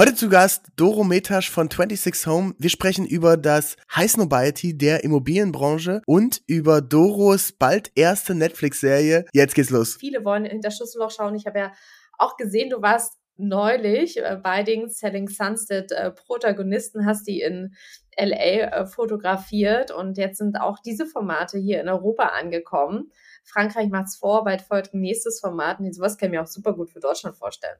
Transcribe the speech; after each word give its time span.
Heute 0.00 0.14
zu 0.14 0.30
Gast 0.30 0.68
Doro 0.76 1.04
Metasch 1.04 1.50
von 1.50 1.68
26 1.68 2.26
Home. 2.26 2.54
Wir 2.56 2.70
sprechen 2.70 3.04
über 3.04 3.36
das 3.36 3.76
High 3.94 4.10
Snobiety 4.10 4.78
der 4.78 5.04
Immobilienbranche 5.04 6.00
und 6.06 6.40
über 6.46 6.80
Doros 6.80 7.52
bald 7.52 7.92
erste 7.94 8.34
Netflix-Serie. 8.34 9.26
Jetzt 9.34 9.54
geht's 9.54 9.68
los. 9.68 9.98
Viele 10.00 10.24
wollen 10.24 10.46
hinter 10.46 10.70
Schlüsselloch 10.70 11.10
schauen. 11.10 11.34
Ich 11.34 11.44
habe 11.44 11.58
ja 11.58 11.72
auch 12.16 12.38
gesehen, 12.38 12.70
du 12.70 12.80
warst 12.80 13.18
neulich 13.36 14.16
äh, 14.16 14.40
bei 14.42 14.62
den 14.62 14.88
Selling 14.88 15.28
Sunset 15.28 15.92
äh, 15.92 16.12
Protagonisten, 16.12 17.04
hast 17.04 17.28
die 17.28 17.42
in 17.42 17.74
LA 18.18 18.36
äh, 18.36 18.86
fotografiert 18.86 19.90
und 19.90 20.16
jetzt 20.16 20.38
sind 20.38 20.58
auch 20.58 20.78
diese 20.78 21.04
Formate 21.04 21.58
hier 21.58 21.78
in 21.78 21.90
Europa 21.90 22.22
angekommen. 22.22 23.12
Frankreich 23.44 23.90
macht's 23.90 24.16
vor, 24.16 24.44
bald 24.44 24.62
folgt 24.62 24.94
ein 24.94 25.00
nächstes 25.02 25.40
Format 25.40 25.78
und 25.78 25.94
sowas 25.94 26.16
kann 26.16 26.28
ich 26.28 26.30
mir 26.30 26.42
auch 26.42 26.46
super 26.46 26.72
gut 26.72 26.88
für 26.88 27.00
Deutschland 27.00 27.36
vorstellen. 27.36 27.76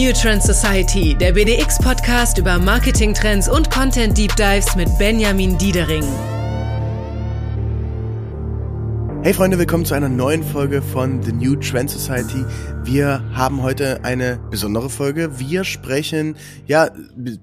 New 0.00 0.14
Trend 0.14 0.42
Society, 0.42 1.14
der 1.14 1.32
BDX-Podcast 1.32 2.38
über 2.38 2.58
Marketing-Trends 2.58 3.50
und 3.50 3.70
Content-Deep 3.70 4.34
Dives 4.34 4.74
mit 4.74 4.88
Benjamin 4.96 5.58
Diedering. 5.58 6.39
Hey 9.22 9.34
Freunde, 9.34 9.58
willkommen 9.58 9.84
zu 9.84 9.92
einer 9.92 10.08
neuen 10.08 10.42
Folge 10.42 10.80
von 10.80 11.22
The 11.22 11.32
New 11.32 11.54
Trend 11.56 11.90
Society. 11.90 12.42
Wir 12.84 13.22
haben 13.34 13.62
heute 13.62 14.02
eine 14.02 14.38
besondere 14.50 14.88
Folge. 14.88 15.38
Wir 15.38 15.64
sprechen 15.64 16.36
ja 16.66 16.90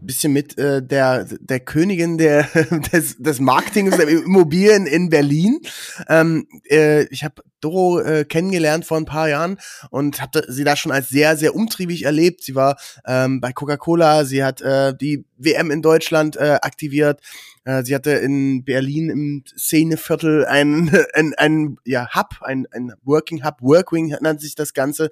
bisschen 0.02 0.34
mit 0.34 0.58
äh, 0.58 0.82
der 0.82 1.26
der 1.26 1.59
Königin 1.59 2.18
der 2.18 2.44
des, 2.91 3.18
des 3.20 3.40
Marketings 3.40 3.95
der 3.95 4.08
Immobilien 4.08 4.88
in 4.88 5.12
Berlin. 5.12 5.59
Ähm, 6.09 6.48
äh, 6.68 7.04
ich 7.09 7.23
habe 7.23 7.44
Doro 7.62 7.99
äh, 7.99 8.26
kennengelernt 8.26 8.84
vor 8.84 8.98
ein 8.98 9.05
paar 9.05 9.30
Jahren 9.30 9.57
und 9.91 10.20
habe 10.20 10.46
sie 10.48 10.63
da 10.63 10.76
schon 10.76 10.91
als 10.91 11.09
sehr 11.09 11.38
sehr 11.38 11.54
umtriebig 11.54 12.05
erlebt. 12.05 12.44
Sie 12.44 12.55
war 12.55 12.77
ähm, 13.05 13.40
bei 13.40 13.54
Coca-Cola, 13.54 14.26
sie 14.26 14.44
hat 14.44 14.62
äh, 14.62 14.96
die 14.98 15.26
WM 15.38 15.70
in 15.70 15.84
Deutschland 15.84 16.38
äh, 16.38 16.57
aktiviert. 16.60 17.21
Äh, 17.68 17.84
sie 17.84 17.93
hatte 17.93 18.12
in 18.12 18.63
Berlin 18.63 19.10
im 19.10 19.43
Szeneviertel 19.46 20.46
ein, 20.46 20.90
ein, 21.13 21.34
ein 21.35 21.76
ja, 21.84 22.07
Hub, 22.15 22.41
ein, 22.41 22.65
ein 22.71 22.93
Working 23.04 23.43
Hub, 23.43 23.55
Workwing 23.60 24.15
nennt 24.21 24.40
sich 24.40 24.55
das 24.55 24.73
Ganze. 24.73 25.10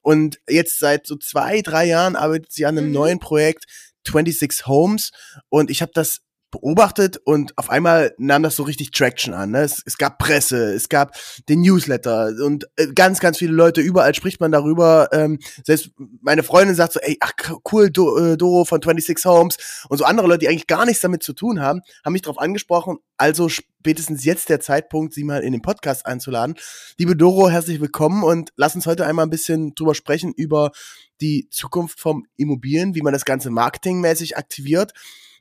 Und 0.00 0.38
jetzt 0.48 0.78
seit 0.78 1.06
so 1.06 1.16
zwei, 1.16 1.62
drei 1.62 1.86
Jahren 1.86 2.14
arbeitet 2.14 2.52
sie 2.52 2.64
an 2.64 2.78
einem 2.78 2.86
mhm. 2.88 2.92
neuen 2.92 3.18
Projekt, 3.18 3.64
26 4.06 4.68
Homes. 4.68 5.10
Und 5.48 5.68
ich 5.68 5.82
habe 5.82 5.90
das 5.92 6.20
beobachtet 6.50 7.16
und 7.24 7.56
auf 7.56 7.70
einmal 7.70 8.14
nahm 8.18 8.42
das 8.42 8.56
so 8.56 8.64
richtig 8.64 8.90
Traction 8.90 9.34
an. 9.34 9.52
Ne? 9.52 9.62
Es, 9.62 9.82
es 9.86 9.98
gab 9.98 10.18
Presse, 10.18 10.74
es 10.74 10.88
gab 10.88 11.16
den 11.48 11.60
Newsletter 11.60 12.32
und 12.44 12.66
äh, 12.76 12.88
ganz, 12.92 13.20
ganz 13.20 13.38
viele 13.38 13.52
Leute, 13.52 13.80
überall 13.80 14.14
spricht 14.14 14.40
man 14.40 14.50
darüber. 14.50 15.08
Ähm, 15.12 15.38
selbst 15.64 15.90
meine 16.20 16.42
Freundin 16.42 16.74
sagt 16.74 16.94
so, 16.94 17.00
ey, 17.00 17.16
ach 17.20 17.32
cool, 17.72 17.90
Do, 17.90 18.16
äh, 18.18 18.36
Doro 18.36 18.64
von 18.64 18.80
26 18.82 19.24
Homes 19.24 19.86
und 19.88 19.98
so 19.98 20.04
andere 20.04 20.26
Leute, 20.26 20.40
die 20.40 20.48
eigentlich 20.48 20.66
gar 20.66 20.86
nichts 20.86 21.02
damit 21.02 21.22
zu 21.22 21.32
tun 21.32 21.60
haben, 21.60 21.82
haben 22.04 22.12
mich 22.12 22.22
darauf 22.22 22.38
angesprochen. 22.38 22.98
Also 23.16 23.48
spätestens 23.48 24.24
jetzt 24.24 24.48
der 24.48 24.60
Zeitpunkt, 24.60 25.14
sie 25.14 25.24
mal 25.24 25.42
in 25.42 25.52
den 25.52 25.62
Podcast 25.62 26.06
einzuladen. 26.06 26.56
Liebe 26.98 27.16
Doro, 27.16 27.48
herzlich 27.48 27.80
willkommen 27.80 28.24
und 28.24 28.50
lass 28.56 28.74
uns 28.74 28.86
heute 28.86 29.06
einmal 29.06 29.26
ein 29.26 29.30
bisschen 29.30 29.74
drüber 29.74 29.94
sprechen 29.94 30.32
über 30.34 30.72
die 31.20 31.48
Zukunft 31.50 32.00
vom 32.00 32.26
Immobilien, 32.36 32.94
wie 32.94 33.02
man 33.02 33.12
das 33.12 33.24
Ganze 33.24 33.50
marketingmäßig 33.50 34.36
aktiviert 34.36 34.92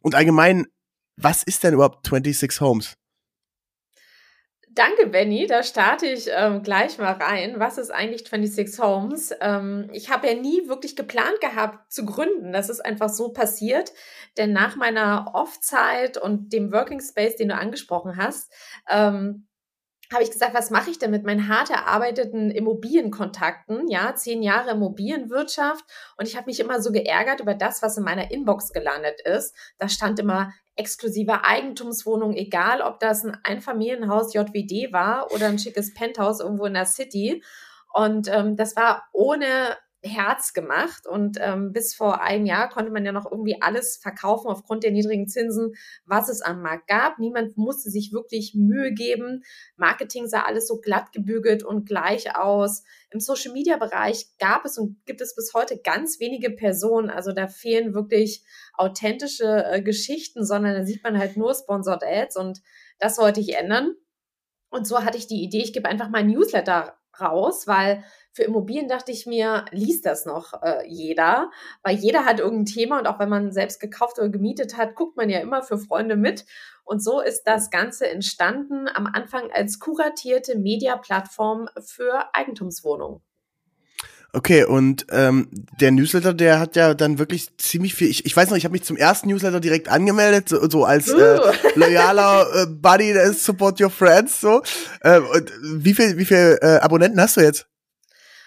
und 0.02 0.15
allgemein 0.15 0.67
was 1.22 1.44
ist 1.44 1.64
denn 1.64 1.73
überhaupt 1.73 2.06
26 2.08 2.62
Homes? 2.62 2.95
Danke, 4.72 5.08
Benny. 5.08 5.48
Da 5.48 5.64
starte 5.64 6.06
ich 6.06 6.30
ähm, 6.31 6.61
gleich 6.61 7.00
mal 7.00 7.14
rein. 7.14 7.59
Was 7.59 7.78
ist 7.78 7.89
eigentlich 7.89 8.30
26 8.30 8.80
Homes? 8.80 9.34
Ähm, 9.42 9.89
ich 9.92 10.09
habe 10.09 10.28
ja 10.28 10.36
nie 10.36 10.67
wirklich 10.70 10.95
geplant 10.95 11.42
gehabt 11.42 11.92
zu 11.92 12.06
gründen. 12.06 12.53
Das 12.53 12.70
ist 12.70 12.80
einfach 12.80 13.09
so 13.09 13.34
passiert. 13.34 13.92
Denn 14.38 14.53
nach 14.53 14.76
meiner 14.76 15.31
Off-Zeit 15.34 16.17
und 16.17 16.53
dem 16.53 16.72
Working 16.72 17.02
Space, 17.02 17.36
den 17.36 17.50
du 17.50 17.56
angesprochen 17.56 18.16
hast, 18.16 18.54
ähm, 18.88 19.48
habe 20.11 20.23
ich 20.23 20.32
gesagt, 20.32 20.55
was 20.55 20.72
mache 20.72 20.89
ich 20.89 20.98
denn 20.98 21.11
mit 21.11 21.23
meinen 21.23 21.48
hart 21.48 21.70
erarbeiteten 21.70 22.49
Immobilienkontakten? 22.49 23.88
Ja, 23.89 24.16
zehn 24.16 24.42
Jahre 24.42 24.72
Immobilienwirtschaft. 24.72 25.83
Und 26.17 26.27
ich 26.27 26.36
habe 26.36 26.48
mich 26.48 26.60
immer 26.60 26.82
so 26.82 26.92
geärgert 26.92 27.42
über 27.42 27.54
das, 27.54 27.83
was 27.83 27.98
in 27.98 28.04
meiner 28.04 28.32
Inbox 28.32 28.72
gelandet 28.72 29.22
ist. 29.22 29.55
Da 29.77 29.88
stand 29.88 30.20
immer 30.20 30.52
exklusive 30.80 31.44
Eigentumswohnung, 31.44 32.34
egal 32.34 32.82
ob 32.82 33.00
das 33.00 33.23
ein 33.23 33.38
Einfamilienhaus 33.44 34.34
JWD 34.34 34.94
war 34.94 35.32
oder 35.32 35.48
ein 35.48 35.60
schickes 35.60 35.94
Penthouse 35.94 36.40
irgendwo 36.40 36.66
in 36.66 36.73
der 36.73 36.86
City. 36.86 37.44
Und 37.94 38.28
ähm, 38.30 38.56
das 38.56 38.76
war 38.76 39.04
ohne 39.12 39.78
Herz 40.02 40.54
gemacht 40.54 41.05
und 41.05 41.37
ähm, 41.42 41.73
bis 41.73 41.93
vor 41.93 42.21
einem 42.21 42.45
Jahr 42.45 42.70
konnte 42.70 42.92
man 42.92 43.05
ja 43.05 43.11
noch 43.11 43.30
irgendwie 43.30 43.61
alles 43.61 43.98
verkaufen 43.98 44.48
aufgrund 44.48 44.83
der 44.83 44.92
niedrigen 44.92 45.27
Zinsen, 45.27 45.73
was 46.05 46.30
es 46.30 46.42
am 46.42 46.61
Markt 46.61 46.87
gab. 46.87 47.20
Niemand 47.20 47.58
musste 47.58 47.89
sich 47.89 48.14
wirklich 48.14 48.54
Mühe 48.55 48.93
geben. 48.93 49.43
Marketing 49.76 50.27
sah 50.27 50.43
alles 50.43 50.67
so 50.67 50.80
glatt 50.80 51.11
gebügelt 51.11 51.64
und 51.64 51.86
gleich 51.86 52.36
aus. 52.37 52.83
Im 53.10 53.20
Social 53.20 53.52
Media 53.52 53.76
Bereich 53.76 54.27
gab 54.37 54.64
es 54.64 54.77
und 54.77 55.05
gibt 55.05 55.20
es 55.20 55.36
bis 55.36 55.54
heute 55.54 55.77
ganz 55.77 56.20
wenige 56.21 56.52
Personen. 56.52 57.10
Also 57.10 57.33
da 57.33 57.48
fehlen 57.48 57.93
wirklich 57.93 58.43
authentische 58.76 59.66
äh, 59.66 59.81
Geschichten, 59.81 60.45
sondern 60.45 60.76
da 60.76 60.86
sieht 60.86 61.04
man 61.04 61.17
halt 61.17 61.36
nur 61.36 61.54
Sponsored 61.54 62.04
Ads 62.04 62.37
und 62.37 62.61
das 62.99 63.17
wollte 63.17 63.42
ich 63.42 63.58
ändern. 63.58 63.95
Und 64.70 64.87
so 64.87 65.04
hatte 65.04 65.17
ich 65.17 65.27
die 65.27 65.43
Idee, 65.43 65.61
ich 65.64 65.73
gebe 65.73 65.89
einfach 65.89 66.10
mal 66.10 66.20
ein 66.20 66.27
Newsletter 66.27 66.95
raus, 67.20 67.67
weil 67.67 68.04
für 68.32 68.44
Immobilien 68.44 68.88
dachte 68.88 69.12
ich 69.12 69.26
mir, 69.26 69.66
liest 69.72 70.06
das 70.06 70.26
noch 70.26 70.62
äh, 70.62 70.88
jeder, 70.88 71.52
weil 71.84 71.95
jeder 71.95 72.26
hat 72.26 72.40
irgendein 72.40 72.66
Thema 72.66 73.00
und 73.00 73.08
auch 73.08 73.20
wenn 73.20 73.30
man 73.30 73.52
selbst 73.52 73.80
gekauft 73.80 74.20
oder 74.20 74.30
gemietet 74.30 74.78
hat, 74.78 74.95
guckt 74.95 75.17
man 75.17 75.30
ja 75.30 75.40
immer 75.40 75.64
für 75.64 75.78
Freunde 75.78 76.16
mit. 76.16 76.45
Und 76.84 77.04
so 77.04 77.22
ist 77.22 77.44
das 77.44 77.70
Ganze 77.70 78.08
entstanden 78.10 78.88
am 78.88 79.08
Anfang 79.08 79.52
als 79.52 79.80
kuratierte 79.80 80.58
Media-Plattform 80.58 81.70
für 81.80 82.34
Eigentumswohnungen. 82.34 83.22
Okay, 84.32 84.64
und 84.64 85.08
ähm, 85.10 85.48
der 85.80 85.92
Newsletter, 85.92 86.36
der 86.36 86.60
hat 86.60 86.76
ja 86.76 86.94
dann 86.94 87.17
wirklich 87.17 87.58
ziemlich 87.58 87.96
viel. 87.96 88.10
Ich, 88.10 88.28
ich 88.28 88.38
weiß 88.38 88.52
noch, 88.52 88.58
ich 88.58 88.64
habe 88.64 88.73
mich 88.73 88.84
zum 88.84 88.96
ersten 88.96 89.28
Newsletter 89.28 89.60
direkt 89.60 89.90
angemeldet, 89.90 90.50
so, 90.50 90.70
so 90.70 90.86
als 90.86 91.10
äh, 91.10 91.40
loyaler 91.76 92.48
äh, 92.54 92.66
Buddy, 92.67 93.14
der 93.14 93.23
ist 93.23 93.44
Support 93.44 93.82
Your 93.82 93.90
Friends. 93.90 94.40
So. 94.40 94.61
Äh, 95.02 95.20
und 95.20 95.52
wie 95.64 95.96
viel, 95.96 96.17
wie 96.17 96.26
viel 96.26 96.60
äh, 96.61 96.78
Abonnenten 96.78 97.20
hast 97.20 97.38
du 97.38 97.42
jetzt? 97.42 97.68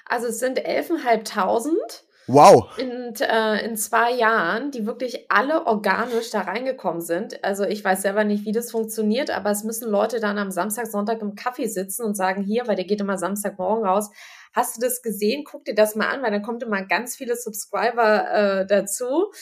Also 0.06 0.28
es 0.28 0.38
sind 0.38 0.58
11.500. 0.60 2.02
Wow. 2.28 2.78
In, 2.78 3.14
äh, 3.20 3.64
in 3.64 3.76
zwei 3.76 4.12
Jahren, 4.12 4.70
die 4.70 4.86
wirklich 4.86 5.26
alle 5.28 5.66
organisch 5.66 6.30
da 6.30 6.42
reingekommen 6.42 7.00
sind. 7.00 7.42
Also 7.42 7.64
ich 7.64 7.84
weiß 7.84 8.02
selber 8.02 8.22
nicht, 8.22 8.44
wie 8.44 8.52
das 8.52 8.70
funktioniert, 8.70 9.30
aber 9.30 9.50
es 9.50 9.64
müssen 9.64 9.90
Leute 9.90 10.20
dann 10.20 10.38
am 10.38 10.52
Samstag, 10.52 10.86
Sonntag 10.86 11.20
im 11.20 11.34
Kaffee 11.34 11.66
sitzen 11.66 12.04
und 12.04 12.16
sagen, 12.16 12.42
hier, 12.42 12.68
weil 12.68 12.76
der 12.76 12.84
geht 12.84 13.00
immer 13.00 13.18
Samstagmorgen 13.18 13.84
raus, 13.84 14.10
hast 14.52 14.76
du 14.76 14.80
das 14.80 15.02
gesehen? 15.02 15.44
Guck 15.44 15.64
dir 15.64 15.74
das 15.74 15.96
mal 15.96 16.08
an, 16.08 16.22
weil 16.22 16.30
dann 16.30 16.42
kommt 16.42 16.62
immer 16.62 16.82
ganz 16.82 17.16
viele 17.16 17.36
Subscriber 17.36 18.30
äh, 18.30 18.66
dazu. 18.66 19.32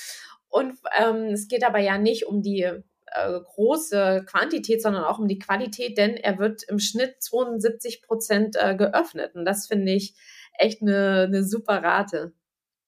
Und 0.48 0.78
ähm, 0.98 1.26
es 1.32 1.48
geht 1.48 1.64
aber 1.64 1.78
ja 1.78 1.98
nicht 1.98 2.26
um 2.26 2.42
die 2.42 2.62
äh, 2.62 3.40
große 3.54 4.24
Quantität, 4.26 4.82
sondern 4.82 5.04
auch 5.04 5.18
um 5.18 5.28
die 5.28 5.38
Qualität, 5.38 5.98
denn 5.98 6.16
er 6.16 6.38
wird 6.38 6.62
im 6.64 6.78
Schnitt 6.78 7.22
72 7.22 8.02
Prozent 8.02 8.56
äh, 8.58 8.74
geöffnet. 8.74 9.34
Und 9.34 9.44
das 9.44 9.66
finde 9.66 9.92
ich 9.92 10.14
echt 10.60 10.82
eine, 10.82 11.24
eine 11.28 11.44
super 11.44 11.82
Rate. 11.82 12.32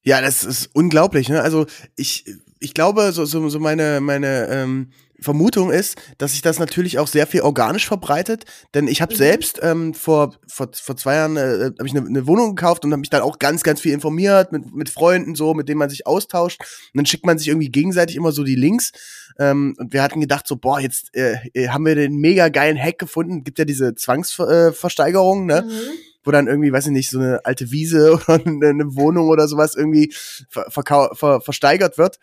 Ja, 0.05 0.21
das 0.21 0.45
ist 0.45 0.71
unglaublich. 0.73 1.29
Ne? 1.29 1.41
Also 1.41 1.67
ich, 1.97 2.25
ich 2.59 2.75
glaube, 2.75 3.13
so, 3.13 3.25
so, 3.25 3.49
so 3.49 3.61
meine, 3.61 4.01
meine 4.01 4.49
ähm, 4.49 4.91
Vermutung 5.21 5.71
ist, 5.71 5.97
dass 6.19 6.33
sich 6.33 6.43
das 6.43 6.59
natürlich 6.59 6.99
auch 6.99 7.07
sehr 7.07 7.29
viel 7.29 7.43
organisch 7.43 7.87
verbreitet, 7.87 8.45
denn 8.75 8.89
ich 8.89 9.01
habe 9.01 9.15
mhm. 9.15 9.19
selbst 9.19 9.61
ähm, 9.63 9.95
vor, 9.95 10.35
vor, 10.49 10.71
vor 10.73 10.97
zwei 10.97 11.15
Jahren 11.15 11.37
äh, 11.37 11.71
habe 11.79 11.87
ich 11.87 11.97
eine, 11.97 12.07
eine 12.07 12.27
Wohnung 12.27 12.57
gekauft 12.57 12.85
und 12.85 12.91
habe 12.91 13.01
mich 13.01 13.11
dann 13.11 13.23
auch 13.23 13.39
ganz, 13.39 13.63
ganz 13.63 13.81
viel 13.81 13.93
informiert 13.93 14.51
mit, 14.51 14.75
mit 14.75 14.91
Freunden 14.91 15.37
so, 15.37 15.55
mit 15.55 15.69
denen 15.69 15.79
man 15.79 15.91
sich 15.91 16.07
austauscht 16.07 16.61
und 16.61 16.99
dann 16.99 17.07
schickt 17.07 17.25
man 17.25 17.39
sich 17.39 17.49
irgendwie 17.49 17.71
gegenseitig 17.71 18.17
immer 18.17 18.33
so 18.33 18.43
die 18.43 18.57
Links 18.57 18.91
ähm, 19.39 19.77
und 19.79 19.93
wir 19.93 20.03
hatten 20.03 20.21
gedacht 20.21 20.49
so, 20.49 20.57
boah, 20.57 20.81
jetzt 20.81 21.15
äh, 21.15 21.37
äh 21.55 21.69
haben 21.69 21.87
wir 21.87 21.95
den 21.95 22.17
mega 22.17 22.49
geilen 22.49 22.77
Hack 22.77 22.99
gefunden, 22.99 23.45
gibt 23.45 23.61
ja 23.61 23.65
diese 23.65 23.95
Zwangsversteigerung, 23.95 25.49
äh, 25.49 25.55
ne? 25.55 25.63
Mhm 25.63 26.12
wo 26.25 26.31
dann 26.31 26.47
irgendwie, 26.47 26.73
weiß 26.73 26.87
ich 26.87 26.93
nicht, 26.93 27.11
so 27.11 27.19
eine 27.19 27.45
alte 27.45 27.71
Wiese 27.71 28.13
oder 28.29 28.35
eine 28.47 28.95
Wohnung 28.95 29.29
oder 29.29 29.49
sowas 29.49 29.75
irgendwie 29.75 30.13
ver 30.49 30.67
ver 30.71 31.41
versteigert 31.41 31.99
wird. 31.99 32.19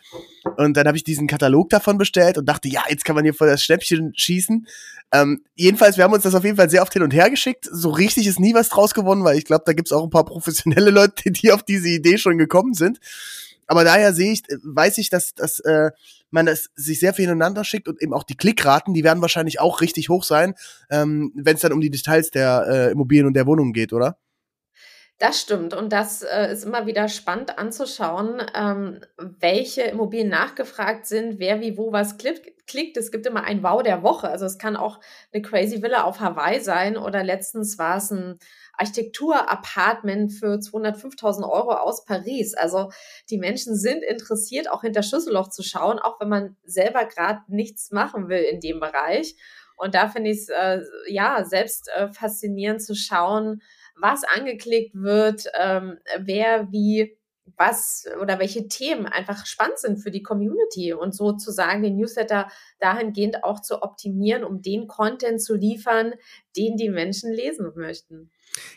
Und 0.57 0.77
dann 0.77 0.87
habe 0.87 0.97
ich 0.97 1.03
diesen 1.03 1.27
Katalog 1.27 1.69
davon 1.69 1.97
bestellt 1.97 2.37
und 2.37 2.45
dachte, 2.45 2.67
ja, 2.67 2.83
jetzt 2.89 3.05
kann 3.05 3.15
man 3.15 3.23
hier 3.23 3.33
voll 3.33 3.47
das 3.47 3.63
Schnäppchen 3.63 4.13
schießen. 4.15 4.67
Ähm, 5.11 5.43
jedenfalls, 5.55 5.97
wir 5.97 6.03
haben 6.03 6.13
uns 6.13 6.23
das 6.23 6.35
auf 6.35 6.43
jeden 6.43 6.57
Fall 6.57 6.69
sehr 6.69 6.81
oft 6.81 6.93
hin 6.93 7.01
und 7.01 7.13
her 7.13 7.29
geschickt. 7.29 7.67
So 7.71 7.89
richtig 7.89 8.27
ist 8.27 8.39
nie 8.39 8.53
was 8.53 8.69
draus 8.69 8.93
gewonnen, 8.93 9.23
weil 9.23 9.37
ich 9.37 9.45
glaube, 9.45 9.63
da 9.65 9.73
gibt's 9.73 9.91
auch 9.91 10.03
ein 10.03 10.09
paar 10.09 10.25
professionelle 10.25 10.91
Leute, 10.91 11.31
die 11.31 11.51
auf 11.51 11.63
diese 11.63 11.89
Idee 11.89 12.17
schon 12.17 12.37
gekommen 12.37 12.73
sind. 12.73 12.99
Aber 13.67 13.83
daher 13.83 14.13
sehe 14.13 14.31
ich, 14.31 14.41
weiß 14.63 14.97
ich, 14.97 15.09
dass, 15.09 15.35
dass 15.35 15.59
äh, 15.59 15.91
man 16.31 16.45
das 16.45 16.69
sich 16.75 16.99
sehr 16.99 17.13
viel 17.13 17.25
hintereinander 17.25 17.63
schickt 17.63 17.87
und 17.87 18.01
eben 18.01 18.13
auch 18.13 18.23
die 18.23 18.37
Klickraten, 18.37 18.93
die 18.93 19.03
werden 19.03 19.21
wahrscheinlich 19.21 19.59
auch 19.59 19.81
richtig 19.81 20.09
hoch 20.09 20.23
sein, 20.23 20.55
ähm, 20.89 21.31
wenn 21.35 21.55
es 21.55 21.61
dann 21.61 21.73
um 21.73 21.81
die 21.81 21.89
Details 21.89 22.31
der 22.31 22.65
äh, 22.67 22.91
Immobilien 22.91 23.27
und 23.27 23.33
der 23.33 23.47
Wohnungen 23.47 23.73
geht, 23.73 23.93
oder? 23.93 24.17
Das 25.19 25.41
stimmt 25.41 25.73
und 25.73 25.91
das 25.91 26.21
äh, 26.21 26.53
ist 26.53 26.63
immer 26.63 26.85
wieder 26.85 27.09
spannend 27.09 27.57
anzuschauen, 27.57 28.41
ähm, 28.55 29.01
welche 29.17 29.81
Immobilien 29.81 30.29
nachgefragt 30.29 31.05
sind, 31.07 31.39
wer 31.39 31.59
wie 31.59 31.77
wo 31.77 31.91
was 31.91 32.17
klickt, 32.17 32.65
klickt. 32.67 32.95
Es 32.95 33.11
gibt 33.11 33.25
immer 33.25 33.43
ein 33.43 33.61
Wow 33.61 33.83
der 33.83 34.01
Woche. 34.01 34.29
Also 34.29 34.45
es 34.45 34.57
kann 34.57 34.77
auch 34.77 35.01
eine 35.33 35.41
crazy 35.41 35.81
Villa 35.81 36.03
auf 36.03 36.21
Hawaii 36.21 36.61
sein 36.61 36.95
oder 36.95 37.21
letztens 37.21 37.77
war 37.77 37.97
es 37.97 38.11
ein 38.11 38.39
Architektur-Apartment 38.77 40.31
für 40.31 40.55
205.000 40.55 41.43
Euro 41.43 41.73
aus 41.73 42.05
Paris. 42.05 42.53
Also 42.53 42.89
die 43.29 43.39
Menschen 43.39 43.75
sind 43.75 44.03
interessiert, 44.03 44.71
auch 44.71 44.83
hinter 44.83 45.03
Schlüsselloch 45.03 45.49
zu 45.49 45.63
schauen, 45.63 45.99
auch 45.99 46.21
wenn 46.21 46.29
man 46.29 46.55
selber 46.63 47.03
gerade 47.03 47.41
nichts 47.49 47.91
machen 47.91 48.29
will 48.29 48.39
in 48.43 48.61
dem 48.61 48.79
Bereich. 48.79 49.35
Und 49.75 49.95
da 49.95 50.07
finde 50.07 50.29
ich 50.29 50.39
es 50.39 50.49
äh, 50.49 50.79
ja 51.07 51.43
selbst 51.43 51.89
äh, 51.93 52.07
faszinierend 52.07 52.81
zu 52.81 52.95
schauen, 52.95 53.61
was 53.99 54.23
angeklickt 54.23 54.95
wird, 54.95 55.45
ähm, 55.59 55.97
wer 56.19 56.71
wie 56.71 57.17
was 57.57 58.05
oder 58.21 58.39
welche 58.39 58.67
Themen 58.67 59.05
einfach 59.05 59.45
spannend 59.45 59.79
sind 59.79 59.97
für 59.97 60.11
die 60.11 60.23
Community 60.23 60.93
und 60.93 61.13
sozusagen 61.13 61.83
den 61.83 61.97
Newsletter 61.97 62.47
dahingehend 62.79 63.43
auch 63.43 63.61
zu 63.61 63.81
optimieren, 63.81 64.43
um 64.43 64.61
den 64.61 64.87
Content 64.87 65.41
zu 65.41 65.55
liefern, 65.55 66.13
den 66.55 66.77
die 66.77 66.89
Menschen 66.89 67.33
lesen 67.33 67.71
möchten. 67.75 68.31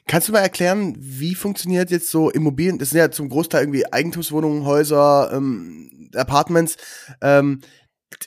Kannst 0.07 0.29
du 0.29 0.33
mal 0.33 0.41
erklären, 0.41 0.95
wie 0.99 1.35
funktioniert 1.35 1.91
jetzt 1.91 2.11
so 2.11 2.31
Immobilien? 2.31 2.79
Das 2.79 2.91
sind 2.91 2.99
ja 2.99 3.11
zum 3.11 3.29
Großteil 3.29 3.63
irgendwie 3.63 3.91
Eigentumswohnungen, 3.91 4.65
Häuser, 4.65 5.31
ähm, 5.33 6.11
Apartments. 6.15 6.77
Ähm, 7.21 7.61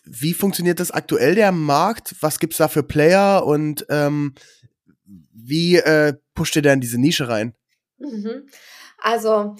wie 0.03 0.33
funktioniert 0.33 0.79
das 0.79 0.91
aktuell 0.91 1.35
der 1.35 1.51
Markt? 1.51 2.15
Was 2.21 2.39
gibt's 2.39 2.57
da 2.57 2.67
für 2.67 2.83
Player 2.83 3.45
und 3.45 3.85
ähm, 3.89 4.33
wie 5.05 5.77
äh, 5.77 6.13
pusht 6.33 6.55
ihr 6.55 6.61
da 6.61 6.73
in 6.73 6.81
diese 6.81 6.99
Nische 6.99 7.29
rein? 7.29 7.53
Mhm. 7.97 8.47
Also 8.97 9.55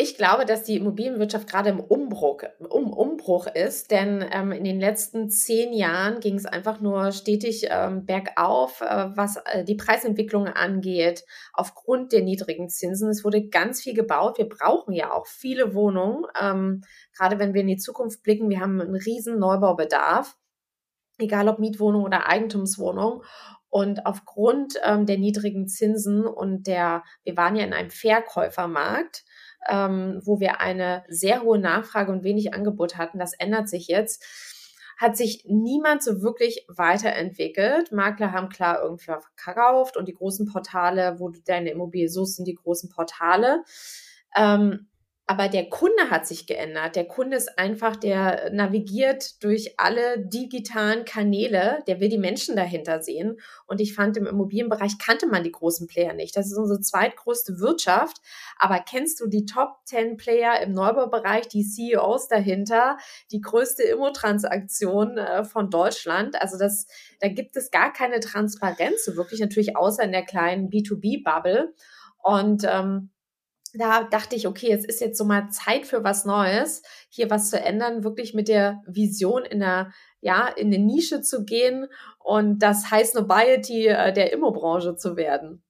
ich 0.00 0.16
glaube, 0.16 0.44
dass 0.44 0.62
die 0.62 0.76
Immobilienwirtschaft 0.76 1.50
gerade 1.50 1.70
im 1.70 1.80
Umbruch, 1.80 2.42
um, 2.68 2.92
Umbruch 2.92 3.48
ist, 3.48 3.90
denn 3.90 4.24
ähm, 4.30 4.52
in 4.52 4.62
den 4.62 4.78
letzten 4.78 5.28
zehn 5.28 5.72
Jahren 5.72 6.20
ging 6.20 6.36
es 6.36 6.46
einfach 6.46 6.80
nur 6.80 7.10
stetig 7.10 7.66
ähm, 7.68 8.06
bergauf, 8.06 8.80
äh, 8.80 9.08
was 9.16 9.38
äh, 9.38 9.64
die 9.64 9.74
Preisentwicklung 9.74 10.46
angeht, 10.46 11.24
aufgrund 11.52 12.12
der 12.12 12.22
niedrigen 12.22 12.68
Zinsen. 12.68 13.10
Es 13.10 13.24
wurde 13.24 13.48
ganz 13.48 13.82
viel 13.82 13.94
gebaut. 13.94 14.38
Wir 14.38 14.48
brauchen 14.48 14.94
ja 14.94 15.12
auch 15.12 15.26
viele 15.26 15.74
Wohnungen, 15.74 16.26
ähm, 16.40 16.82
gerade 17.16 17.40
wenn 17.40 17.52
wir 17.52 17.62
in 17.62 17.66
die 17.66 17.76
Zukunft 17.76 18.22
blicken. 18.22 18.50
Wir 18.50 18.60
haben 18.60 18.80
einen 18.80 18.94
riesen 18.94 19.40
Neubaubedarf, 19.40 20.36
egal 21.18 21.48
ob 21.48 21.58
Mietwohnung 21.58 22.04
oder 22.04 22.28
Eigentumswohnung. 22.28 23.24
Und 23.70 24.06
aufgrund 24.06 24.74
ähm, 24.82 25.06
der 25.06 25.18
niedrigen 25.18 25.68
Zinsen 25.68 26.26
und 26.26 26.66
der, 26.66 27.04
wir 27.24 27.36
waren 27.36 27.56
ja 27.56 27.64
in 27.64 27.74
einem 27.74 27.90
Verkäufermarkt, 27.90 29.24
ähm, 29.68 30.20
wo 30.24 30.40
wir 30.40 30.60
eine 30.60 31.04
sehr 31.08 31.42
hohe 31.42 31.58
Nachfrage 31.58 32.10
und 32.12 32.24
wenig 32.24 32.54
Angebot 32.54 32.96
hatten. 32.96 33.18
Das 33.18 33.34
ändert 33.34 33.68
sich 33.68 33.88
jetzt. 33.88 34.24
Hat 34.96 35.16
sich 35.16 35.44
niemand 35.46 36.02
so 36.02 36.22
wirklich 36.22 36.64
weiterentwickelt. 36.68 37.92
Makler 37.92 38.32
haben 38.32 38.48
klar 38.48 38.82
irgendwie 38.82 39.04
verkauft 39.04 39.96
und 39.96 40.08
die 40.08 40.14
großen 40.14 40.46
Portale, 40.46 41.16
wo 41.18 41.28
du 41.28 41.40
deine 41.44 41.70
Immobilie 41.70 42.08
suchst, 42.08 42.36
sind 42.36 42.48
die 42.48 42.54
großen 42.54 42.88
Portale. 42.90 43.62
Ähm, 44.36 44.88
aber 45.30 45.48
der 45.48 45.68
Kunde 45.68 46.08
hat 46.08 46.26
sich 46.26 46.46
geändert. 46.46 46.96
Der 46.96 47.04
Kunde 47.04 47.36
ist 47.36 47.58
einfach, 47.58 47.96
der 47.96 48.50
navigiert 48.50 49.44
durch 49.44 49.78
alle 49.78 50.18
digitalen 50.26 51.04
Kanäle, 51.04 51.80
der 51.86 52.00
will 52.00 52.08
die 52.08 52.16
Menschen 52.16 52.56
dahinter 52.56 53.02
sehen. 53.02 53.38
Und 53.66 53.82
ich 53.82 53.94
fand, 53.94 54.16
im 54.16 54.26
Immobilienbereich 54.26 54.96
kannte 54.98 55.26
man 55.26 55.44
die 55.44 55.52
großen 55.52 55.86
Player 55.86 56.14
nicht. 56.14 56.34
Das 56.34 56.46
ist 56.46 56.56
unsere 56.56 56.80
zweitgrößte 56.80 57.60
Wirtschaft. 57.60 58.22
Aber 58.58 58.78
kennst 58.80 59.20
du 59.20 59.26
die 59.26 59.44
Top 59.44 59.76
10 59.84 60.16
Player 60.16 60.62
im 60.62 60.72
Neubaubereich, 60.72 61.46
die 61.46 61.62
CEOs 61.62 62.28
dahinter, 62.28 62.96
die 63.30 63.42
größte 63.42 63.82
Immotransaktion 63.82 65.18
äh, 65.18 65.44
von 65.44 65.68
Deutschland? 65.68 66.40
Also 66.40 66.56
das, 66.56 66.86
da 67.20 67.28
gibt 67.28 67.54
es 67.58 67.70
gar 67.70 67.92
keine 67.92 68.20
Transparenz, 68.20 69.04
so 69.04 69.16
wirklich 69.16 69.40
natürlich 69.40 69.76
außer 69.76 70.04
in 70.04 70.12
der 70.12 70.24
kleinen 70.24 70.70
B2B-Bubble. 70.70 71.74
Und 72.22 72.64
ähm, 72.66 73.10
da 73.78 74.04
dachte 74.04 74.36
ich, 74.36 74.46
okay, 74.46 74.72
es 74.72 74.84
ist 74.84 75.00
jetzt 75.00 75.16
so 75.18 75.24
mal 75.24 75.48
Zeit 75.50 75.86
für 75.86 76.04
was 76.04 76.24
Neues, 76.24 76.82
hier 77.08 77.30
was 77.30 77.50
zu 77.50 77.60
ändern, 77.60 78.04
wirklich 78.04 78.34
mit 78.34 78.48
der 78.48 78.82
Vision 78.86 79.44
in 79.44 79.60
der, 79.60 79.92
ja, 80.20 80.48
in 80.48 80.68
eine 80.68 80.84
Nische 80.84 81.20
zu 81.22 81.44
gehen 81.44 81.86
und 82.18 82.58
das 82.58 82.90
High 82.90 83.14
Nobiety 83.14 83.86
äh, 83.86 84.12
der 84.12 84.32
Immobranche 84.32 84.96
zu 84.96 85.16
werden. 85.16 85.62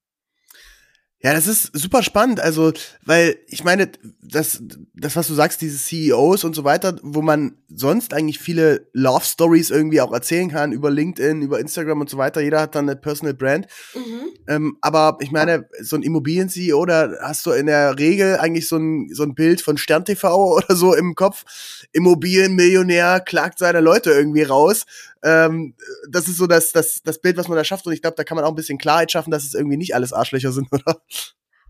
Ja, 1.20 1.32
das 1.32 1.49
ist 1.49 1.70
super 1.73 2.05
spannend. 2.05 2.38
Also, 2.38 2.73
weil 3.05 3.38
ich 3.49 3.65
meine, 3.65 3.91
das, 4.23 4.62
das, 4.94 5.17
was 5.17 5.26
du 5.26 5.35
sagst, 5.35 5.61
diese 5.61 5.76
CEOs 5.76 6.44
und 6.44 6.55
so 6.55 6.62
weiter, 6.62 6.97
wo 7.03 7.23
man 7.23 7.56
sonst 7.69 8.15
eigentlich 8.15 8.38
viele 8.38 8.87
Love 8.93 9.25
Stories 9.25 9.70
irgendwie 9.70 10.00
auch 10.00 10.12
erzählen 10.12 10.49
kann, 10.49 10.70
über 10.70 10.93
LinkedIn, 10.93 11.43
über 11.43 11.59
Instagram 11.59 12.00
und 12.00 12.09
so 12.09 12.19
weiter. 12.19 12.41
Jeder 12.41 12.61
hat 12.61 12.76
dann 12.76 12.88
eine 12.88 12.94
Personal 12.94 13.35
Brand. 13.35 13.67
Mhm. 13.97 14.29
Ähm, 14.47 14.79
aber 14.81 15.19
ich 15.20 15.32
meine, 15.32 15.69
so 15.81 15.97
ein 15.97 16.03
Immobilien-CEO, 16.03 16.87
da 16.87 17.11
hast 17.20 17.44
du 17.47 17.50
in 17.50 17.67
der 17.67 17.99
Regel 17.99 18.38
eigentlich 18.38 18.69
so 18.69 18.76
ein, 18.76 19.09
so 19.12 19.25
ein 19.25 19.35
Bild 19.35 19.61
von 19.61 19.76
Stern 19.76 20.05
TV 20.05 20.55
oder 20.56 20.76
so 20.76 20.94
im 20.94 21.17
Kopf. 21.17 21.44
Immobilienmillionär 21.93 23.20
klagt 23.20 23.59
seine 23.59 23.81
Leute 23.81 24.12
irgendwie 24.12 24.44
raus. 24.44 24.87
Ähm, 25.23 25.75
das 26.11 26.29
ist 26.29 26.37
so 26.37 26.47
das, 26.47 26.73
das, 26.73 27.03
das 27.03 27.20
Bild, 27.20 27.37
was 27.37 27.49
man 27.49 27.56
da 27.56 27.65
schafft. 27.65 27.87
Und 27.87 27.93
ich 27.93 28.03
glaube, 28.03 28.17
da 28.17 28.25
kann 28.25 28.37
man 28.37 28.44
auch 28.44 28.50
ein 28.50 28.56
bisschen 28.56 28.79
Klarheit 28.79 29.11
schaffen, 29.11 29.31
dass 29.31 29.44
es 29.44 29.55
irgendwie 29.55 29.76
nicht 29.76 29.94
alles 29.94 30.12
Arschlöcher 30.12 30.53
sind, 30.53 30.69
oder? 30.73 31.03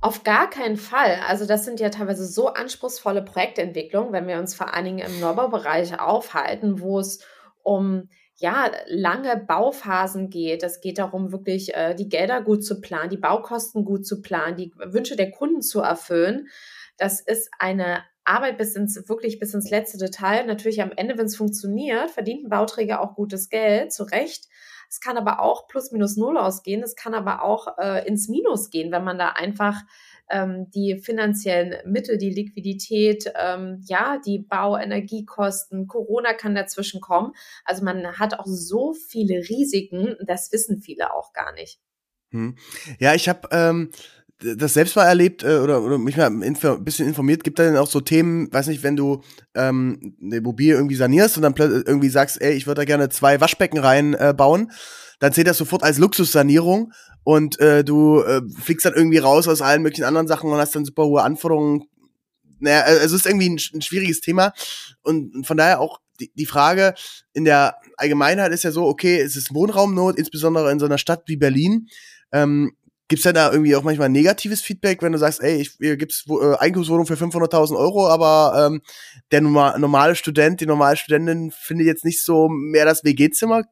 Auf 0.00 0.22
gar 0.22 0.48
keinen 0.48 0.76
Fall. 0.76 1.18
Also 1.26 1.44
das 1.44 1.64
sind 1.64 1.80
ja 1.80 1.88
teilweise 1.88 2.24
so 2.26 2.48
anspruchsvolle 2.48 3.22
Projektentwicklungen, 3.22 4.12
wenn 4.12 4.28
wir 4.28 4.38
uns 4.38 4.54
vor 4.54 4.72
allen 4.72 4.84
Dingen 4.84 4.98
im 4.98 5.18
Neubaubereich 5.18 5.98
aufhalten, 5.98 6.80
wo 6.80 7.00
es 7.00 7.20
um 7.62 8.08
ja, 8.36 8.70
lange 8.86 9.36
Bauphasen 9.36 10.30
geht. 10.30 10.62
Es 10.62 10.80
geht 10.80 10.98
darum, 10.98 11.32
wirklich 11.32 11.74
äh, 11.74 11.94
die 11.94 12.08
Gelder 12.08 12.40
gut 12.40 12.64
zu 12.64 12.80
planen, 12.80 13.10
die 13.10 13.16
Baukosten 13.16 13.84
gut 13.84 14.06
zu 14.06 14.22
planen, 14.22 14.56
die 14.56 14.72
Wünsche 14.76 15.16
der 15.16 15.32
Kunden 15.32 15.60
zu 15.60 15.80
erfüllen. 15.80 16.46
Das 16.96 17.20
ist 17.20 17.50
eine 17.58 18.04
Arbeit 18.28 18.58
bis 18.58 18.76
ins, 18.76 19.08
wirklich 19.08 19.38
bis 19.38 19.54
ins 19.54 19.70
letzte 19.70 19.98
Detail. 19.98 20.46
Natürlich 20.46 20.82
am 20.82 20.92
Ende, 20.94 21.16
wenn 21.18 21.26
es 21.26 21.36
funktioniert, 21.36 22.10
verdient 22.10 22.44
ein 22.44 22.50
Bauträger 22.50 23.00
auch 23.00 23.14
gutes 23.14 23.48
Geld, 23.48 23.92
zu 23.92 24.04
Recht. 24.04 24.46
Es 24.90 25.00
kann 25.00 25.18
aber 25.18 25.40
auch 25.40 25.68
plus 25.68 25.92
minus 25.92 26.16
null 26.16 26.38
ausgehen. 26.38 26.82
Es 26.82 26.96
kann 26.96 27.14
aber 27.14 27.42
auch 27.42 27.78
äh, 27.78 28.06
ins 28.06 28.28
Minus 28.28 28.70
gehen, 28.70 28.90
wenn 28.90 29.04
man 29.04 29.18
da 29.18 29.30
einfach 29.30 29.82
ähm, 30.30 30.70
die 30.70 30.98
finanziellen 30.98 31.74
Mittel, 31.90 32.18
die 32.18 32.30
Liquidität, 32.30 33.32
ähm, 33.36 33.82
ja, 33.84 34.18
die 34.24 34.38
Bauenergiekosten, 34.38 35.86
Corona 35.86 36.32
kann 36.32 36.54
dazwischen 36.54 37.00
kommen. 37.00 37.32
Also 37.64 37.84
man 37.84 38.18
hat 38.18 38.38
auch 38.38 38.46
so 38.46 38.92
viele 38.92 39.48
Risiken, 39.48 40.16
das 40.26 40.52
wissen 40.52 40.80
viele 40.80 41.14
auch 41.14 41.32
gar 41.32 41.52
nicht. 41.52 41.80
Hm. 42.30 42.56
Ja, 42.98 43.14
ich 43.14 43.28
habe 43.28 43.48
ähm, 43.52 43.90
das 44.40 44.74
selbst 44.74 44.94
mal 44.94 45.04
erlebt 45.04 45.42
äh, 45.42 45.58
oder, 45.58 45.82
oder 45.82 45.98
mich 45.98 46.16
mal 46.16 46.26
ein 46.26 46.84
bisschen 46.84 47.08
informiert, 47.08 47.42
gibt 47.42 47.58
da 47.58 47.64
denn 47.64 47.76
auch 47.76 47.88
so 47.88 48.00
Themen, 48.00 48.52
weiß 48.52 48.68
nicht, 48.68 48.82
wenn 48.82 48.96
du 48.96 49.22
ähm, 49.54 50.16
eine 50.22 50.36
Immobilie 50.36 50.74
irgendwie 50.74 50.94
sanierst 50.94 51.36
und 51.36 51.42
dann 51.42 51.54
irgendwie 51.56 52.08
sagst, 52.08 52.40
ey, 52.40 52.52
ich 52.54 52.66
würde 52.66 52.82
da 52.82 52.84
gerne 52.84 53.08
zwei 53.08 53.40
Waschbecken 53.40 53.78
reinbauen, 53.78 54.70
äh, 54.70 54.74
dann 55.18 55.32
zählt 55.32 55.48
das 55.48 55.58
sofort 55.58 55.82
als 55.82 55.98
Luxussanierung 55.98 56.92
und 57.24 57.58
äh, 57.58 57.82
du 57.82 58.20
äh, 58.22 58.42
fliegst 58.60 58.86
dann 58.86 58.94
irgendwie 58.94 59.18
raus 59.18 59.48
aus 59.48 59.60
allen 59.60 59.82
möglichen 59.82 60.04
anderen 60.04 60.28
Sachen 60.28 60.50
und 60.50 60.58
hast 60.58 60.74
dann 60.74 60.84
super 60.84 61.04
hohe 61.04 61.22
Anforderungen. 61.22 61.84
Naja, 62.60 62.82
also 62.82 63.04
es 63.04 63.12
ist 63.12 63.26
irgendwie 63.26 63.50
ein, 63.50 63.58
ein 63.74 63.82
schwieriges 63.82 64.20
Thema 64.20 64.52
und 65.02 65.46
von 65.46 65.56
daher 65.56 65.80
auch 65.80 65.98
die, 66.20 66.30
die 66.34 66.46
Frage 66.46 66.94
in 67.32 67.44
der 67.44 67.76
Allgemeinheit 67.96 68.52
ist 68.52 68.64
ja 68.64 68.70
so, 68.70 68.86
okay, 68.86 69.20
es 69.20 69.36
ist 69.36 69.54
Wohnraumnot, 69.54 70.16
insbesondere 70.16 70.70
in 70.70 70.78
so 70.78 70.86
einer 70.86 70.98
Stadt 70.98 71.22
wie 71.26 71.36
Berlin. 71.36 71.88
Ähm, 72.32 72.72
Gibt's 73.08 73.24
denn 73.24 73.34
da 73.34 73.50
irgendwie 73.50 73.74
auch 73.74 73.82
manchmal 73.82 74.10
negatives 74.10 74.60
Feedback, 74.60 75.02
wenn 75.02 75.12
du 75.12 75.18
sagst, 75.18 75.42
ey, 75.42 75.62
ich, 75.62 75.72
hier 75.78 75.96
gibt's 75.96 76.26
äh, 76.28 76.56
Einkaufswohnung 76.58 77.06
für 77.06 77.14
500.000 77.14 77.76
Euro, 77.76 78.06
aber 78.06 78.66
ähm, 78.66 78.82
der 79.32 79.40
normale 79.40 80.14
Student, 80.14 80.60
die 80.60 80.66
normale 80.66 80.96
Studentin 80.96 81.50
findet 81.50 81.86
jetzt 81.86 82.04
nicht 82.04 82.22
so 82.22 82.48
mehr 82.48 82.84
das 82.84 83.04
WG-Zimmer? 83.04 83.64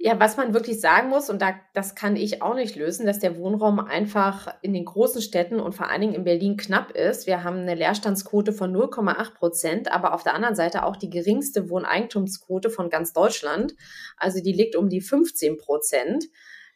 Ja, 0.00 0.20
was 0.20 0.36
man 0.36 0.54
wirklich 0.54 0.80
sagen 0.80 1.08
muss, 1.08 1.28
und 1.28 1.42
da, 1.42 1.56
das 1.74 1.96
kann 1.96 2.14
ich 2.14 2.40
auch 2.40 2.54
nicht 2.54 2.76
lösen, 2.76 3.04
dass 3.04 3.18
der 3.18 3.36
Wohnraum 3.36 3.80
einfach 3.80 4.46
in 4.62 4.72
den 4.72 4.84
großen 4.84 5.20
Städten 5.20 5.58
und 5.58 5.74
vor 5.74 5.90
allen 5.90 6.00
Dingen 6.00 6.14
in 6.14 6.22
Berlin 6.22 6.56
knapp 6.56 6.92
ist. 6.92 7.26
Wir 7.26 7.42
haben 7.42 7.58
eine 7.58 7.74
Leerstandsquote 7.74 8.52
von 8.52 8.72
0,8 8.72 9.34
Prozent, 9.34 9.90
aber 9.90 10.14
auf 10.14 10.22
der 10.22 10.34
anderen 10.34 10.54
Seite 10.54 10.84
auch 10.84 10.94
die 10.94 11.10
geringste 11.10 11.68
Wohneigentumsquote 11.68 12.70
von 12.70 12.90
ganz 12.90 13.12
Deutschland. 13.12 13.74
Also 14.16 14.40
die 14.40 14.52
liegt 14.52 14.76
um 14.76 14.88
die 14.88 15.00
15 15.00 15.56
Prozent. 15.56 16.26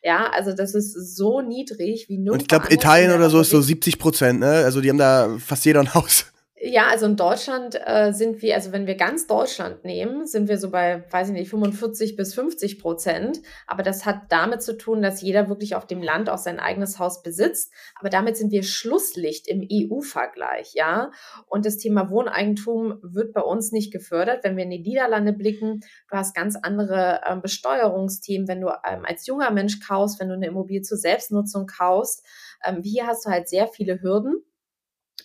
Ja, 0.02 0.30
also 0.30 0.52
das 0.52 0.74
ist 0.74 1.16
so 1.16 1.40
niedrig 1.42 2.08
wie 2.08 2.18
nur. 2.18 2.34
Und 2.34 2.42
ich 2.42 2.48
glaube, 2.48 2.72
Italien 2.72 3.12
oder 3.12 3.30
so 3.30 3.40
ist 3.40 3.50
so 3.50 3.60
70 3.60 3.98
Prozent, 3.98 4.40
ne? 4.40 4.64
Also 4.64 4.80
die 4.80 4.88
haben 4.88 4.98
da 4.98 5.36
fast 5.38 5.64
jeder 5.64 5.80
ein 5.80 5.94
Haus. 5.94 6.31
Ja, 6.64 6.86
also 6.86 7.06
in 7.06 7.16
Deutschland 7.16 7.76
äh, 7.84 8.12
sind 8.12 8.40
wir, 8.40 8.54
also 8.54 8.70
wenn 8.70 8.86
wir 8.86 8.94
ganz 8.94 9.26
Deutschland 9.26 9.84
nehmen, 9.84 10.26
sind 10.26 10.48
wir 10.48 10.58
so 10.58 10.70
bei, 10.70 11.02
weiß 11.10 11.30
ich 11.30 11.34
nicht, 11.34 11.50
45 11.50 12.14
bis 12.14 12.34
50 12.34 12.78
Prozent. 12.78 13.40
Aber 13.66 13.82
das 13.82 14.06
hat 14.06 14.30
damit 14.30 14.62
zu 14.62 14.78
tun, 14.78 15.02
dass 15.02 15.22
jeder 15.22 15.48
wirklich 15.48 15.74
auf 15.74 15.88
dem 15.88 16.00
Land 16.02 16.30
auch 16.30 16.38
sein 16.38 16.60
eigenes 16.60 17.00
Haus 17.00 17.24
besitzt. 17.24 17.72
Aber 17.98 18.10
damit 18.10 18.36
sind 18.36 18.52
wir 18.52 18.62
Schlusslicht 18.62 19.48
im 19.48 19.66
EU-Vergleich, 19.68 20.72
ja. 20.74 21.10
Und 21.46 21.66
das 21.66 21.78
Thema 21.78 22.10
Wohneigentum 22.10 23.00
wird 23.02 23.32
bei 23.32 23.42
uns 23.42 23.72
nicht 23.72 23.92
gefördert. 23.92 24.44
Wenn 24.44 24.56
wir 24.56 24.62
in 24.62 24.70
die 24.70 24.78
Niederlande 24.78 25.32
blicken, 25.32 25.80
du 26.10 26.16
hast 26.16 26.32
ganz 26.32 26.54
andere 26.54 27.22
äh, 27.24 27.36
Besteuerungsthemen, 27.38 28.46
wenn 28.46 28.60
du 28.60 28.68
ähm, 28.68 29.04
als 29.04 29.26
junger 29.26 29.50
Mensch 29.50 29.80
kaufst, 29.80 30.20
wenn 30.20 30.28
du 30.28 30.34
eine 30.34 30.46
Immobilie 30.46 30.82
zur 30.82 30.98
Selbstnutzung 30.98 31.66
kaufst. 31.66 32.24
Ähm, 32.64 32.82
hier 32.84 33.08
hast 33.08 33.26
du 33.26 33.30
halt 33.30 33.48
sehr 33.48 33.66
viele 33.66 34.00
Hürden. 34.00 34.44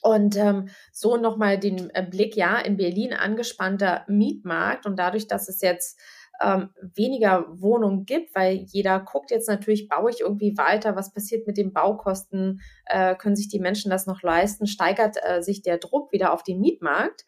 Und 0.01 0.35
ähm, 0.35 0.69
so 0.91 1.17
nochmal 1.17 1.59
den 1.59 1.89
äh, 1.91 2.05
Blick, 2.09 2.35
ja, 2.35 2.57
in 2.57 2.77
Berlin 2.77 3.13
angespannter 3.13 4.05
Mietmarkt 4.07 4.85
und 4.85 4.97
dadurch, 4.97 5.27
dass 5.27 5.49
es 5.49 5.61
jetzt 5.61 5.99
ähm, 6.41 6.69
weniger 6.95 7.45
Wohnungen 7.49 8.05
gibt, 8.05 8.35
weil 8.35 8.65
jeder 8.67 8.99
guckt 8.99 9.31
jetzt 9.31 9.47
natürlich, 9.47 9.87
baue 9.87 10.11
ich 10.11 10.21
irgendwie 10.21 10.57
weiter, 10.57 10.95
was 10.95 11.13
passiert 11.13 11.47
mit 11.47 11.57
den 11.57 11.73
Baukosten, 11.73 12.61
äh, 12.85 13.15
können 13.15 13.35
sich 13.35 13.49
die 13.49 13.59
Menschen 13.59 13.89
das 13.89 14.05
noch 14.05 14.21
leisten, 14.21 14.67
steigert 14.67 15.17
äh, 15.23 15.41
sich 15.41 15.61
der 15.61 15.77
Druck 15.77 16.11
wieder 16.11 16.33
auf 16.33 16.43
den 16.43 16.59
Mietmarkt. 16.59 17.25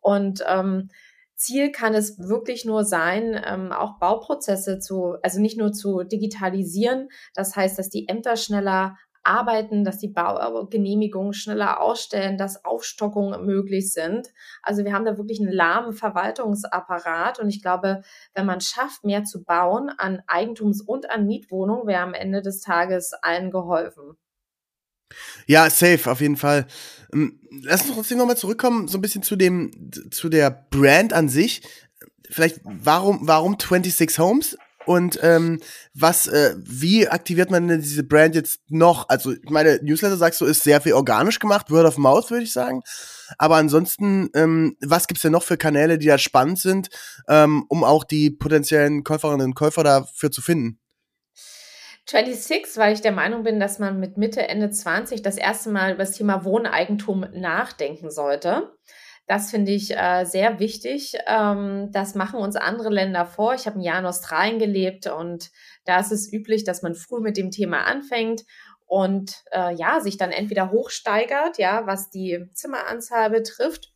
Und 0.00 0.44
ähm, 0.46 0.88
Ziel 1.36 1.72
kann 1.72 1.94
es 1.94 2.18
wirklich 2.18 2.66
nur 2.66 2.84
sein, 2.84 3.40
ähm, 3.46 3.72
auch 3.72 3.98
Bauprozesse 3.98 4.78
zu, 4.78 5.16
also 5.22 5.40
nicht 5.40 5.58
nur 5.58 5.72
zu 5.72 6.02
digitalisieren, 6.02 7.08
das 7.34 7.56
heißt, 7.56 7.78
dass 7.78 7.88
die 7.88 8.08
Ämter 8.08 8.36
schneller 8.36 8.96
arbeiten, 9.22 9.84
dass 9.84 9.98
die 9.98 10.08
Baugenehmigungen 10.08 11.32
schneller 11.32 11.80
ausstellen, 11.80 12.38
dass 12.38 12.64
Aufstockungen 12.64 13.44
möglich 13.44 13.92
sind. 13.92 14.28
Also 14.62 14.84
wir 14.84 14.92
haben 14.92 15.04
da 15.04 15.18
wirklich 15.18 15.40
einen 15.40 15.52
lahmen 15.52 15.92
Verwaltungsapparat 15.92 17.38
und 17.38 17.48
ich 17.48 17.62
glaube, 17.62 18.02
wenn 18.34 18.46
man 18.46 18.60
schafft, 18.60 19.04
mehr 19.04 19.24
zu 19.24 19.44
bauen 19.44 19.90
an 19.90 20.22
Eigentums- 20.26 20.82
und 20.82 21.10
an 21.10 21.26
Mietwohnungen, 21.26 21.86
wäre 21.86 22.02
am 22.02 22.14
Ende 22.14 22.42
des 22.42 22.60
Tages 22.60 23.12
allen 23.22 23.50
geholfen. 23.50 24.16
Ja, 25.46 25.68
safe, 25.68 26.10
auf 26.10 26.20
jeden 26.20 26.36
Fall. 26.36 26.66
Ähm, 27.12 27.40
lass 27.62 27.82
uns 27.82 27.94
trotzdem 27.94 28.18
nochmal 28.18 28.36
zurückkommen, 28.36 28.88
so 28.88 28.98
ein 28.98 29.00
bisschen 29.00 29.22
zu 29.22 29.36
dem, 29.36 29.90
zu 30.10 30.28
der 30.28 30.50
Brand 30.70 31.12
an 31.12 31.28
sich. 31.28 31.62
Vielleicht, 32.28 32.60
warum, 32.62 33.26
warum 33.26 33.56
26 33.58 34.18
Homes? 34.18 34.56
Und 34.86 35.18
ähm, 35.22 35.60
was, 35.92 36.26
äh, 36.26 36.54
wie 36.58 37.06
aktiviert 37.06 37.50
man 37.50 37.68
denn 37.68 37.82
diese 37.82 38.02
Brand 38.02 38.34
jetzt 38.34 38.60
noch? 38.68 39.08
Also, 39.08 39.32
ich 39.32 39.50
meine, 39.50 39.78
Newsletter 39.82 40.16
sagst 40.16 40.40
du, 40.40 40.46
ist 40.46 40.64
sehr 40.64 40.80
viel 40.80 40.94
organisch 40.94 41.38
gemacht, 41.38 41.70
Word 41.70 41.86
of 41.86 41.98
Mouth, 41.98 42.30
würde 42.30 42.44
ich 42.44 42.52
sagen. 42.52 42.82
Aber 43.38 43.56
ansonsten, 43.56 44.30
ähm, 44.34 44.76
was 44.80 45.06
gibt's 45.06 45.22
denn 45.22 45.32
noch 45.32 45.42
für 45.42 45.58
Kanäle, 45.58 45.98
die 45.98 46.06
da 46.06 46.18
spannend 46.18 46.58
sind, 46.58 46.88
ähm, 47.28 47.64
um 47.68 47.84
auch 47.84 48.04
die 48.04 48.30
potenziellen 48.30 49.04
Käuferinnen 49.04 49.48
und 49.48 49.54
Käufer 49.54 49.84
dafür 49.84 50.30
zu 50.30 50.40
finden? 50.40 50.78
26, 52.06 52.76
weil 52.76 52.94
ich 52.94 53.02
der 53.02 53.12
Meinung 53.12 53.44
bin, 53.44 53.60
dass 53.60 53.78
man 53.78 54.00
mit 54.00 54.16
Mitte, 54.16 54.48
Ende 54.48 54.70
20 54.70 55.22
das 55.22 55.36
erste 55.36 55.70
Mal 55.70 55.92
über 55.92 56.04
das 56.04 56.16
Thema 56.16 56.44
Wohneigentum 56.44 57.26
nachdenken 57.32 58.10
sollte. 58.10 58.72
Das 59.26 59.50
finde 59.50 59.72
ich 59.72 59.96
äh, 59.96 60.24
sehr 60.24 60.58
wichtig. 60.58 61.16
Ähm, 61.26 61.90
das 61.92 62.14
machen 62.14 62.40
uns 62.40 62.56
andere 62.56 62.88
Länder 62.88 63.26
vor. 63.26 63.54
Ich 63.54 63.66
habe 63.66 63.78
ein 63.78 63.82
Jahr 63.82 64.00
in 64.00 64.06
Australien 64.06 64.58
gelebt 64.58 65.06
und 65.06 65.50
da 65.84 66.00
ist 66.00 66.10
es 66.10 66.32
üblich, 66.32 66.64
dass 66.64 66.82
man 66.82 66.94
früh 66.94 67.20
mit 67.20 67.36
dem 67.36 67.50
Thema 67.50 67.84
anfängt 67.84 68.42
und 68.86 69.44
äh, 69.52 69.72
ja, 69.74 70.00
sich 70.00 70.16
dann 70.16 70.32
entweder 70.32 70.72
hochsteigert, 70.72 71.58
ja, 71.58 71.86
was 71.86 72.10
die 72.10 72.48
Zimmeranzahl 72.54 73.30
betrifft, 73.30 73.92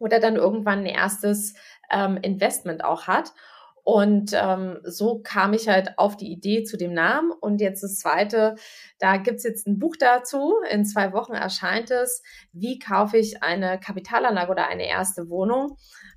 oder 0.00 0.18
dann 0.18 0.36
irgendwann 0.36 0.80
ein 0.80 0.86
erstes 0.86 1.54
ähm, 1.90 2.16
Investment 2.16 2.82
auch 2.82 3.06
hat. 3.06 3.32
Und 3.84 4.32
ähm, 4.34 4.78
so 4.84 5.20
kam 5.22 5.52
ich 5.52 5.68
halt 5.68 5.98
auf 5.98 6.16
die 6.16 6.30
Idee 6.30 6.64
zu 6.64 6.76
dem 6.76 6.92
Namen. 6.92 7.32
Und 7.32 7.60
jetzt 7.60 7.82
das 7.82 7.98
Zweite, 7.98 8.56
da 8.98 9.16
gibt's 9.16 9.44
jetzt 9.44 9.66
ein 9.66 9.78
Buch 9.78 9.96
dazu. 9.98 10.54
In 10.70 10.84
zwei 10.84 11.12
Wochen 11.12 11.32
erscheint 11.32 11.90
es. 11.90 12.22
Wie 12.52 12.78
kaufe 12.78 13.16
ich 13.16 13.42
eine 13.42 13.80
Kapitalanlage 13.80 14.50
oder 14.50 14.68
eine 14.68 14.86
erste 14.86 15.28
Wohnung? 15.28 15.76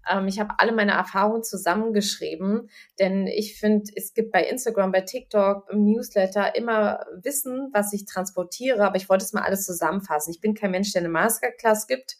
Ähm, 0.09 0.27
ich 0.27 0.39
habe 0.39 0.55
alle 0.57 0.71
meine 0.71 0.91
Erfahrungen 0.91 1.43
zusammengeschrieben, 1.43 2.69
denn 2.99 3.27
ich 3.27 3.57
finde, 3.57 3.91
es 3.95 4.13
gibt 4.13 4.31
bei 4.31 4.43
Instagram, 4.43 4.91
bei 4.91 5.01
TikTok, 5.01 5.69
im 5.69 5.85
Newsletter 5.85 6.55
immer 6.55 7.05
Wissen, 7.21 7.69
was 7.73 7.93
ich 7.93 8.05
transportiere, 8.05 8.83
aber 8.85 8.97
ich 8.97 9.09
wollte 9.09 9.23
es 9.23 9.33
mal 9.33 9.43
alles 9.43 9.65
zusammenfassen. 9.65 10.31
Ich 10.31 10.41
bin 10.41 10.53
kein 10.53 10.71
Mensch, 10.71 10.91
der 10.91 11.01
eine 11.01 11.09
Masterclass 11.09 11.87
gibt 11.87 12.17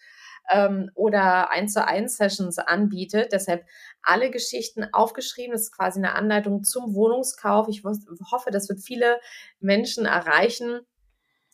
ähm, 0.50 0.92
oder 0.96 1.52
eins 1.52 1.74
zu 1.74 1.86
eins 1.86 2.18
Sessions 2.18 2.58
anbietet. 2.58 3.32
Deshalb 3.32 3.66
alle 4.04 4.30
Geschichten 4.30 4.86
aufgeschrieben. 4.92 5.54
Das 5.54 5.64
ist 5.64 5.76
quasi 5.76 6.00
eine 6.00 6.16
Anleitung 6.16 6.64
zum 6.64 6.94
Wohnungskauf. 6.94 7.68
Ich 7.70 7.84
hoffe, 7.84 8.52
das 8.52 8.70
wird 8.70 8.80
viele 8.80 9.20
Menschen 9.60 10.06
erreichen. 10.06 10.82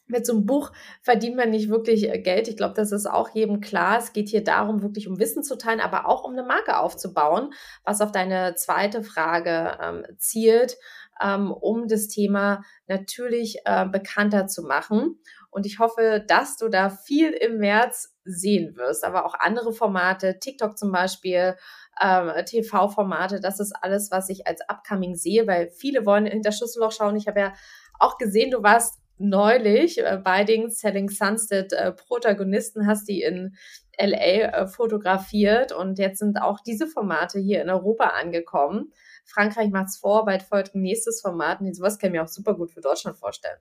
Mit 0.08 0.26
so 0.26 0.34
einem 0.34 0.48
Buch 0.48 0.72
verdient 1.04 1.36
man 1.36 1.52
nicht 1.52 1.70
wirklich 1.70 2.10
äh, 2.10 2.20
Geld. 2.20 2.48
Ich 2.48 2.58
glaube, 2.58 2.74
das 2.74 2.92
ist 2.92 3.06
auch 3.06 3.30
jedem 3.30 3.62
klar. 3.62 4.00
Es 4.00 4.12
geht 4.12 4.28
hier 4.28 4.44
darum, 4.44 4.82
wirklich 4.82 5.08
um 5.08 5.20
Wissen 5.20 5.44
zu 5.44 5.56
teilen, 5.56 5.80
aber 5.80 6.08
auch 6.08 6.24
um 6.24 6.32
eine 6.32 6.44
Marke 6.44 6.80
aufzubauen, 6.80 7.54
was 7.84 8.02
auf 8.02 8.12
deine 8.12 8.56
zweite 8.56 9.04
Frage 9.04 9.78
ähm, 9.80 10.06
zielt, 10.18 10.78
ähm, 11.22 11.52
um 11.52 11.88
das 11.88 12.08
Thema 12.08 12.64
natürlich 12.88 13.60
äh, 13.66 13.86
bekannter 13.86 14.48
zu 14.48 14.64
machen. 14.64 15.20
Und 15.52 15.66
ich 15.66 15.78
hoffe, 15.78 16.24
dass 16.28 16.58
du 16.58 16.70
da 16.70 16.90
viel 16.90 17.32
im 17.32 17.58
März 17.58 18.16
sehen 18.24 18.76
wirst, 18.76 19.04
aber 19.04 19.26
auch 19.26 19.36
andere 19.36 19.74
Formate, 19.74 20.40
TikTok 20.40 20.78
zum 20.78 20.92
Beispiel, 20.92 21.56
ähm, 22.02 22.32
TV-Formate, 22.46 23.40
das 23.40 23.60
ist 23.60 23.74
alles, 23.82 24.12
was 24.12 24.30
ich 24.30 24.48
als 24.48 24.62
Upcoming 24.68 25.16
sehe, 25.16 25.48
weil 25.48 25.70
viele 25.70 26.06
wollen 26.06 26.26
hinter 26.26 26.52
Schlüsselloch 26.52 26.92
schauen. 26.92 27.16
Ich 27.16 27.28
habe 27.28 27.40
ja 27.40 27.54
auch 28.00 28.18
gesehen, 28.18 28.52
du 28.52 28.64
warst 28.64 29.00
neulich 29.18 30.00
äh, 30.00 30.20
bei 30.24 30.44
den 30.44 30.70
Selling 30.70 31.10
Sunset 31.10 31.74
äh, 31.74 31.92
Protagonisten, 31.92 32.88
hast 32.88 33.08
die 33.08 33.22
in 33.22 33.56
LA 34.00 34.16
äh, 34.16 34.68
fotografiert 34.68 35.72
und 35.72 36.00
jetzt 36.00 36.20
sind 36.20 36.42
auch 36.42 36.60
diese 36.62 36.88
Formate 36.88 37.40
hier 37.40 37.62
in 37.62 37.70
Europa 37.70 38.06
angekommen. 38.06 38.92
Frankreich 39.26 39.70
macht's 39.70 39.98
vor, 39.98 40.26
bald 40.26 40.42
folgt 40.44 40.74
ein 40.74 40.82
nächstes 40.82 41.22
Format 41.22 41.60
und 41.60 41.76
sowas 41.76 42.00
kann 42.00 42.10
ich 42.10 42.14
mir 42.14 42.24
auch 42.24 42.30
super 42.30 42.56
gut 42.56 42.72
für 42.72 42.82
Deutschland 42.82 43.18
vorstellen. 43.18 43.60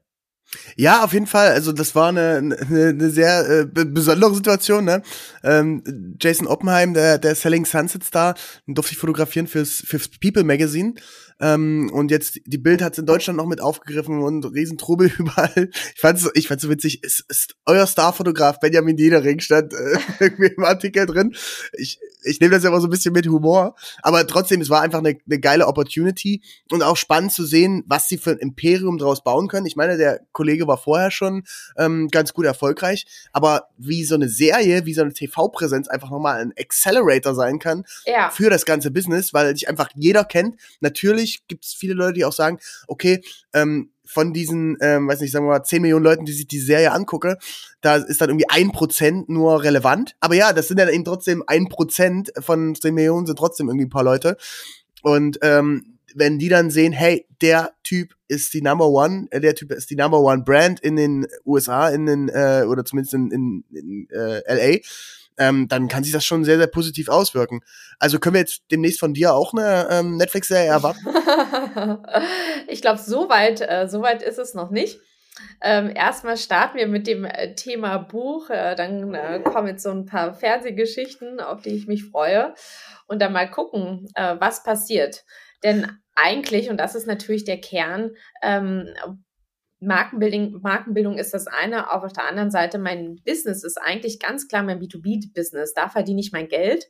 Ja, 0.77 1.05
auf 1.05 1.13
jeden 1.13 1.27
Fall. 1.27 1.49
Also 1.53 1.73
das 1.73 1.95
war 1.95 2.09
eine, 2.09 2.37
eine, 2.37 2.89
eine 2.89 3.11
sehr 3.11 3.49
äh, 3.49 3.67
besondere 3.67 4.35
Situation. 4.35 4.85
Ne? 4.85 5.03
Ähm, 5.43 5.83
Jason 6.21 6.47
Oppenheim, 6.47 6.95
der, 6.95 7.19
der 7.19 7.35
Selling 7.35 7.67
Sunset 7.67 8.05
Star, 8.05 8.35
durfte 8.67 8.93
ich 8.93 8.99
fotografieren 8.99 9.47
fürs, 9.47 9.83
fürs 9.87 10.09
People 10.09 10.45
Magazine. 10.45 10.95
Ähm, 11.41 11.91
und 11.93 12.11
jetzt, 12.11 12.41
die 12.47 12.59
Bild 12.59 12.83
hat 12.83 12.93
es 12.95 12.99
in 12.99 13.07
Deutschland 13.07 13.37
noch 13.37 13.47
mit 13.47 13.61
aufgegriffen 13.61 14.23
und 14.23 14.45
Riesentrubel 14.45 15.11
überall. 15.19 15.71
Ich 15.95 16.01
fand's, 16.01 16.29
ich 16.35 16.49
fand's 16.49 16.63
so 16.63 16.71
witzig. 16.71 17.03
Ist, 17.05 17.25
ist 17.29 17.55
euer 17.67 17.87
Starfotograf 17.87 18.61
Benjamin 18.61 18.97
Diedering 18.97 19.41
stand 19.41 19.73
äh, 19.73 19.99
irgendwie 20.21 20.55
im 20.57 20.65
Artikel 20.65 21.07
drin. 21.07 21.35
Ich, 21.73 21.99
ich 22.25 22.41
nehme 22.41 22.55
das 22.55 22.65
ja 22.65 22.71
immer 22.71 22.81
so 22.81 22.87
ein 22.87 22.91
bisschen 22.91 23.13
mit 23.13 23.27
Humor. 23.27 23.75
Aber 24.03 24.27
trotzdem, 24.27 24.61
es 24.61 24.71
war 24.71 24.83
einfach 24.83 24.99
eine, 24.99 25.17
eine 25.27 25.41
geile 25.41 25.67
Opportunity 25.67 26.43
und 26.71 26.83
auch 26.83 26.97
spannend 26.97 27.33
zu 27.33 27.45
sehen, 27.45 27.85
was 27.87 28.09
sie 28.09 28.19
für 28.19 28.31
ein 28.31 28.39
Imperium 28.39 28.99
draus 28.99 29.23
bauen 29.23 29.49
können. 29.49 29.67
Ich 29.67 29.77
meine, 29.77 29.97
der 29.97 30.21
Kollege 30.33 30.67
war 30.67 30.79
vorher 30.79 31.11
schon 31.11 31.45
ähm, 31.77 32.09
ganz 32.09 32.33
gut 32.33 32.47
erfolgreich, 32.47 33.07
aber 33.33 33.69
wie 33.77 34.05
so 34.05 34.15
eine 34.15 34.29
Serie, 34.29 34.85
wie 34.85 34.95
so 34.95 35.03
eine 35.03 35.13
TV-Präsenz 35.13 35.89
einfach 35.89 36.11
nochmal 36.11 36.41
ein 36.41 36.53
Accelerator 36.59 37.35
sein 37.35 37.59
kann 37.59 37.85
ja. 38.07 38.31
für 38.31 38.51
das 38.51 38.65
ganze 38.65 38.91
Business, 38.91 39.33
weil 39.33 39.55
sich 39.55 39.69
einfach 39.69 39.91
jeder 39.95 40.25
kennt. 40.25 40.57
Natürlich 40.81 41.28
natürlich 41.29 41.49
gibt 41.49 41.65
es 41.65 41.75
viele 41.75 41.95
Leute, 41.95 42.15
die 42.15 42.25
auch 42.25 42.33
sagen, 42.33 42.59
okay, 42.87 43.23
ähm, 43.53 43.91
von 44.05 44.33
diesen, 44.33 44.79
ähm, 44.81 45.07
weiß 45.07 45.21
nicht, 45.21 45.33
sagen 45.33 45.45
wir 45.47 45.51
mal, 45.51 45.63
10 45.63 45.83
Millionen 45.83 46.05
Leuten, 46.05 46.25
die 46.25 46.33
sich 46.33 46.49
die 46.49 46.61
Serie 46.61 46.93
angucke, 46.93 47.37
da 47.83 47.97
ist 47.97 48.21
dann 48.21 48.31
irgendwie 48.31 48.49
ein 48.49 48.73
Prozent 48.73 49.29
nur 49.29 49.63
relevant. 49.63 50.17
Aber 50.21 50.35
ja, 50.35 50.53
das 50.53 50.69
sind 50.69 50.79
ja 50.79 50.89
eben 50.89 51.05
trotzdem 51.05 51.45
ein 51.47 51.69
Prozent 51.69 52.33
von 52.41 52.75
10 52.75 52.95
Millionen 52.95 53.27
sind 53.27 53.39
trotzdem 53.39 53.69
irgendwie 53.69 53.87
ein 53.87 53.91
paar 53.91 54.05
Leute. 54.05 54.39
Und 55.03 55.39
ähm, 55.43 55.99
wenn 56.15 56.39
die 56.39 56.49
dann 56.49 56.71
sehen, 56.71 56.95
hey, 56.95 57.27
der 57.43 57.73
Typ 57.85 58.15
ist 58.29 58.55
die 58.55 58.63
Number 58.63 58.89
One, 58.89 59.27
äh, 59.31 59.41
der 59.41 59.55
Typ 59.55 59.73
ist 59.73 59.91
die 59.91 59.97
Number 59.97 60.21
One 60.21 60.43
Brand 60.43 60.81
in 60.81 60.97
den 60.97 61.27
USA, 61.45 61.91
in 61.91 62.07
den, 62.07 62.31
äh, 62.31 62.65
oder 62.67 62.87
zumindest 62.87 63.13
in, 63.13 63.31
in, 63.31 63.65
in 63.71 64.09
äh, 64.11 64.41
LA, 64.73 64.79
ähm, 65.39 65.69
dann 65.69 65.89
kann 65.89 66.05
sich 66.05 66.13
das 66.13 66.25
schon 66.25 66.45
sehr, 66.45 66.59
sehr 66.59 66.67
positiv 66.67 67.09
auswirken. 67.09 67.61
Also 67.99 68.19
können 68.19 68.35
wir 68.35 68.41
jetzt 68.41 68.63
demnächst 68.71 69.01
von 69.01 69.15
dir 69.15 69.35
auch 69.35 69.53
eine 69.53 69.89
ähm, 69.91 70.17
Netflix-Serie 70.17 70.69
erwarten? 70.69 71.07
ich 72.69 72.83
glaube, 72.83 73.01
so 73.01 73.29
weit, 73.29 73.61
äh, 73.61 73.89
so 73.89 74.03
weit 74.03 74.23
ist 74.23 74.39
es 74.39 74.55
noch 74.55 74.71
nicht. 74.71 75.01
Ähm, 75.61 75.93
erstmal 75.95 76.37
starten 76.37 76.79
wir 76.79 76.89
mit 76.89 77.07
dem 77.07 77.25
äh, 77.25 77.55
Thema 77.55 77.99
Buch, 77.99 78.51
äh, 78.51 78.75
dann 78.75 79.15
äh, 79.15 79.41
kommen 79.41 79.69
jetzt 79.69 79.83
so 79.83 79.91
ein 79.91 80.07
paar 80.07 80.35
Fernsehgeschichten, 80.35 81.41
auf 81.41 81.63
die 81.63 81.71
ich 81.71 81.87
mich 81.87 82.05
freue 82.05 82.55
und 83.07 83.21
dann 83.23 83.33
mal 83.33 83.51
gucken, 83.51 84.09
äh, 84.15 84.37
was 84.39 84.63
passiert. 84.63 85.25
Denn 85.63 85.99
eigentlich, 86.15 86.71
und 86.71 86.79
das 86.79 86.95
ist 86.95 87.07
natürlich 87.07 87.45
der 87.45 87.61
Kern, 87.61 88.11
ähm, 88.43 88.89
Markenbildung, 89.81 90.61
Markenbildung 90.61 91.19
ist 91.19 91.35
das 91.35 91.47
eine, 91.47 91.91
aber 91.91 92.07
auf 92.07 92.13
der 92.13 92.29
anderen 92.29 92.51
Seite 92.51 92.79
mein 92.79 93.17
Business 93.25 93.63
ist 93.63 93.81
eigentlich 93.81 94.19
ganz 94.19 94.49
klar 94.49 94.63
mein 94.63 94.81
B2B-Business. 94.81 95.73
Da 95.75 95.89
verdiene 95.89 96.21
ich 96.21 96.33
mein 96.33 96.49
Geld. 96.49 96.89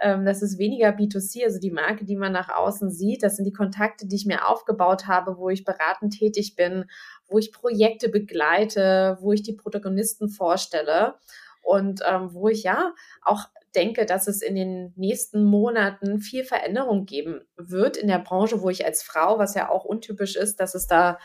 Ähm, 0.00 0.24
das 0.24 0.42
ist 0.42 0.58
weniger 0.58 0.90
B2C, 0.90 1.44
also 1.44 1.58
die 1.58 1.72
Marke, 1.72 2.04
die 2.04 2.16
man 2.16 2.32
nach 2.32 2.48
außen 2.48 2.90
sieht. 2.90 3.22
Das 3.22 3.36
sind 3.36 3.44
die 3.44 3.52
Kontakte, 3.52 4.06
die 4.06 4.16
ich 4.16 4.26
mir 4.26 4.46
aufgebaut 4.46 5.06
habe, 5.06 5.36
wo 5.38 5.48
ich 5.48 5.64
beratend 5.64 6.16
tätig 6.16 6.54
bin, 6.54 6.84
wo 7.26 7.38
ich 7.38 7.52
Projekte 7.52 8.08
begleite, 8.08 9.18
wo 9.20 9.32
ich 9.32 9.42
die 9.42 9.54
Protagonisten 9.54 10.28
vorstelle 10.28 11.14
und 11.62 12.02
ähm, 12.08 12.32
wo 12.32 12.48
ich 12.48 12.62
ja 12.62 12.94
auch 13.22 13.46
denke, 13.74 14.06
dass 14.06 14.28
es 14.28 14.42
in 14.42 14.54
den 14.54 14.92
nächsten 14.96 15.44
Monaten 15.44 16.20
viel 16.20 16.44
Veränderung 16.44 17.04
geben 17.04 17.42
wird 17.56 17.96
in 17.96 18.08
der 18.08 18.18
Branche, 18.18 18.62
wo 18.62 18.70
ich 18.70 18.86
als 18.86 19.02
Frau, 19.02 19.38
was 19.38 19.54
ja 19.54 19.68
auch 19.68 19.84
untypisch 19.84 20.36
ist, 20.36 20.60
dass 20.60 20.74
es 20.74 20.86
da 20.86 21.18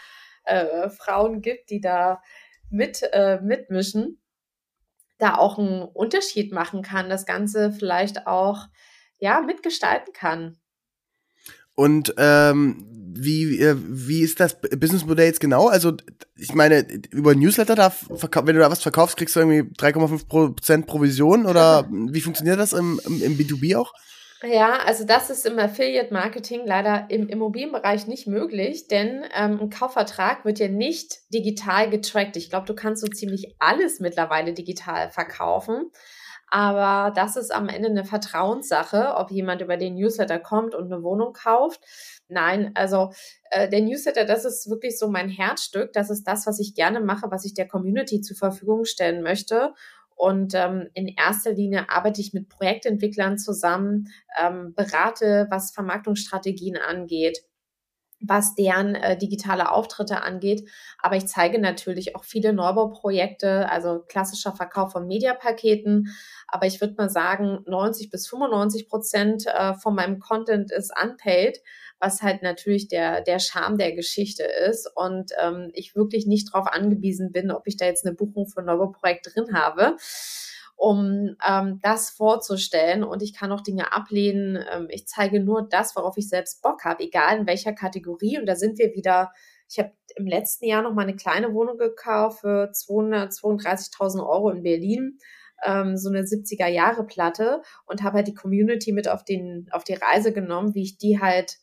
äh, 0.45 0.89
Frauen 0.89 1.41
gibt, 1.41 1.69
die 1.69 1.81
da 1.81 2.21
mit 2.69 3.03
äh, 3.13 3.39
mitmischen, 3.41 4.21
da 5.19 5.35
auch 5.35 5.57
einen 5.57 5.83
Unterschied 5.83 6.51
machen 6.51 6.81
kann, 6.81 7.09
das 7.09 7.25
Ganze 7.25 7.71
vielleicht 7.71 8.27
auch 8.27 8.67
ja 9.19 9.41
mitgestalten 9.41 10.13
kann. 10.13 10.57
Und 11.75 12.13
ähm, 12.17 12.85
wie, 13.15 13.59
äh, 13.59 13.75
wie 13.77 14.21
ist 14.21 14.39
das 14.39 14.59
Businessmodell 14.59 15.27
jetzt 15.27 15.39
genau? 15.39 15.67
Also, 15.67 15.93
ich 16.35 16.53
meine, 16.53 16.85
über 17.11 17.35
Newsletter, 17.35 17.75
da 17.75 17.93
wenn 18.09 18.55
du 18.55 18.61
da 18.61 18.71
was 18.71 18.81
verkaufst, 18.81 19.17
kriegst 19.17 19.35
du 19.35 19.39
irgendwie 19.39 19.73
3,5% 19.75 20.85
Provision 20.85 21.45
oder 21.45 21.87
wie 21.91 22.21
funktioniert 22.21 22.59
das 22.59 22.73
im, 22.73 22.99
im, 23.05 23.21
im 23.21 23.37
B2B 23.37 23.77
auch? 23.77 23.93
Ja, 24.45 24.79
also 24.85 25.05
das 25.05 25.29
ist 25.29 25.45
im 25.45 25.57
Affiliate-Marketing 25.57 26.65
leider 26.65 27.05
im 27.09 27.29
Immobilienbereich 27.29 28.07
nicht 28.07 28.27
möglich, 28.27 28.89
denn 28.89 29.23
ähm, 29.33 29.57
ein 29.61 29.69
Kaufvertrag 29.69 30.43
wird 30.43 30.59
ja 30.59 30.67
nicht 30.67 31.21
digital 31.33 31.89
getrackt. 31.89 32.35
Ich 32.35 32.49
glaube, 32.49 32.65
du 32.65 32.75
kannst 32.75 33.01
so 33.01 33.07
ziemlich 33.07 33.55
alles 33.59 34.01
mittlerweile 34.01 34.51
digital 34.53 35.09
verkaufen. 35.11 35.91
Aber 36.49 37.11
das 37.15 37.37
ist 37.37 37.51
am 37.53 37.69
Ende 37.69 37.87
eine 37.89 38.03
Vertrauenssache, 38.03 39.15
ob 39.15 39.31
jemand 39.31 39.61
über 39.61 39.77
den 39.77 39.95
Newsletter 39.95 40.39
kommt 40.39 40.75
und 40.75 40.91
eine 40.91 41.03
Wohnung 41.03 41.31
kauft. 41.31 41.79
Nein, 42.27 42.71
also 42.75 43.11
äh, 43.49 43.69
der 43.69 43.81
Newsletter, 43.81 44.25
das 44.25 44.43
ist 44.43 44.69
wirklich 44.69 44.99
so 44.99 45.07
mein 45.07 45.29
Herzstück. 45.29 45.93
Das 45.93 46.09
ist 46.09 46.25
das, 46.25 46.45
was 46.45 46.59
ich 46.59 46.75
gerne 46.75 46.99
mache, 46.99 47.31
was 47.31 47.45
ich 47.45 47.53
der 47.53 47.67
Community 47.67 48.19
zur 48.19 48.35
Verfügung 48.35 48.83
stellen 48.83 49.23
möchte. 49.23 49.73
Und 50.23 50.53
ähm, 50.55 50.87
in 50.93 51.09
erster 51.09 51.51
Linie 51.51 51.89
arbeite 51.89 52.21
ich 52.21 52.31
mit 52.31 52.47
Projektentwicklern 52.47 53.37
zusammen, 53.37 54.07
ähm, 54.41 54.73
berate, 54.73 55.47
was 55.49 55.73
Vermarktungsstrategien 55.73 56.77
angeht, 56.77 57.39
was 58.25 58.55
deren 58.55 58.95
äh, 58.95 59.17
digitale 59.17 59.71
Auftritte 59.71 60.21
angeht. 60.23 60.69
Aber 60.99 61.15
ich 61.15 61.27
zeige 61.27 61.59
natürlich 61.59 62.15
auch 62.15 62.23
viele 62.23 62.53
Neubauprojekte, 62.53 63.69
also 63.69 63.99
klassischer 64.07 64.53
Verkauf 64.53 64.93
von 64.93 65.07
Mediapaketen. 65.07 66.15
Aber 66.47 66.65
ich 66.65 66.81
würde 66.81 66.95
mal 66.97 67.09
sagen, 67.09 67.59
90 67.67 68.09
bis 68.09 68.27
95 68.27 68.87
Prozent 68.87 69.45
äh, 69.47 69.73
von 69.75 69.95
meinem 69.95 70.19
Content 70.19 70.71
ist 70.71 70.91
unpaid 71.01 71.59
was 72.03 72.21
halt 72.21 72.43
natürlich 72.43 72.89
der, 72.89 73.21
der 73.21 73.39
Charme 73.39 73.77
der 73.77 73.93
Geschichte 73.93 74.43
ist 74.43 74.91
und 74.93 75.31
ähm, 75.41 75.71
ich 75.73 75.95
wirklich 75.95 76.27
nicht 76.27 76.53
darauf 76.53 76.67
angewiesen 76.67 77.31
bin, 77.31 77.49
ob 77.49 77.65
ich 77.65 77.77
da 77.77 77.85
jetzt 77.85 78.05
eine 78.05 78.13
Buchung 78.13 78.45
für 78.45 78.59
ein 78.59 78.65
Neues 78.65 78.89
drin 79.23 79.53
habe 79.53 79.95
um 80.75 81.35
ähm, 81.47 81.79
das 81.81 82.09
vorzustellen. 82.09 83.03
Und 83.03 83.21
ich 83.21 83.33
kann 83.33 83.51
auch 83.51 83.61
Dinge 83.61 83.93
ablehnen. 83.93 84.63
Ähm, 84.71 84.87
ich 84.89 85.07
zeige 85.07 85.39
nur 85.39 85.67
das, 85.67 85.95
worauf 85.95 86.17
ich 86.17 86.29
selbst 86.29 86.61
Bock 86.61 86.83
habe, 86.83 87.03
egal 87.03 87.39
in 87.39 87.47
welcher 87.47 87.73
Kategorie. 87.73 88.37
Und 88.37 88.45
da 88.45 88.55
sind 88.55 88.77
wir 88.79 88.93
wieder. 88.93 89.31
Ich 89.69 89.79
habe 89.79 89.91
im 90.15 90.27
letzten 90.27 90.65
Jahr 90.65 90.83
noch 90.83 90.93
mal 90.93 91.03
eine 91.03 91.15
kleine 91.15 91.53
Wohnung 91.53 91.77
gekauft 91.77 92.41
für 92.41 92.69
232.000 92.71 94.27
Euro 94.27 94.49
in 94.49 94.61
Berlin 94.61 95.17
ähm, 95.65 95.97
so 95.97 96.09
eine 96.09 96.21
70er 96.21 96.67
Jahre 96.67 97.05
Platte 97.05 97.61
und 97.85 98.03
habe 98.03 98.17
halt 98.17 98.27
die 98.27 98.33
Community 98.33 98.91
mit 98.91 99.07
auf 99.07 99.23
den 99.23 99.67
auf 99.71 99.83
die 99.83 99.93
Reise 99.93 100.33
genommen, 100.33 100.75
wie 100.75 100.83
ich 100.83 100.97
die 100.97 101.19
halt 101.19 101.57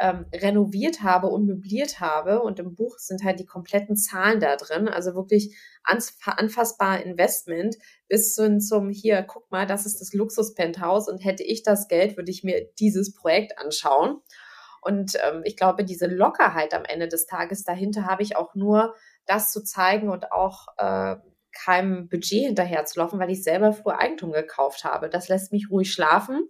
ähm, 0.00 0.26
renoviert 0.32 1.02
habe 1.02 1.28
und 1.28 1.46
möbliert 1.46 2.00
habe. 2.00 2.42
Und 2.42 2.58
im 2.60 2.74
Buch 2.74 2.98
sind 2.98 3.24
halt 3.24 3.40
die 3.40 3.46
kompletten 3.46 3.96
Zahlen 3.96 4.40
da 4.40 4.56
drin. 4.56 4.88
Also 4.88 5.14
wirklich 5.14 5.56
anfassbar 5.82 7.02
Investment 7.02 7.76
bis 8.08 8.34
hin 8.36 8.60
zum 8.60 8.90
hier, 8.90 9.22
guck 9.22 9.50
mal, 9.50 9.66
das 9.66 9.86
ist 9.86 10.00
das 10.00 10.12
Luxus-Penthouse 10.12 11.08
und 11.08 11.24
hätte 11.24 11.42
ich 11.42 11.62
das 11.62 11.88
Geld, 11.88 12.16
würde 12.16 12.30
ich 12.30 12.44
mir 12.44 12.68
dieses 12.78 13.14
Projekt 13.14 13.58
anschauen. 13.58 14.20
Und 14.80 15.16
ähm, 15.26 15.42
ich 15.44 15.56
glaube, 15.56 15.84
diese 15.84 16.06
Lockerheit 16.06 16.74
am 16.74 16.84
Ende 16.84 17.08
des 17.08 17.26
Tages 17.26 17.64
dahinter 17.64 18.06
habe 18.06 18.22
ich 18.22 18.36
auch 18.36 18.54
nur, 18.54 18.94
das 19.26 19.50
zu 19.50 19.62
zeigen 19.62 20.08
und 20.08 20.32
auch 20.32 20.68
äh, 20.78 21.16
keinem 21.52 22.08
Budget 22.08 22.46
hinterher 22.46 22.84
zu 22.84 23.00
laufen, 23.00 23.18
weil 23.18 23.30
ich 23.30 23.42
selber 23.42 23.72
früher 23.72 23.98
Eigentum 23.98 24.32
gekauft 24.32 24.84
habe. 24.84 25.10
Das 25.10 25.28
lässt 25.28 25.52
mich 25.52 25.70
ruhig 25.70 25.92
schlafen 25.92 26.48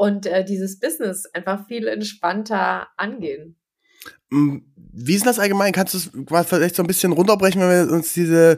und 0.00 0.24
äh, 0.24 0.46
dieses 0.46 0.80
Business 0.80 1.26
einfach 1.34 1.66
viel 1.66 1.86
entspannter 1.86 2.88
angehen. 2.96 3.56
Mm, 4.30 4.60
wie 4.74 5.14
ist 5.14 5.26
das 5.26 5.38
allgemein? 5.38 5.74
Kannst 5.74 5.92
du 5.92 5.98
es 5.98 6.48
vielleicht 6.48 6.74
so 6.74 6.82
ein 6.82 6.86
bisschen 6.86 7.12
runterbrechen, 7.12 7.60
wenn 7.60 7.88
wir 7.88 7.94
uns 7.94 8.14
diese 8.14 8.56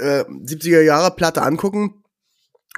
äh, 0.00 0.24
70er 0.24 0.80
Jahre 0.80 1.14
Platte 1.14 1.42
angucken? 1.42 2.02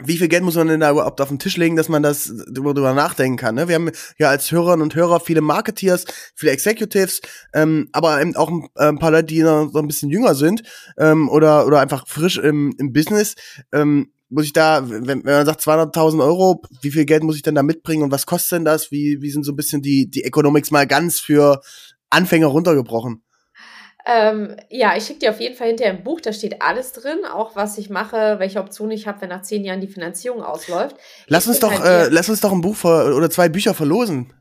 Wie 0.04 0.18
viel 0.18 0.28
Geld 0.28 0.42
muss 0.42 0.56
man 0.56 0.68
denn 0.68 0.80
da 0.80 0.90
überhaupt 0.90 1.22
auf 1.22 1.28
den 1.28 1.38
Tisch 1.38 1.56
legen, 1.56 1.76
dass 1.76 1.88
man 1.88 2.02
das 2.02 2.30
darüber 2.46 2.92
nachdenken 2.92 3.38
kann? 3.38 3.54
Ne? 3.54 3.68
Wir 3.68 3.76
haben 3.76 3.90
ja 4.18 4.28
als 4.28 4.52
Hörerinnen 4.52 4.82
und 4.82 4.94
Hörer 4.94 5.20
viele 5.20 5.40
Marketeers, 5.40 6.04
viele 6.34 6.52
Executives, 6.52 7.22
ähm, 7.54 7.88
aber 7.92 8.20
eben 8.20 8.36
auch 8.36 8.50
ein, 8.50 8.68
äh, 8.74 8.92
paar 8.98 9.12
Leute, 9.12 9.28
die 9.28 9.42
noch 9.42 9.70
so 9.72 9.78
ein 9.78 9.86
bisschen 9.86 10.10
jünger 10.10 10.34
sind 10.34 10.62
ähm, 10.98 11.30
oder 11.30 11.66
oder 11.66 11.80
einfach 11.80 12.06
frisch 12.06 12.36
im, 12.36 12.74
im 12.78 12.92
Business. 12.92 13.34
Ähm, 13.72 14.12
muss 14.32 14.46
ich 14.46 14.52
da, 14.52 14.88
wenn, 14.88 15.06
wenn 15.06 15.22
man 15.22 15.46
sagt 15.46 15.60
200.000 15.60 16.24
Euro, 16.24 16.62
wie 16.80 16.90
viel 16.90 17.04
Geld 17.04 17.22
muss 17.22 17.36
ich 17.36 17.42
denn 17.42 17.54
da 17.54 17.62
mitbringen 17.62 18.02
und 18.02 18.10
was 18.10 18.26
kostet 18.26 18.58
denn 18.58 18.64
das? 18.64 18.90
Wie, 18.90 19.20
wie 19.20 19.30
sind 19.30 19.44
so 19.44 19.52
ein 19.52 19.56
bisschen 19.56 19.82
die, 19.82 20.10
die 20.10 20.24
Economics 20.24 20.70
mal 20.70 20.86
ganz 20.86 21.20
für 21.20 21.60
Anfänger 22.10 22.46
runtergebrochen? 22.46 23.22
Ähm, 24.04 24.56
ja, 24.68 24.96
ich 24.96 25.04
schicke 25.04 25.20
dir 25.20 25.30
auf 25.30 25.40
jeden 25.40 25.54
Fall 25.54 25.68
hinterher 25.68 25.92
ein 25.92 26.02
Buch, 26.02 26.20
da 26.20 26.32
steht 26.32 26.60
alles 26.60 26.92
drin, 26.92 27.18
auch 27.30 27.54
was 27.54 27.78
ich 27.78 27.88
mache, 27.88 28.36
welche 28.38 28.58
Option 28.58 28.90
ich 28.90 29.06
habe, 29.06 29.20
wenn 29.20 29.28
nach 29.28 29.42
zehn 29.42 29.64
Jahren 29.64 29.80
die 29.80 29.86
Finanzierung 29.86 30.42
ausläuft. 30.42 30.96
Lass 31.28 31.46
uns 31.46 31.60
doch, 31.60 31.70
halt 31.70 32.08
äh, 32.08 32.12
lass 32.12 32.28
uns 32.28 32.40
doch 32.40 32.50
ein 32.52 32.62
Buch 32.62 32.82
oder 32.84 33.30
zwei 33.30 33.48
Bücher 33.48 33.74
verlosen. 33.74 34.32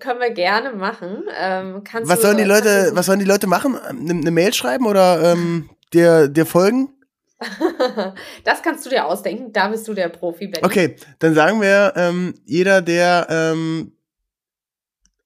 Können 0.00 0.18
wir 0.18 0.30
gerne 0.30 0.72
machen. 0.72 1.22
Ähm, 1.40 1.82
was 2.02 2.22
sollen 2.22 2.38
die 2.38 2.44
Leute, 2.44 2.90
was 2.94 3.06
sollen 3.06 3.20
die 3.20 3.24
Leute 3.24 3.46
machen? 3.46 3.78
Eine, 3.78 4.10
eine 4.10 4.30
Mail 4.32 4.52
schreiben 4.52 4.86
oder 4.86 5.32
ähm, 5.32 5.70
dir, 5.92 6.26
dir 6.26 6.44
folgen? 6.44 6.95
das 8.44 8.62
kannst 8.62 8.86
du 8.86 8.90
dir 8.90 9.06
ausdenken, 9.06 9.52
da 9.52 9.68
bist 9.68 9.86
du 9.88 9.94
der 9.94 10.08
Profi, 10.08 10.46
Benny. 10.46 10.64
Okay, 10.64 10.96
dann 11.18 11.34
sagen 11.34 11.60
wir, 11.60 11.92
ähm, 11.96 12.34
jeder, 12.44 12.82
der 12.82 13.26
ähm, 13.28 13.92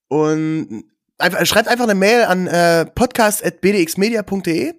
und 0.08 0.84
einfach, 1.18 1.46
schreibt 1.46 1.68
einfach 1.68 1.84
eine 1.84 1.94
Mail 1.94 2.24
an 2.24 2.46
äh, 2.46 2.84
podcast.bdxmedia.de 2.86 4.74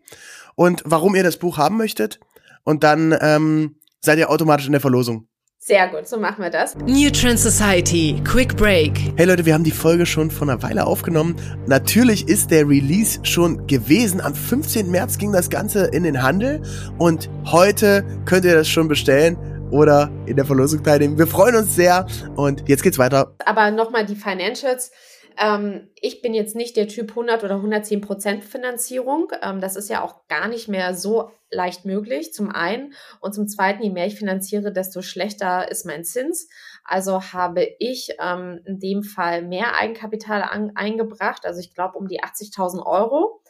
und 0.56 0.84
warum 0.86 1.16
ihr 1.16 1.24
das 1.24 1.38
Buch 1.38 1.58
haben 1.58 1.78
möchtet. 1.78 2.20
Und 2.64 2.84
dann 2.84 3.18
ähm, 3.22 3.76
seid 4.02 4.20
ihr 4.20 4.30
automatisch 4.30 4.66
in 4.66 4.74
der 4.74 4.82
Verlosung. 4.82 5.28
Sehr 5.64 5.88
gut, 5.90 6.08
so 6.08 6.18
machen 6.18 6.42
wir 6.42 6.50
das. 6.50 6.76
New 6.76 7.12
Trend 7.12 7.38
Society, 7.38 8.20
Quick 8.24 8.58
Break. 8.58 8.98
Hey 9.16 9.28
Leute, 9.28 9.46
wir 9.46 9.54
haben 9.54 9.64
die 9.64 9.70
Folge 9.70 10.08
schon 10.08 10.32
vor 10.32 10.50
einer 10.50 10.64
Weile 10.64 10.88
aufgenommen. 10.88 11.36
Natürlich 11.68 12.28
ist 12.28 12.50
der 12.50 12.68
Release 12.68 13.20
schon 13.22 13.68
gewesen. 13.68 14.22
Am 14.22 14.34
15. 14.34 14.90
März 14.90 15.20
ging 15.20 15.32
das 15.32 15.52
Ganze 15.52 15.86
in 15.86 16.02
den 16.02 16.24
Handel 16.24 16.64
und 16.98 17.30
heute 17.46 18.04
könnt 18.26 18.44
ihr 18.44 18.56
das 18.56 18.70
schon 18.70 18.88
bestellen 18.88 19.38
oder 19.70 20.10
in 20.26 20.36
der 20.36 20.46
Verlosung 20.46 20.82
teilnehmen. 20.82 21.20
Wir 21.20 21.28
freuen 21.28 21.56
uns 21.56 21.76
sehr 21.76 22.08
und 22.36 22.68
jetzt 22.68 22.82
geht's 22.82 22.98
weiter. 22.98 23.36
Aber 23.46 23.70
nochmal 23.70 24.08
die 24.08 24.16
Financials 24.16 24.92
ähm, 25.38 25.90
ich 25.96 26.22
bin 26.22 26.34
jetzt 26.34 26.56
nicht 26.56 26.76
der 26.76 26.88
Typ 26.88 27.12
100 27.12 27.44
oder 27.44 27.56
110 27.56 28.02
Prozent 28.02 28.44
Finanzierung. 28.44 29.32
Ähm, 29.42 29.62
das 29.62 29.76
ist 29.76 29.90
ja 29.90 30.04
auch 30.04 30.28
gar 30.28 30.48
nicht 30.48 30.68
mehr 30.68 30.94
so 30.94 31.32
leicht 31.50 31.86
möglich, 31.86 32.34
zum 32.34 32.50
einen. 32.50 32.94
Und 33.20 33.34
zum 33.34 33.48
zweiten, 33.48 33.84
je 33.84 33.90
mehr 33.90 34.08
ich 34.08 34.16
finanziere, 34.16 34.72
desto 34.72 35.02
schlechter 35.02 35.70
ist 35.70 35.86
mein 35.86 36.04
Zins. 36.04 36.50
Also 36.84 37.22
habe 37.34 37.68
ich 37.80 38.16
ähm, 38.20 38.62
in 38.66 38.80
dem 38.80 39.04
Fall 39.04 39.42
mehr 39.42 39.76
Eigenkapital 39.76 40.44
an, 40.44 40.72
eingebracht. 40.76 41.46
Also 41.46 41.60
ich 41.60 41.74
glaube 41.74 41.98
um 41.98 42.08
die 42.08 42.24
80.000 42.24 42.86
Euro. 42.86 43.42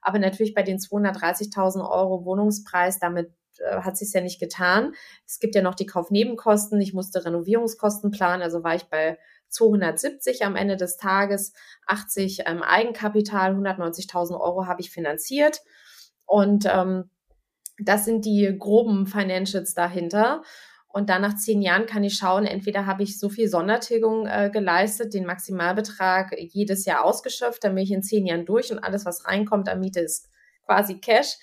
Aber 0.00 0.18
natürlich 0.18 0.54
bei 0.54 0.62
den 0.62 0.78
230.000 0.78 1.88
Euro 1.88 2.24
Wohnungspreis, 2.24 2.98
damit 2.98 3.32
äh, 3.58 3.80
hat 3.80 3.96
sich 3.96 4.12
ja 4.12 4.20
nicht 4.20 4.40
getan. 4.40 4.94
Es 5.26 5.40
gibt 5.40 5.54
ja 5.54 5.62
noch 5.62 5.74
die 5.74 5.86
Kaufnebenkosten. 5.86 6.80
Ich 6.80 6.94
musste 6.94 7.24
Renovierungskosten 7.24 8.10
planen. 8.10 8.42
Also 8.42 8.62
war 8.62 8.74
ich 8.74 8.84
bei 8.84 9.18
270 9.48 10.44
am 10.44 10.56
Ende 10.56 10.76
des 10.76 10.96
Tages, 10.96 11.52
80 11.86 12.40
ähm, 12.46 12.62
Eigenkapital, 12.62 13.54
190.000 13.54 14.38
Euro 14.40 14.66
habe 14.66 14.80
ich 14.80 14.90
finanziert. 14.90 15.60
Und 16.26 16.66
ähm, 16.66 17.10
das 17.78 18.04
sind 18.04 18.24
die 18.24 18.54
groben 18.58 19.06
Financials 19.06 19.74
dahinter. 19.74 20.42
Und 20.90 21.10
dann 21.10 21.22
nach 21.22 21.36
zehn 21.36 21.60
Jahren 21.62 21.86
kann 21.86 22.02
ich 22.02 22.16
schauen, 22.16 22.46
entweder 22.46 22.86
habe 22.86 23.02
ich 23.02 23.18
so 23.18 23.28
viel 23.28 23.48
Sondertilgung 23.48 24.26
äh, 24.26 24.50
geleistet, 24.50 25.12
den 25.12 25.26
Maximalbetrag 25.26 26.34
jedes 26.38 26.86
Jahr 26.86 27.04
ausgeschöpft, 27.04 27.62
dann 27.62 27.74
bin 27.74 27.84
ich 27.84 27.92
in 27.92 28.02
zehn 28.02 28.26
Jahren 28.26 28.46
durch 28.46 28.72
und 28.72 28.78
alles, 28.78 29.04
was 29.04 29.26
reinkommt 29.26 29.68
an 29.68 29.80
Miete, 29.80 30.00
ist 30.00 30.28
quasi 30.64 30.98
Cash. 30.98 31.36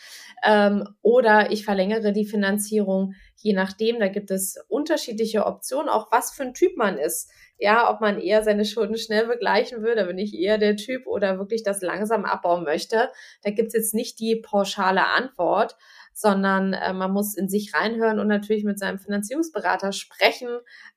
Ähm, 0.43 0.87
oder 1.01 1.51
ich 1.51 1.65
verlängere 1.65 2.11
die 2.11 2.25
Finanzierung, 2.25 3.13
je 3.35 3.53
nachdem. 3.53 3.99
Da 3.99 4.07
gibt 4.07 4.31
es 4.31 4.57
unterschiedliche 4.67 5.45
Optionen, 5.45 5.89
auch 5.89 6.11
was 6.11 6.31
für 6.31 6.43
ein 6.43 6.53
Typ 6.53 6.77
man 6.77 6.97
ist. 6.97 7.29
Ja, 7.57 7.89
ob 7.89 8.01
man 8.01 8.19
eher 8.19 8.43
seine 8.43 8.65
Schulden 8.65 8.97
schnell 8.97 9.27
begleichen 9.27 9.81
würde, 9.81 10.07
wenn 10.07 10.17
ich 10.17 10.33
eher 10.33 10.57
der 10.57 10.75
Typ 10.75 11.07
oder 11.07 11.39
wirklich 11.39 11.63
das 11.63 11.81
langsam 11.81 12.25
abbauen 12.25 12.63
möchte. 12.63 13.09
Da 13.43 13.51
gibt 13.51 13.69
es 13.69 13.73
jetzt 13.73 13.93
nicht 13.93 14.19
die 14.19 14.35
pauschale 14.35 15.07
Antwort, 15.07 15.77
sondern 16.13 16.73
äh, 16.73 16.93
man 16.93 17.11
muss 17.11 17.35
in 17.35 17.47
sich 17.47 17.73
reinhören 17.73 18.19
und 18.19 18.27
natürlich 18.27 18.63
mit 18.63 18.79
seinem 18.79 18.99
Finanzierungsberater 18.99 19.91
sprechen, 19.91 20.49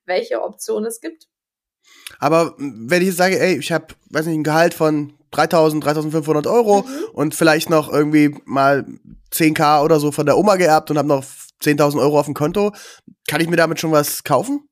welche 0.05 0.42
Option 0.42 0.85
es 0.85 1.01
gibt. 1.01 1.29
Aber 2.18 2.55
wenn 2.59 3.03
ich 3.03 3.09
jetzt 3.09 3.18
sage, 3.18 3.38
ey, 3.38 3.59
ich 3.59 3.73
habe, 3.73 3.87
weiß 4.11 4.27
nicht, 4.27 4.38
ein 4.38 4.44
Gehalt 4.44 4.75
von 4.75 5.14
3000, 5.31 5.85
3500 5.85 6.47
Euro 6.47 6.83
mhm. 6.83 7.05
und 7.12 7.35
vielleicht 7.35 7.71
noch 7.71 7.92
irgendwie 7.92 8.37
mal 8.44 8.87
10k 9.33 9.83
oder 9.83 10.01
so 10.01 10.11
von 10.12 10.27
der 10.27 10.38
Oma 10.38 10.57
geerbt 10.57 10.90
und 10.90 10.99
habe 10.99 11.09
noch 11.09 11.25
10.000 11.62 12.01
Euro 12.01 12.18
auf 12.18 12.27
dem 12.27 12.35
Konto, 12.35 12.73
kann 13.29 13.40
ich 13.40 13.49
mir 13.49 13.57
damit 13.57 13.81
schon 13.81 13.92
was 13.92 14.25
kaufen? 14.25 14.68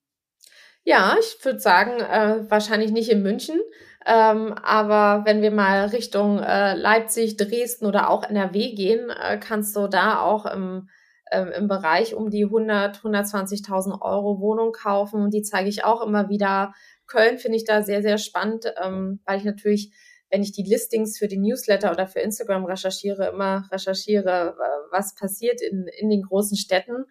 Ja, 0.88 1.16
ich 1.18 1.44
würde 1.44 1.58
sagen, 1.58 2.00
äh, 2.00 2.48
wahrscheinlich 2.48 2.92
nicht 2.92 3.10
in 3.10 3.20
München. 3.20 3.60
Ähm, 4.06 4.54
aber 4.62 5.24
wenn 5.26 5.42
wir 5.42 5.50
mal 5.50 5.86
Richtung 5.86 6.38
äh, 6.38 6.76
Leipzig, 6.76 7.36
Dresden 7.36 7.86
oder 7.86 8.08
auch 8.08 8.22
NRW 8.22 8.72
gehen, 8.72 9.10
äh, 9.10 9.36
kannst 9.36 9.74
du 9.74 9.88
da 9.88 10.20
auch 10.20 10.46
im, 10.46 10.88
äh, 11.32 11.42
im 11.58 11.66
Bereich 11.66 12.14
um 12.14 12.30
die 12.30 12.44
100, 12.44 12.98
120.000 12.98 14.00
Euro 14.00 14.40
Wohnung 14.40 14.70
kaufen. 14.70 15.30
Die 15.30 15.42
zeige 15.42 15.68
ich 15.68 15.84
auch 15.84 16.02
immer 16.02 16.28
wieder. 16.28 16.72
Köln 17.08 17.38
finde 17.38 17.56
ich 17.56 17.64
da 17.64 17.82
sehr, 17.82 18.02
sehr 18.02 18.18
spannend, 18.18 18.72
ähm, 18.80 19.18
weil 19.26 19.38
ich 19.38 19.44
natürlich 19.44 19.92
wenn 20.28 20.42
ich 20.42 20.50
die 20.50 20.64
Listings 20.64 21.18
für 21.18 21.28
den 21.28 21.42
Newsletter 21.42 21.92
oder 21.92 22.08
für 22.08 22.18
Instagram 22.18 22.64
recherchiere, 22.64 23.28
immer 23.28 23.68
recherchiere, 23.70 24.56
was 24.90 25.14
passiert 25.14 25.62
in, 25.62 25.86
in 25.98 26.10
den 26.10 26.22
großen 26.22 26.56
Städten. 26.56 27.04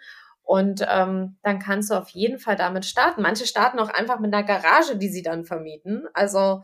Und 0.46 0.86
ähm, 0.88 1.38
dann 1.42 1.58
kannst 1.58 1.90
du 1.90 1.96
auf 1.96 2.10
jeden 2.10 2.38
Fall 2.38 2.56
damit 2.56 2.86
starten. 2.86 3.24
Manche 3.24 3.48
starten 3.48 3.80
auch 3.80 3.90
einfach 3.90 4.20
mit 4.20 4.32
einer 4.32 4.46
Garage, 4.46 4.96
die 4.96 5.10
sie 5.10 5.24
dann 5.24 5.44
vermieten. 5.44 6.08
Also, 6.14 6.62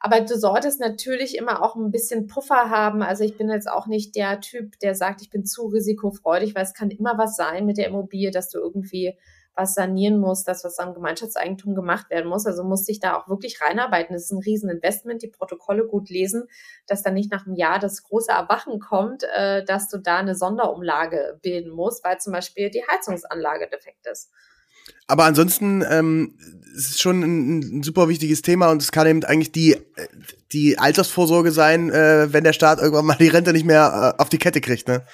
aber 0.00 0.20
du 0.20 0.36
solltest 0.36 0.80
natürlich 0.80 1.36
immer 1.36 1.62
auch 1.62 1.76
ein 1.76 1.92
bisschen 1.92 2.26
Puffer 2.26 2.70
haben. 2.70 3.02
Also 3.02 3.22
ich 3.22 3.38
bin 3.38 3.50
jetzt 3.50 3.70
auch 3.70 3.86
nicht 3.86 4.16
der 4.16 4.40
Typ, 4.40 4.80
der 4.80 4.96
sagt, 4.96 5.22
ich 5.22 5.30
bin 5.30 5.44
zu 5.44 5.66
risikofreudig, 5.66 6.56
weil 6.56 6.64
es 6.64 6.74
kann 6.74 6.90
immer 6.90 7.16
was 7.18 7.36
sein 7.36 7.66
mit 7.66 7.78
der 7.78 7.86
Immobilie, 7.86 8.32
dass 8.32 8.50
du 8.50 8.58
irgendwie 8.58 9.16
was 9.58 9.74
sanieren 9.74 10.18
muss, 10.18 10.44
das, 10.44 10.64
was 10.64 10.78
am 10.78 10.94
Gemeinschaftseigentum 10.94 11.74
gemacht 11.74 12.08
werden 12.10 12.28
muss. 12.28 12.46
Also 12.46 12.64
muss 12.64 12.84
sich 12.84 13.00
da 13.00 13.16
auch 13.16 13.28
wirklich 13.28 13.60
reinarbeiten. 13.60 14.14
Das 14.14 14.24
ist 14.24 14.32
ein 14.32 14.38
Rieseninvestment, 14.38 15.22
die 15.22 15.28
Protokolle 15.28 15.86
gut 15.86 16.08
lesen, 16.08 16.44
dass 16.86 17.02
dann 17.02 17.14
nicht 17.14 17.32
nach 17.32 17.46
einem 17.46 17.56
Jahr 17.56 17.78
das 17.78 18.02
große 18.04 18.30
Erwachen 18.30 18.78
kommt, 18.78 19.24
äh, 19.34 19.64
dass 19.64 19.88
du 19.88 19.98
da 19.98 20.18
eine 20.18 20.34
Sonderumlage 20.34 21.38
bilden 21.42 21.70
musst, 21.70 22.04
weil 22.04 22.18
zum 22.18 22.32
Beispiel 22.32 22.70
die 22.70 22.84
Heizungsanlage 22.88 23.68
defekt 23.68 24.06
ist. 24.06 24.30
Aber 25.06 25.24
ansonsten 25.24 25.84
ähm, 25.88 26.38
es 26.76 26.90
ist 26.90 27.00
schon 27.00 27.22
ein, 27.22 27.78
ein, 27.78 27.82
super 27.82 28.08
wichtiges 28.08 28.42
Thema 28.42 28.70
und 28.70 28.80
es 28.80 28.92
kann 28.92 29.06
eben 29.06 29.24
eigentlich 29.24 29.52
die, 29.52 29.76
die 30.52 30.78
Altersvorsorge 30.78 31.50
sein, 31.50 31.90
äh, 31.90 32.32
wenn 32.32 32.44
der 32.44 32.52
Staat 32.52 32.78
irgendwann 32.78 33.06
mal 33.06 33.16
die 33.16 33.28
Rente 33.28 33.52
nicht 33.52 33.66
mehr 33.66 34.14
äh, 34.16 34.22
auf 34.22 34.28
die 34.28 34.38
Kette 34.38 34.60
kriegt. 34.60 34.88
Ne? 34.88 35.04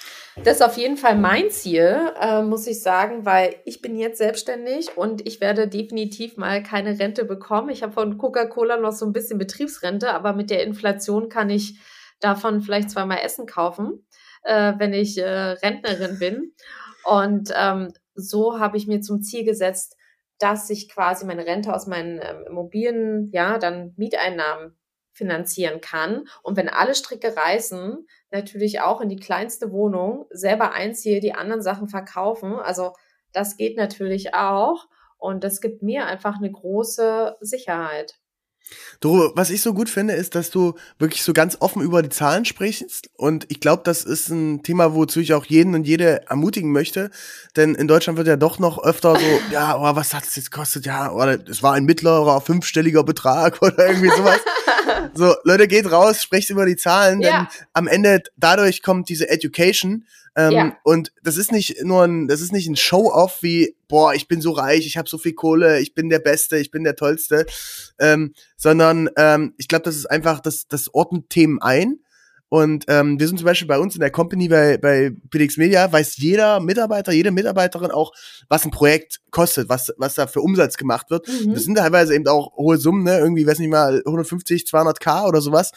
Das 0.42 0.56
ist 0.56 0.62
auf 0.62 0.76
jeden 0.76 0.96
Fall 0.96 1.16
mein 1.16 1.50
Ziel, 1.50 2.12
äh, 2.20 2.42
muss 2.42 2.66
ich 2.66 2.82
sagen, 2.82 3.24
weil 3.24 3.54
ich 3.64 3.80
bin 3.80 3.96
jetzt 3.96 4.18
selbstständig 4.18 4.96
und 4.96 5.26
ich 5.26 5.40
werde 5.40 5.68
definitiv 5.68 6.36
mal 6.36 6.60
keine 6.60 6.98
Rente 6.98 7.24
bekommen. 7.24 7.68
Ich 7.70 7.84
habe 7.84 7.92
von 7.92 8.18
Coca-Cola 8.18 8.76
noch 8.76 8.90
so 8.90 9.06
ein 9.06 9.12
bisschen 9.12 9.38
Betriebsrente, 9.38 10.10
aber 10.10 10.32
mit 10.32 10.50
der 10.50 10.64
Inflation 10.64 11.28
kann 11.28 11.50
ich 11.50 11.78
davon 12.18 12.62
vielleicht 12.62 12.90
zweimal 12.90 13.18
Essen 13.22 13.46
kaufen, 13.46 14.06
äh, 14.42 14.72
wenn 14.78 14.92
ich 14.92 15.18
äh, 15.18 15.28
Rentnerin 15.28 16.18
bin. 16.18 16.52
Und 17.04 17.52
ähm, 17.56 17.92
so 18.14 18.58
habe 18.58 18.76
ich 18.76 18.88
mir 18.88 19.00
zum 19.00 19.22
Ziel 19.22 19.44
gesetzt, 19.44 19.96
dass 20.38 20.68
ich 20.68 20.88
quasi 20.88 21.24
meine 21.26 21.46
Rente 21.46 21.72
aus 21.72 21.86
meinen 21.86 22.18
ähm, 22.18 22.44
Immobilien, 22.48 23.30
ja, 23.32 23.58
dann 23.58 23.94
Mieteinnahmen 23.96 24.76
finanzieren 25.12 25.80
kann. 25.80 26.26
Und 26.42 26.56
wenn 26.56 26.68
alle 26.68 26.94
Stricke 26.94 27.36
reißen, 27.36 28.06
natürlich 28.34 28.80
auch 28.80 29.00
in 29.00 29.08
die 29.08 29.16
kleinste 29.16 29.72
Wohnung, 29.72 30.26
selber 30.30 30.72
einziehe, 30.72 31.20
die 31.20 31.34
anderen 31.34 31.62
Sachen 31.62 31.88
verkaufen. 31.88 32.54
Also 32.54 32.92
das 33.32 33.56
geht 33.56 33.78
natürlich 33.78 34.34
auch. 34.34 34.86
Und 35.16 35.42
das 35.42 35.62
gibt 35.62 35.82
mir 35.82 36.04
einfach 36.06 36.36
eine 36.36 36.52
große 36.52 37.36
Sicherheit. 37.40 38.18
Du, 39.00 39.30
was 39.34 39.50
ich 39.50 39.60
so 39.60 39.74
gut 39.74 39.90
finde, 39.90 40.14
ist, 40.14 40.34
dass 40.34 40.50
du 40.50 40.74
wirklich 40.98 41.22
so 41.22 41.34
ganz 41.34 41.58
offen 41.60 41.82
über 41.82 42.02
die 42.02 42.08
Zahlen 42.08 42.44
sprichst. 42.44 43.10
Und 43.16 43.44
ich 43.50 43.60
glaube, 43.60 43.82
das 43.84 44.04
ist 44.04 44.30
ein 44.30 44.62
Thema, 44.62 44.94
wozu 44.94 45.20
ich 45.20 45.34
auch 45.34 45.44
jeden 45.44 45.74
und 45.74 45.86
jede 45.86 46.28
ermutigen 46.28 46.72
möchte. 46.72 47.10
Denn 47.56 47.74
in 47.74 47.88
Deutschland 47.88 48.16
wird 48.16 48.28
ja 48.28 48.36
doch 48.36 48.58
noch 48.58 48.82
öfter 48.82 49.16
so, 49.16 49.26
ja, 49.52 49.78
oh, 49.78 49.96
was 49.96 50.14
hat 50.14 50.24
es 50.24 50.36
jetzt 50.36 50.50
gekostet? 50.50 50.86
Ja, 50.86 51.12
oder 51.12 51.38
es 51.48 51.62
war 51.62 51.74
ein 51.74 51.84
mittlerer 51.84 52.40
fünfstelliger 52.40 53.04
Betrag 53.04 53.58
oder 53.62 53.86
irgendwie 53.86 54.10
sowas. 54.10 54.40
so, 55.14 55.34
Leute, 55.44 55.68
geht 55.68 55.90
raus, 55.90 56.22
sprecht 56.22 56.50
über 56.50 56.66
die 56.66 56.76
Zahlen, 56.76 57.20
denn 57.20 57.32
ja. 57.32 57.48
am 57.72 57.86
Ende 57.86 58.22
dadurch 58.36 58.82
kommt 58.82 59.08
diese 59.08 59.28
Education 59.28 60.04
ähm, 60.36 60.52
ja. 60.52 60.76
Und 60.82 61.12
das 61.22 61.36
ist 61.36 61.52
nicht 61.52 61.84
nur 61.84 62.02
ein, 62.02 62.26
das 62.26 62.40
ist 62.40 62.52
nicht 62.52 62.68
ein 62.68 62.76
Show-off 62.76 63.42
wie, 63.42 63.76
boah, 63.86 64.14
ich 64.14 64.26
bin 64.26 64.40
so 64.40 64.50
reich, 64.50 64.86
ich 64.86 64.96
habe 64.96 65.08
so 65.08 65.16
viel 65.16 65.34
Kohle, 65.34 65.80
ich 65.80 65.94
bin 65.94 66.08
der 66.08 66.18
Beste, 66.18 66.58
ich 66.58 66.70
bin 66.70 66.82
der 66.82 66.96
Tollste, 66.96 67.46
ähm, 68.00 68.34
sondern 68.56 69.08
ähm, 69.16 69.54
ich 69.58 69.68
glaube, 69.68 69.84
das 69.84 69.96
ist 69.96 70.06
einfach, 70.06 70.40
das, 70.40 70.66
das 70.66 70.92
ordnet 70.92 71.30
Themen 71.30 71.62
ein. 71.62 72.00
Und 72.54 72.84
ähm, 72.86 73.18
wir 73.18 73.26
sind 73.26 73.38
zum 73.38 73.46
Beispiel 73.46 73.66
bei 73.66 73.80
uns 73.80 73.96
in 73.96 74.00
der 74.00 74.12
Company 74.12 74.46
bei, 74.46 74.78
bei 74.78 75.10
PDX 75.28 75.56
Media, 75.56 75.90
weiß 75.90 76.18
jeder 76.18 76.60
Mitarbeiter, 76.60 77.10
jede 77.10 77.32
Mitarbeiterin 77.32 77.90
auch, 77.90 78.12
was 78.48 78.64
ein 78.64 78.70
Projekt 78.70 79.20
kostet, 79.32 79.68
was, 79.68 79.92
was 79.96 80.14
da 80.14 80.28
für 80.28 80.40
Umsatz 80.40 80.76
gemacht 80.76 81.10
wird. 81.10 81.26
Mhm. 81.26 81.52
Das 81.52 81.64
sind 81.64 81.74
teilweise 81.74 82.14
eben 82.14 82.28
auch 82.28 82.56
hohe 82.56 82.76
Summen, 82.76 83.02
ne? 83.02 83.18
irgendwie, 83.18 83.44
weiß 83.44 83.58
nicht 83.58 83.72
mal, 83.72 84.04
150, 84.06 84.66
200k 84.66 85.26
oder 85.26 85.40
sowas. 85.40 85.72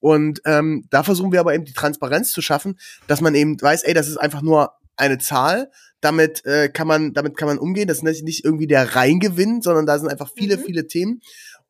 Und 0.00 0.42
ähm, 0.44 0.84
da 0.90 1.02
versuchen 1.02 1.32
wir 1.32 1.40
aber 1.40 1.54
eben 1.54 1.64
die 1.64 1.72
Transparenz 1.72 2.30
zu 2.30 2.42
schaffen, 2.42 2.78
dass 3.06 3.22
man 3.22 3.34
eben 3.34 3.58
weiß, 3.58 3.82
ey, 3.84 3.94
das 3.94 4.08
ist 4.08 4.18
einfach 4.18 4.42
nur 4.42 4.72
eine 4.96 5.16
Zahl. 5.16 5.70
Damit 6.02 6.44
äh, 6.44 6.68
kann 6.68 6.88
man, 6.88 7.14
damit 7.14 7.38
kann 7.38 7.48
man 7.48 7.58
umgehen. 7.58 7.88
Das 7.88 8.02
ist 8.02 8.22
nicht 8.22 8.44
irgendwie 8.44 8.66
der 8.66 8.96
Reingewinn, 8.96 9.62
sondern 9.62 9.86
da 9.86 9.98
sind 9.98 10.10
einfach 10.10 10.30
viele, 10.36 10.58
mhm. 10.58 10.62
viele 10.62 10.86
Themen. 10.88 11.22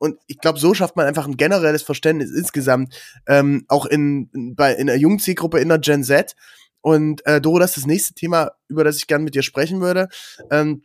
Und 0.03 0.19
ich 0.27 0.39
glaube, 0.39 0.59
so 0.59 0.75
schafft 0.75 0.97
man 0.97 1.07
einfach 1.07 1.29
ein 1.29 1.37
generelles 1.37 1.85
Verständnis 1.85 2.33
insgesamt, 2.33 2.93
ähm, 3.29 3.65
auch 3.69 3.87
in, 3.87 4.29
bei, 4.57 4.75
in 4.75 4.91
einer 4.91 4.99
jungen 4.99 5.21
Zielgruppe, 5.21 5.61
in 5.61 5.69
der 5.69 5.79
Gen 5.79 6.03
Z. 6.03 6.35
Und 6.81 7.25
äh, 7.25 7.41
Doro, 7.41 7.61
das 7.61 7.71
ist 7.71 7.77
das 7.77 7.87
nächste 7.87 8.13
Thema, 8.13 8.51
über 8.67 8.83
das 8.83 8.97
ich 8.97 9.07
gerne 9.07 9.23
mit 9.23 9.37
dir 9.37 9.45
sprechen 9.45 9.81
würde. 9.81 10.09
Ähm, 10.51 10.83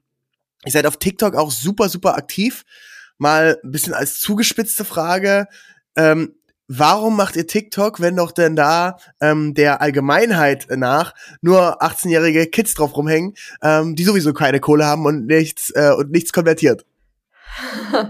ihr 0.65 0.71
seid 0.71 0.85
auf 0.85 0.97
TikTok 0.97 1.33
auch 1.33 1.49
super, 1.49 1.89
super 1.89 2.15
aktiv. 2.15 2.63
Mal 3.17 3.59
ein 3.63 3.71
bisschen 3.71 3.95
als 3.95 4.19
zugespitzte 4.19 4.85
Frage. 4.85 5.47
Ähm, 5.95 6.35
warum 6.67 7.15
macht 7.15 7.37
ihr 7.37 7.47
TikTok, 7.47 7.99
wenn 7.99 8.17
doch 8.17 8.31
denn 8.31 8.55
da 8.55 8.99
ähm, 9.19 9.55
der 9.55 9.81
Allgemeinheit 9.81 10.67
nach 10.69 11.15
nur 11.41 11.81
18-jährige 11.81 12.45
Kids 12.45 12.75
drauf 12.75 12.95
rumhängen, 12.95 13.33
ähm, 13.63 13.95
die 13.95 14.03
sowieso 14.03 14.31
keine 14.33 14.59
Kohle 14.59 14.85
haben 14.85 15.07
und 15.07 15.25
nichts 15.25 15.71
äh, 15.73 15.91
und 15.97 16.11
nichts 16.11 16.31
konvertiert? 16.31 16.85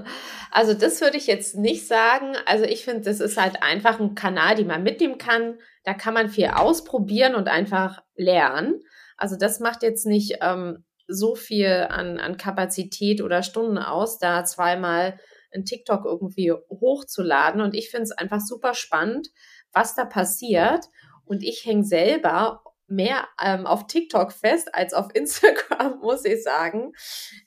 Also 0.51 0.73
das 0.73 1.01
würde 1.01 1.17
ich 1.17 1.27
jetzt 1.27 1.55
nicht 1.55 1.88
sagen. 1.88 2.36
Also 2.45 2.65
ich 2.65 2.86
finde, 2.86 3.01
das 3.01 3.19
ist 3.19 3.39
halt 3.39 3.62
einfach 3.63 3.99
ein 3.99 4.15
Kanal, 4.15 4.55
den 4.55 4.67
man 4.67 4.83
mitnehmen 4.83 5.17
kann. 5.17 5.60
Da 5.83 5.93
kann 5.93 6.13
man 6.13 6.29
viel 6.29 6.47
ausprobieren 6.47 7.36
und 7.36 7.47
einfach 7.47 8.03
lernen. 8.15 8.81
Also 9.17 9.36
das 9.36 9.60
macht 9.60 9.83
jetzt 9.83 10.05
nicht 10.05 10.38
ähm, 10.41 10.86
so 11.07 11.36
viel 11.36 11.88
an, 11.89 12.19
an 12.19 12.38
Kapazität 12.38 13.21
oder 13.21 13.43
Stunden 13.43 13.77
aus, 13.77 14.19
da 14.19 14.43
zweimal 14.43 15.19
ein 15.53 15.65
TikTok 15.65 16.05
irgendwie 16.05 16.51
hochzuladen. 16.51 17.62
Und 17.62 17.73
ich 17.73 17.89
finde 17.89 18.03
es 18.03 18.12
einfach 18.12 18.41
super 18.41 18.73
spannend, 18.73 19.29
was 19.71 19.95
da 19.95 20.05
passiert. 20.05 20.86
Und 21.25 21.43
ich 21.43 21.65
hänge 21.65 21.83
selber 21.83 22.63
mehr 22.88 23.27
ähm, 23.43 23.67
auf 23.67 23.88
TikTok 23.88 24.31
fest 24.31 24.73
als 24.73 24.93
auf 24.93 25.13
Instagram, 25.13 25.99
muss 26.01 26.25
ich 26.25 26.43
sagen. 26.43 26.93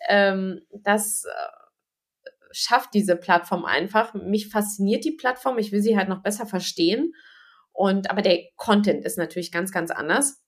Ähm, 0.08 0.60
das 0.70 1.24
äh, 1.24 1.59
schafft 2.52 2.94
diese 2.94 3.16
Plattform 3.16 3.64
einfach. 3.64 4.14
Mich 4.14 4.48
fasziniert 4.48 5.04
die 5.04 5.12
Plattform. 5.12 5.58
Ich 5.58 5.72
will 5.72 5.82
sie 5.82 5.96
halt 5.96 6.08
noch 6.08 6.22
besser 6.22 6.46
verstehen. 6.46 7.14
Und 7.72 8.10
aber 8.10 8.22
der 8.22 8.40
Content 8.56 9.04
ist 9.04 9.18
natürlich 9.18 9.52
ganz, 9.52 9.72
ganz 9.72 9.90
anders. 9.90 10.42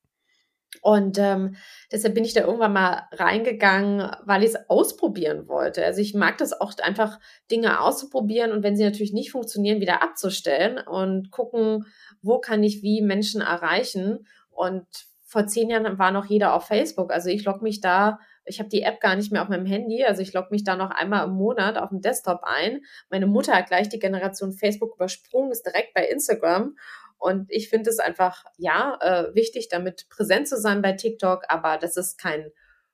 Und 0.81 1.19
ähm, 1.19 1.57
deshalb 1.91 2.15
bin 2.15 2.25
ich 2.25 2.33
da 2.33 2.41
irgendwann 2.41 2.73
mal 2.73 3.03
reingegangen, 3.13 4.11
weil 4.25 4.43
ich 4.43 4.51
es 4.51 4.71
ausprobieren 4.71 5.47
wollte. 5.47 5.85
Also 5.85 6.01
ich 6.01 6.15
mag 6.15 6.39
das 6.39 6.59
auch 6.59 6.73
einfach, 6.83 7.21
Dinge 7.51 7.81
auszuprobieren 7.81 8.53
und 8.53 8.63
wenn 8.63 8.77
sie 8.77 8.85
natürlich 8.85 9.13
nicht 9.13 9.33
funktionieren, 9.33 9.81
wieder 9.81 10.03
abzustellen 10.03 10.79
und 10.79 11.31
gucken, 11.31 11.85
wo 12.23 12.39
kann 12.39 12.63
ich 12.63 12.83
wie 12.83 13.03
Menschen 13.03 13.43
erreichen. 13.43 14.27
Und 14.51 14.87
vor 15.27 15.47
zehn 15.47 15.69
Jahren 15.69 15.99
war 15.99 16.11
noch 16.11 16.27
jeder 16.27 16.55
auf 16.55 16.67
Facebook. 16.67 17.13
Also 17.13 17.29
ich 17.29 17.45
logge 17.45 17.63
mich 17.63 17.81
da, 17.81 18.19
ich 18.45 18.59
habe 18.59 18.69
die 18.69 18.83
App 18.83 19.01
gar 19.01 19.17
nicht 19.17 19.33
mehr 19.33 19.43
auf 19.43 19.49
meinem 19.49 19.67
Handy, 19.67 20.05
also 20.05 20.23
ich 20.23 20.33
logge 20.33 20.49
mich 20.51 20.65
da 20.65 20.77
noch 20.77 20.91
einmal 20.91 21.27
im 21.27 21.35
Monat 21.35 21.79
auf 21.79 21.91
dem 21.91 22.01
Desktop 22.01 22.41
ein. 22.43 22.81
Meine 23.11 23.27
Mutter 23.27 23.55
hat 23.55 23.69
gleich 23.69 23.89
die 23.89 23.99
Generation 23.99 24.53
Facebook 24.53 24.95
übersprungen, 24.97 25.53
ist 25.53 25.65
direkt 25.67 25.95
bei 25.95 26.07
Instagram 26.07 26.77
Und 27.19 27.51
ich 27.51 27.69
finde 27.69 27.91
es 27.91 27.99
einfach, 27.99 28.45
ja, 28.57 28.99
äh, 29.01 29.35
wichtig, 29.35 29.69
damit 29.69 30.09
präsent 30.09 30.49
zu 30.49 30.57
sein 30.57 30.83
bei 30.83 30.93
TikTok, 30.93 31.45
aber 31.49 31.79
das 31.79 31.97
ist 31.97 32.19
kein 32.19 32.51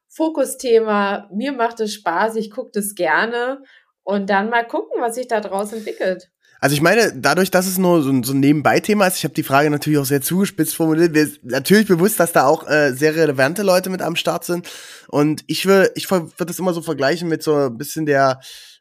Fokusthema. 0.09 1.29
Mir 1.33 1.53
macht 1.53 1.81
es 1.81 1.95
Spaß, 1.95 2.37
ich 2.37 2.51
gucke 2.51 2.71
das 2.75 2.95
gerne 2.95 3.63
und 4.03 4.31
dann 4.31 4.51
mal 4.51 4.67
gucken, 4.67 5.01
was 5.01 5.15
sich 5.15 5.29
da 5.29 5.41
draus 5.41 5.73
entwickelt. 5.73 6.31
Also 6.61 6.75
ich 6.75 6.83
meine, 6.83 7.13
dadurch, 7.15 7.51
dass 7.51 7.67
es 7.67 7.79
nur 7.79 8.03
so, 8.03 8.11
ein, 8.11 8.23
so 8.25 8.33
ein 8.33 8.41
Nebenbei-Thema 8.41 9.07
ist, 9.07 9.19
ich 9.19 9.25
habe 9.25 9.35
die 9.35 9.43
Frage 9.43 9.71
natürlich 9.71 9.99
auch 9.99 10.05
sehr 10.05 10.23
zugespitzt 10.23 10.75
formuliert, 10.75 11.13
mir 11.13 11.23
ist 11.23 11.45
natürlich 11.45 11.87
bewusst, 11.87 12.19
dass 12.19 12.33
da 12.33 12.47
auch 12.47 12.69
äh, 12.69 12.93
sehr 12.93 13.15
relevante 13.15 13.63
Leute 13.63 13.91
mit 13.91 14.03
am 14.03 14.17
Start 14.17 14.45
sind. 14.45 14.69
Und 15.07 15.45
ich 15.47 15.67
will, 15.67 15.91
ich 15.95 16.11
würde 16.11 16.33
das 16.39 16.59
immer 16.59 16.75
so 16.75 16.83
vergleichen 16.83 17.29
mit 17.29 17.43
so 17.43 17.55
ein 17.55 17.79
bisschen 17.79 18.07
der 18.07 18.41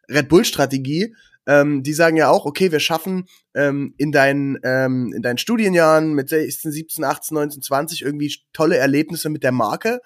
Red 0.10 0.28
Bull-Strategie. 0.30 1.14
Ähm, 1.46 1.82
die 1.82 1.94
sagen 1.94 2.18
ja 2.18 2.30
auch, 2.30 2.46
okay, 2.46 2.72
wir 2.74 2.82
schaffen 2.82 3.26
ähm, 3.56 3.94
in, 3.98 4.12
deinen, 4.12 4.58
ähm, 4.64 5.14
in 5.16 5.22
deinen 5.22 5.38
Studienjahren 5.38 6.14
mit 6.14 6.28
16, 6.28 6.72
17, 6.72 7.06
18, 7.06 7.36
19, 7.36 7.62
20 7.62 8.02
irgendwie 8.02 8.36
tolle 8.52 8.78
Erlebnisse 8.78 9.30
mit 9.30 9.44
der 9.44 9.54
Marke 9.54 10.02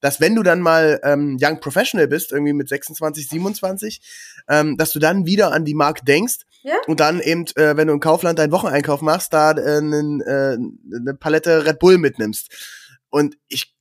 dass 0.00 0.20
wenn 0.20 0.34
du 0.34 0.42
dann 0.42 0.60
mal 0.60 1.00
ähm, 1.02 1.38
Young 1.40 1.60
Professional 1.60 2.08
bist, 2.08 2.32
irgendwie 2.32 2.52
mit 2.52 2.68
26, 2.68 3.28
27, 3.28 4.00
ähm, 4.48 4.76
dass 4.76 4.92
du 4.92 4.98
dann 4.98 5.26
wieder 5.26 5.52
an 5.52 5.64
die 5.64 5.74
Marke 5.74 6.04
denkst 6.04 6.40
ja? 6.62 6.74
und 6.86 7.00
dann 7.00 7.20
eben, 7.20 7.44
äh, 7.56 7.76
wenn 7.76 7.88
du 7.88 7.94
im 7.94 8.00
Kaufland 8.00 8.38
deinen 8.38 8.52
Wocheneinkauf 8.52 9.00
machst, 9.00 9.32
da 9.32 9.52
äh, 9.52 9.80
ne, 9.80 10.22
äh, 10.26 10.96
eine 10.96 11.14
Palette 11.14 11.64
Red 11.66 11.78
Bull 11.78 11.98
mitnimmst. 11.98 12.50
Und 13.10 13.36
ich 13.48 13.74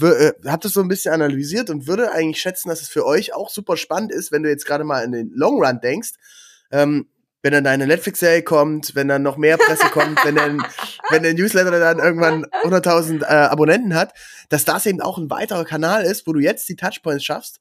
äh, 0.00 0.32
habe 0.46 0.62
das 0.62 0.72
so 0.72 0.80
ein 0.80 0.88
bisschen 0.88 1.14
analysiert 1.14 1.70
und 1.70 1.86
würde 1.86 2.12
eigentlich 2.12 2.40
schätzen, 2.40 2.68
dass 2.68 2.82
es 2.82 2.88
für 2.88 3.06
euch 3.06 3.34
auch 3.34 3.50
super 3.50 3.76
spannend 3.76 4.12
ist, 4.12 4.32
wenn 4.32 4.42
du 4.42 4.48
jetzt 4.48 4.66
gerade 4.66 4.84
mal 4.84 5.04
in 5.04 5.12
den 5.12 5.30
Long 5.34 5.62
Run 5.62 5.80
denkst. 5.80 6.12
Ähm, 6.70 7.06
wenn 7.42 7.52
dann 7.52 7.64
deine 7.64 7.86
Netflix-Serie 7.86 8.42
kommt, 8.42 8.94
wenn 8.94 9.08
dann 9.08 9.22
noch 9.22 9.36
mehr 9.36 9.58
Presse 9.58 9.86
kommt, 9.90 10.24
wenn 10.24 10.36
dann, 10.36 10.64
wenn 11.10 11.22
der 11.22 11.34
Newsletter 11.34 11.70
dann 11.72 11.98
irgendwann 11.98 12.46
100.000 12.64 13.22
äh, 13.22 13.26
Abonnenten 13.26 13.94
hat, 13.94 14.14
dass 14.48 14.64
das 14.64 14.86
eben 14.86 15.00
auch 15.00 15.18
ein 15.18 15.28
weiterer 15.28 15.64
Kanal 15.64 16.04
ist, 16.04 16.26
wo 16.26 16.32
du 16.32 16.40
jetzt 16.40 16.68
die 16.68 16.76
Touchpoints 16.76 17.24
schaffst 17.24 17.60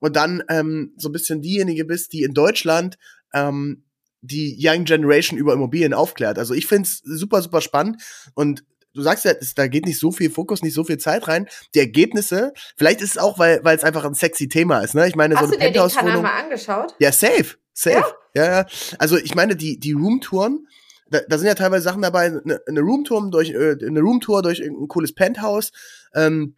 und 0.00 0.16
dann 0.16 0.42
ähm, 0.48 0.94
so 0.96 1.08
ein 1.08 1.12
bisschen 1.12 1.42
diejenige 1.42 1.84
bist, 1.84 2.12
die 2.12 2.22
in 2.22 2.32
Deutschland 2.32 2.98
ähm, 3.34 3.84
die 4.20 4.58
Young 4.60 4.84
Generation 4.84 5.38
über 5.38 5.52
Immobilien 5.52 5.94
aufklärt. 5.94 6.38
Also 6.38 6.54
ich 6.54 6.66
find's 6.66 7.00
super, 7.04 7.42
super 7.42 7.60
spannend 7.60 8.02
und 8.34 8.64
du 8.94 9.02
sagst 9.02 9.24
ja, 9.24 9.34
da 9.54 9.68
geht 9.68 9.86
nicht 9.86 9.98
so 9.98 10.10
viel 10.10 10.30
Fokus, 10.30 10.62
nicht 10.62 10.74
so 10.74 10.82
viel 10.84 10.98
Zeit 10.98 11.28
rein. 11.28 11.46
Die 11.74 11.78
Ergebnisse, 11.78 12.52
vielleicht 12.76 13.00
ist 13.00 13.12
es 13.12 13.18
auch, 13.18 13.38
weil 13.38 13.60
weil 13.62 13.76
es 13.76 13.84
einfach 13.84 14.04
ein 14.04 14.14
sexy 14.14 14.48
Thema 14.48 14.80
ist. 14.80 14.94
Ne? 14.94 15.06
Ich 15.06 15.14
meine, 15.14 15.36
Hast 15.36 15.50
so 15.50 15.54
eine 15.54 15.64
Penthouse-Wohnung. 15.64 16.06
Hast 16.06 16.16
du 16.16 16.16
dir 16.16 16.16
den 16.16 16.22
Kanal 16.22 16.40
mal 16.40 16.42
angeschaut? 16.44 16.94
Ja, 16.98 17.12
safe. 17.12 17.56
Safe. 17.78 18.14
Ja, 18.34 18.44
ja. 18.44 18.66
Also 18.98 19.16
ich 19.16 19.34
meine, 19.34 19.56
die, 19.56 19.78
die 19.78 19.92
Roomtouren, 19.92 20.66
da, 21.10 21.20
da 21.28 21.38
sind 21.38 21.46
ja 21.46 21.54
teilweise 21.54 21.84
Sachen 21.84 22.02
dabei, 22.02 22.26
eine, 22.26 22.60
eine 22.66 22.80
Roomtour 22.80 23.30
durch, 23.30 23.50
äh, 23.50 23.76
eine 23.84 24.00
Roomtour 24.00 24.42
durch 24.42 24.60
ein 24.60 24.88
cooles 24.88 25.14
Penthouse. 25.14 25.70
Ähm, 26.14 26.56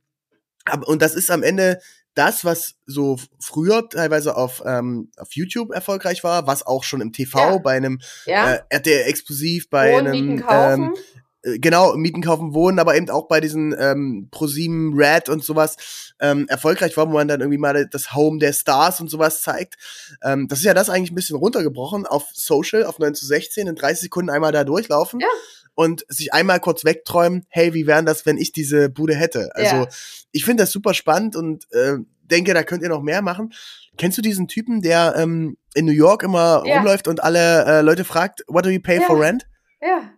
und 0.87 1.03
das 1.03 1.15
ist 1.15 1.31
am 1.31 1.43
Ende 1.43 1.81
das, 2.15 2.45
was 2.45 2.75
so 2.87 3.19
früher 3.39 3.89
teilweise 3.89 4.37
auf, 4.37 4.63
ähm, 4.67 5.11
auf 5.17 5.29
YouTube 5.33 5.73
erfolgreich 5.73 6.25
war, 6.25 6.47
was 6.47 6.67
auch 6.67 6.85
schon 6.85 7.01
im 7.01 7.13
TV 7.13 7.39
ja. 7.39 7.59
bei 7.59 7.77
einem 7.77 8.01
ja. 8.27 8.55
äh, 8.55 8.63
RTL 8.69 9.09
Exklusiv, 9.09 9.71
bei 9.71 9.93
Wohnen, 9.93 10.43
einem 10.43 10.83
ähm, 10.83 10.95
äh, 10.95 11.20
genau, 11.43 11.97
Mieten 11.97 12.23
kaufen, 12.23 12.55
wohnen, 12.55 12.79
aber 12.79 12.97
eben 12.97 13.09
auch 13.11 13.27
bei 13.29 13.41
diesen 13.41 13.75
ähm, 13.79 14.29
ProSieben 14.31 14.95
Red 14.95 15.29
und 15.29 15.45
sowas 15.45 15.77
ähm, 16.21 16.47
erfolgreich 16.49 16.97
war, 16.97 17.09
wo 17.09 17.15
man 17.15 17.29
dann 17.29 17.41
irgendwie 17.41 17.59
mal 17.59 17.87
das 17.87 18.15
Home 18.15 18.39
der 18.39 18.53
Stars 18.53 19.01
und 19.01 19.09
sowas 19.09 19.43
zeigt. 19.43 19.77
Ähm, 20.23 20.49
das 20.49 20.59
ist 20.59 20.65
ja 20.65 20.75
das 20.75 20.91
eigentlich 20.91 21.13
ein 21.13 21.15
bisschen 21.15 21.37
runtergebrochen 21.37 22.07
auf 22.07 22.29
Social, 22.33 22.85
auf 22.85 22.99
9 22.99 23.15
zu 23.15 23.27
16, 23.27 23.67
in 23.67 23.75
30 23.75 24.01
Sekunden 24.03 24.31
einmal 24.31 24.53
da 24.53 24.65
durchlaufen. 24.65 25.21
Ja. 25.21 25.29
Und 25.75 26.05
sich 26.09 26.35
einmal 26.35 26.61
kurz 26.61 26.85
wegträumen, 26.85 27.47
hey, 27.49 27.73
wie 27.73 27.87
wären 27.87 28.05
das, 28.05 28.27
wenn 28.27 28.37
ich 28.37 28.53
diese 28.53 28.91
Bude 28.91 29.15
hätte? 29.15 29.51
Also, 29.55 29.77
ja. 29.77 29.89
ich 30.31 30.45
finde 30.45 30.65
das 30.65 30.73
super 30.73 30.93
spannend 30.93 31.37
und 31.37 31.73
äh, 31.73 31.97
denke, 32.31 32.53
da 32.53 32.65
könnt 32.65 32.83
ihr 32.83 32.91
noch 32.91 33.03
mehr 33.03 33.23
machen. 33.23 33.55
Kennst 33.97 34.19
du 34.19 34.23
diesen 34.23 34.47
Typen, 34.47 34.83
der 34.83 35.15
ähm, 35.17 35.57
in 35.75 35.87
New 35.87 35.93
York 35.93 36.23
immer 36.23 36.65
ja. 36.67 36.77
rumläuft 36.77 37.09
und 37.09 37.23
alle 37.23 37.65
äh, 37.65 37.81
Leute 37.81 38.05
fragt, 38.05 38.45
what 38.47 38.67
do 38.67 38.69
you 38.69 38.81
pay 38.81 39.01
for 39.01 39.19
rent? 39.19 39.47
Ja. 39.81 40.11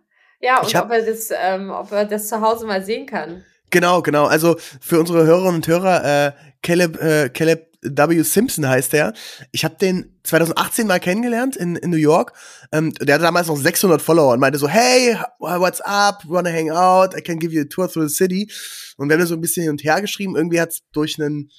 Ja, 0.43 0.59
und 0.59 0.75
hab, 0.75 0.85
ob, 0.85 0.91
er 0.91 1.05
das, 1.05 1.29
ähm, 1.31 1.71
ob 1.71 1.91
er 1.93 2.03
das 2.03 2.27
zu 2.27 2.41
Hause 2.41 2.65
mal 2.65 2.83
sehen 2.83 3.05
kann. 3.05 3.45
Genau, 3.69 4.01
genau. 4.01 4.25
Also 4.25 4.57
für 4.81 4.99
unsere 4.99 5.25
Hörerinnen 5.25 5.55
und 5.55 5.67
Hörer, 5.67 6.27
äh, 6.27 6.31
Caleb, 6.61 7.01
äh, 7.01 7.29
Caleb 7.29 7.67
W. 7.81 8.21
Simpson 8.23 8.67
heißt 8.67 8.91
der. 8.91 9.13
Ich 9.53 9.63
habe 9.63 9.75
den 9.75 10.19
2018 10.23 10.85
mal 10.85 10.99
kennengelernt 10.99 11.55
in, 11.55 11.77
in 11.77 11.91
New 11.91 11.97
York. 11.97 12.33
Ähm, 12.73 12.93
der 12.95 13.15
hatte 13.15 13.23
damals 13.23 13.47
noch 13.47 13.55
600 13.55 14.01
Follower 14.01 14.33
und 14.33 14.41
meinte 14.41 14.59
so, 14.59 14.67
hey, 14.67 15.17
what's 15.39 15.79
up? 15.79 16.23
Wanna 16.27 16.49
hang 16.49 16.71
out? 16.71 17.17
I 17.17 17.21
can 17.21 17.39
give 17.39 17.53
you 17.53 17.61
a 17.61 17.65
tour 17.65 17.89
through 17.89 18.09
the 18.09 18.13
city. 18.13 18.51
Und 18.97 19.07
wir 19.07 19.17
haben 19.17 19.25
so 19.25 19.35
ein 19.35 19.41
bisschen 19.41 19.63
hin 19.63 19.71
und 19.71 19.83
her 19.85 20.01
geschrieben. 20.01 20.35
Irgendwie 20.35 20.59
hat's 20.59 20.81
durch 20.91 21.17
einen, 21.21 21.51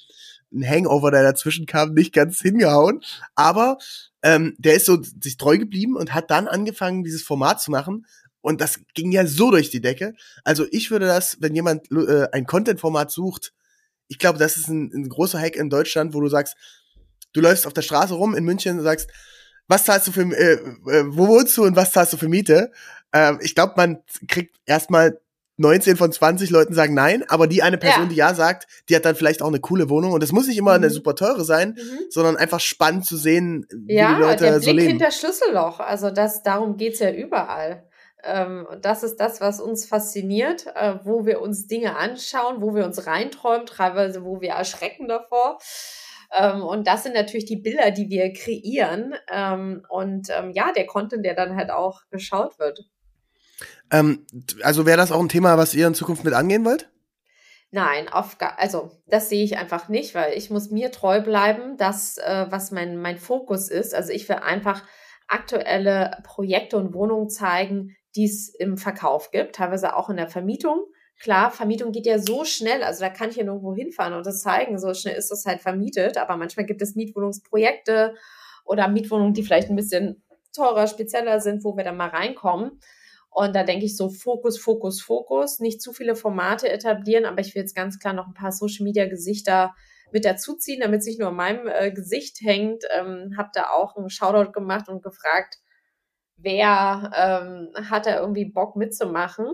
einen 0.53 0.69
Hangover, 0.69 1.09
der 1.09 1.23
dazwischen 1.23 1.65
kam, 1.65 1.95
nicht 1.95 2.13
ganz 2.13 2.39
hingehauen. 2.39 3.01
Aber 3.33 3.79
ähm, 4.21 4.55
der 4.59 4.75
ist 4.75 4.85
so 4.85 5.01
sich 5.01 5.37
treu 5.37 5.57
geblieben 5.57 5.95
und 5.95 6.13
hat 6.13 6.29
dann 6.29 6.47
angefangen, 6.47 7.03
dieses 7.03 7.23
Format 7.23 7.61
zu 7.61 7.71
machen, 7.71 8.05
und 8.45 8.61
das 8.61 8.79
ging 8.93 9.11
ja 9.11 9.25
so 9.25 9.49
durch 9.49 9.71
die 9.71 9.81
Decke. 9.81 10.13
Also 10.43 10.67
ich 10.69 10.91
würde 10.91 11.07
das, 11.07 11.37
wenn 11.39 11.55
jemand 11.55 11.91
äh, 11.91 12.27
ein 12.31 12.45
Content-Format 12.45 13.09
sucht, 13.09 13.53
ich 14.07 14.19
glaube, 14.19 14.37
das 14.37 14.55
ist 14.55 14.67
ein, 14.67 14.91
ein 14.93 15.09
großer 15.09 15.39
Hack 15.39 15.55
in 15.55 15.71
Deutschland, 15.71 16.13
wo 16.13 16.21
du 16.21 16.27
sagst, 16.27 16.55
du 17.33 17.41
läufst 17.41 17.65
auf 17.65 17.73
der 17.73 17.81
Straße 17.81 18.13
rum 18.13 18.35
in 18.35 18.43
München 18.43 18.77
und 18.77 18.83
sagst, 18.83 19.09
was 19.67 19.85
zahlst 19.85 20.07
du 20.07 20.11
für, 20.11 20.21
äh, 20.21 20.53
äh, 20.53 21.05
wo 21.07 21.27
wohnst 21.27 21.57
du 21.57 21.63
und 21.63 21.75
was 21.75 21.91
zahlst 21.91 22.13
du 22.13 22.17
für 22.17 22.29
Miete? 22.29 22.71
Äh, 23.11 23.33
ich 23.41 23.55
glaube, 23.55 23.73
man 23.77 24.03
kriegt 24.27 24.57
erstmal 24.67 25.19
19 25.57 25.97
von 25.97 26.11
20 26.11 26.51
Leuten 26.51 26.75
sagen 26.75 26.93
nein, 26.93 27.23
aber 27.27 27.47
die 27.47 27.63
eine 27.63 27.79
Person, 27.79 28.03
ja. 28.03 28.09
die 28.09 28.15
ja 28.15 28.35
sagt, 28.35 28.67
die 28.89 28.95
hat 28.95 29.05
dann 29.05 29.15
vielleicht 29.15 29.41
auch 29.41 29.47
eine 29.47 29.59
coole 29.59 29.89
Wohnung 29.89 30.11
und 30.11 30.21
das 30.21 30.31
muss 30.31 30.45
nicht 30.45 30.57
immer 30.57 30.77
mhm. 30.77 30.83
eine 30.83 30.89
super 30.91 31.15
teure 31.15 31.45
sein, 31.45 31.69
mhm. 31.69 31.99
sondern 32.11 32.37
einfach 32.37 32.59
spannend 32.59 33.05
zu 33.07 33.17
sehen, 33.17 33.65
wie 33.71 33.95
ja, 33.95 34.13
die 34.13 34.21
Leute 34.21 34.43
der 34.43 34.51
Blick 34.51 34.63
so 34.63 34.71
leben. 34.71 34.89
hinter 34.89 35.09
Schlüsselloch, 35.09 35.79
also 35.79 36.11
das 36.11 36.43
darum 36.43 36.77
geht's 36.77 36.99
ja 36.99 37.11
überall. 37.11 37.87
Ähm, 38.25 38.67
und 38.69 38.85
das 38.85 39.03
ist 39.03 39.17
das, 39.17 39.41
was 39.41 39.61
uns 39.61 39.85
fasziniert, 39.85 40.67
äh, 40.75 40.95
wo 41.03 41.25
wir 41.25 41.41
uns 41.41 41.67
Dinge 41.67 41.95
anschauen, 41.95 42.61
wo 42.61 42.75
wir 42.75 42.85
uns 42.85 43.07
reinträumen, 43.07 43.65
teilweise 43.65 44.23
wo 44.23 44.41
wir 44.41 44.51
erschrecken 44.51 45.07
davor. 45.07 45.59
Ähm, 46.35 46.63
und 46.63 46.87
das 46.87 47.03
sind 47.03 47.13
natürlich 47.13 47.45
die 47.45 47.57
Bilder, 47.57 47.91
die 47.91 48.09
wir 48.09 48.33
kreieren. 48.33 49.15
Ähm, 49.31 49.85
und 49.89 50.27
ja, 50.53 50.71
der 50.75 50.85
Content, 50.85 51.25
der 51.25 51.35
dann 51.35 51.55
halt 51.55 51.69
auch 51.71 52.01
geschaut 52.09 52.59
wird. 52.59 52.79
also 53.89 54.85
wäre 54.85 54.97
das 54.97 55.11
auch 55.11 55.19
ein 55.19 55.29
Thema, 55.29 55.57
was 55.57 55.73
ihr 55.73 55.87
in 55.87 55.93
Zukunft 55.93 56.23
mit 56.23 56.33
angehen 56.33 56.65
wollt? 56.65 56.89
Nein, 57.75 58.07
auf 58.07 58.37
also 58.57 58.91
das 59.05 59.27
sehe 59.27 59.43
ich 59.43 59.57
einfach 59.57 59.89
nicht, 59.89 60.15
weil 60.15 60.31
ich 60.37 60.49
muss 60.49 60.71
mir 60.71 60.91
treu 60.91 61.21
bleiben, 61.21 61.75
das, 61.75 62.17
äh, 62.17 62.45
was 62.49 62.71
mein, 62.71 63.01
mein 63.01 63.17
Fokus 63.17 63.69
ist. 63.69 63.93
Also 63.93 64.13
ich 64.13 64.29
will 64.29 64.37
einfach 64.37 64.81
aktuelle 65.27 66.17
Projekte 66.23 66.77
und 66.77 66.93
Wohnungen 66.93 67.29
zeigen, 67.29 67.95
die 68.15 68.25
es 68.25 68.49
im 68.49 68.77
Verkauf 68.77 69.31
gibt, 69.31 69.55
teilweise 69.55 69.95
auch 69.95 70.09
in 70.09 70.17
der 70.17 70.29
Vermietung. 70.29 70.85
Klar, 71.19 71.51
Vermietung 71.51 71.91
geht 71.91 72.05
ja 72.05 72.19
so 72.19 72.43
schnell, 72.43 72.83
also 72.83 72.99
da 72.99 73.09
kann 73.09 73.29
ich 73.29 73.37
ja 73.37 73.43
nirgendwo 73.43 73.73
hinfahren 73.73 74.13
und 74.13 74.25
das 74.25 74.41
zeigen, 74.41 74.77
so 74.77 74.93
schnell 74.93 75.15
ist 75.15 75.31
das 75.31 75.45
halt 75.45 75.61
vermietet, 75.61 76.17
aber 76.17 76.35
manchmal 76.35 76.65
gibt 76.65 76.81
es 76.81 76.95
Mietwohnungsprojekte 76.95 78.15
oder 78.65 78.87
Mietwohnungen, 78.89 79.33
die 79.33 79.43
vielleicht 79.43 79.69
ein 79.69 79.77
bisschen 79.77 80.23
teurer, 80.53 80.87
spezieller 80.87 81.39
sind, 81.39 81.63
wo 81.63 81.77
wir 81.77 81.83
dann 81.83 81.97
mal 81.97 82.09
reinkommen. 82.09 82.79
Und 83.29 83.53
da 83.55 83.63
denke 83.63 83.85
ich 83.85 83.97
so, 83.97 84.09
Fokus, 84.09 84.57
Fokus, 84.57 85.01
Fokus, 85.01 85.59
nicht 85.59 85.81
zu 85.81 85.91
viele 85.91 86.15
Formate 86.15 86.69
etablieren, 86.69 87.25
aber 87.25 87.41
ich 87.41 87.53
will 87.53 87.61
jetzt 87.61 87.75
ganz 87.75 87.99
klar 87.99 88.13
noch 88.13 88.27
ein 88.27 88.33
paar 88.33 88.53
Social-Media-Gesichter 88.53 89.75
mit 90.11 90.23
dazuziehen, 90.23 90.79
damit 90.79 91.01
es 91.01 91.07
nicht 91.07 91.19
nur 91.19 91.29
an 91.29 91.35
meinem 91.35 91.67
äh, 91.67 91.91
Gesicht 91.91 92.39
hängt. 92.41 92.85
Ähm, 92.97 93.35
habe 93.37 93.49
da 93.53 93.71
auch 93.71 93.97
einen 93.97 94.09
Shoutout 94.09 94.53
gemacht 94.53 94.87
und 94.87 95.03
gefragt, 95.03 95.57
wer 96.37 97.11
ähm, 97.15 97.89
hat 97.89 98.05
da 98.05 98.19
irgendwie 98.19 98.45
Bock 98.45 98.75
mitzumachen. 98.75 99.47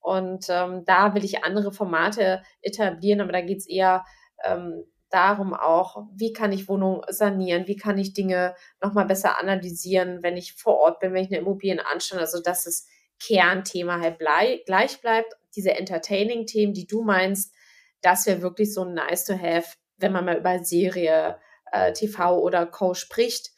Und 0.00 0.46
ähm, 0.48 0.84
da 0.86 1.14
will 1.14 1.24
ich 1.24 1.44
andere 1.44 1.72
Formate 1.72 2.42
etablieren, 2.62 3.20
aber 3.20 3.32
da 3.32 3.42
geht's 3.42 3.66
eher 3.68 4.04
ähm, 4.42 4.84
darum 5.10 5.52
auch, 5.52 6.06
wie 6.14 6.32
kann 6.32 6.52
ich 6.52 6.68
Wohnungen 6.68 7.02
sanieren, 7.08 7.66
wie 7.66 7.76
kann 7.76 7.98
ich 7.98 8.14
Dinge 8.14 8.54
nochmal 8.80 9.06
besser 9.06 9.38
analysieren, 9.38 10.22
wenn 10.22 10.36
ich 10.36 10.54
vor 10.54 10.78
Ort 10.78 11.00
bin, 11.00 11.12
wenn 11.12 11.24
ich 11.24 11.30
eine 11.30 11.40
Immobilien 11.40 11.80
anschaue. 11.80 12.20
Also 12.20 12.40
dass 12.40 12.64
das 12.64 12.86
Kernthema 13.22 14.00
halt 14.00 14.18
blei 14.18 14.62
gleich 14.64 15.00
bleibt. 15.00 15.34
Diese 15.54 15.72
Entertaining-Themen, 15.72 16.72
die 16.72 16.86
du 16.86 17.02
meinst, 17.02 17.52
das 18.00 18.26
wäre 18.26 18.40
wirklich 18.40 18.72
so 18.72 18.84
nice 18.84 19.24
to 19.24 19.34
have, 19.34 19.74
wenn 19.98 20.12
man 20.12 20.24
mal 20.24 20.38
über 20.38 20.64
Serie, 20.64 21.38
äh, 21.72 21.92
TV 21.92 22.38
oder 22.38 22.66
Co. 22.66 22.94
spricht. 22.94 23.50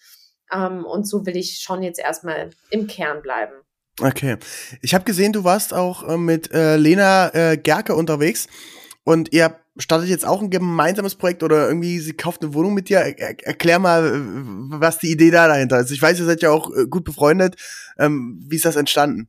Ähm, 0.53 0.85
und 0.85 1.07
so 1.07 1.25
will 1.27 1.37
ich 1.37 1.61
schon 1.61 1.83
jetzt 1.83 1.99
erstmal 1.99 2.51
im 2.71 2.87
Kern 2.87 3.23
bleiben. 3.23 3.55
Okay. 4.01 4.37
Ich 4.81 4.95
habe 4.95 5.05
gesehen, 5.05 5.33
du 5.33 5.45
warst 5.45 5.75
auch 5.75 6.09
äh, 6.09 6.17
mit 6.17 6.53
äh, 6.53 6.77
Lena 6.77 7.35
äh, 7.35 7.57
Gerke 7.57 7.95
unterwegs 7.95 8.49
und 9.05 9.33
ihr 9.33 9.57
startet 9.77 10.09
jetzt 10.09 10.27
auch 10.27 10.43
ein 10.43 10.51
gemeinsames 10.51 11.15
Projekt 11.15 11.43
oder 11.43 11.67
irgendwie 11.67 11.99
sie 11.99 12.13
kauft 12.13 12.43
eine 12.43 12.55
Wohnung 12.55 12.75
mit 12.75 12.89
dir. 12.89 12.99
Er 12.99 13.47
erklär 13.47 13.79
mal, 13.79 14.13
was 14.71 14.99
die 14.99 15.11
Idee 15.11 15.31
da 15.31 15.49
dahinter 15.49 15.81
ist. 15.81 15.91
Ich 15.91 16.03
weiß, 16.03 16.19
ihr 16.19 16.27
seid 16.27 16.43
ja 16.43 16.51
auch 16.51 16.71
äh, 16.75 16.87
gut 16.87 17.05
befreundet. 17.05 17.57
Ähm, 17.99 18.43
wie 18.49 18.57
ist 18.57 18.65
das 18.65 18.77
entstanden? 18.77 19.29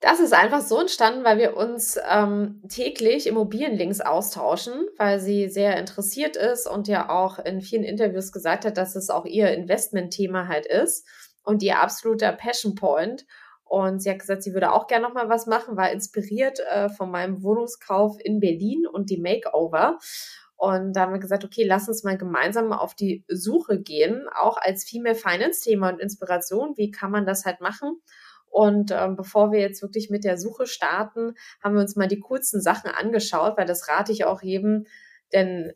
Das 0.00 0.20
ist 0.20 0.32
einfach 0.32 0.60
so 0.60 0.80
entstanden, 0.80 1.24
weil 1.24 1.38
wir 1.38 1.56
uns 1.56 1.98
ähm, 2.08 2.62
täglich 2.68 3.26
Immobilienlinks 3.26 4.00
austauschen, 4.00 4.86
weil 4.96 5.18
sie 5.18 5.48
sehr 5.48 5.76
interessiert 5.76 6.36
ist 6.36 6.68
und 6.68 6.86
ja 6.86 7.10
auch 7.10 7.40
in 7.40 7.60
vielen 7.60 7.82
Interviews 7.82 8.30
gesagt 8.30 8.64
hat, 8.64 8.76
dass 8.76 8.94
es 8.94 9.10
auch 9.10 9.24
ihr 9.24 9.52
Investmentthema 9.52 10.46
halt 10.46 10.66
ist 10.66 11.04
und 11.42 11.64
ihr 11.64 11.80
absoluter 11.80 12.30
Passion 12.32 12.76
Point. 12.76 13.26
Und 13.64 14.00
sie 14.00 14.10
hat 14.10 14.20
gesagt, 14.20 14.44
sie 14.44 14.54
würde 14.54 14.72
auch 14.72 14.86
gerne 14.86 15.06
noch 15.06 15.14
mal 15.14 15.28
was 15.28 15.46
machen, 15.46 15.76
war 15.76 15.90
inspiriert 15.90 16.60
äh, 16.60 16.88
von 16.88 17.10
meinem 17.10 17.42
Wohnungskauf 17.42 18.16
in 18.22 18.38
Berlin 18.38 18.86
und 18.86 19.10
die 19.10 19.20
Makeover. 19.20 19.98
Und 20.56 20.94
da 20.94 21.02
haben 21.02 21.12
wir 21.12 21.20
gesagt, 21.20 21.44
okay, 21.44 21.64
lass 21.64 21.88
uns 21.88 22.02
mal 22.02 22.16
gemeinsam 22.16 22.72
auf 22.72 22.94
die 22.94 23.24
Suche 23.28 23.80
gehen, 23.80 24.26
auch 24.34 24.56
als 24.56 24.84
Female 24.84 25.14
Finance 25.14 25.62
Thema 25.62 25.90
und 25.90 26.00
Inspiration. 26.00 26.76
Wie 26.76 26.90
kann 26.90 27.10
man 27.10 27.26
das 27.26 27.44
halt 27.44 27.60
machen? 27.60 28.00
Und 28.50 28.90
ähm, 28.90 29.16
bevor 29.16 29.52
wir 29.52 29.60
jetzt 29.60 29.82
wirklich 29.82 30.10
mit 30.10 30.24
der 30.24 30.38
Suche 30.38 30.66
starten, 30.66 31.34
haben 31.62 31.74
wir 31.74 31.80
uns 31.80 31.96
mal 31.96 32.08
die 32.08 32.20
coolsten 32.20 32.60
Sachen 32.60 32.90
angeschaut, 32.90 33.56
weil 33.56 33.66
das 33.66 33.88
rate 33.88 34.12
ich 34.12 34.24
auch 34.24 34.42
jedem, 34.42 34.86
denn 35.32 35.72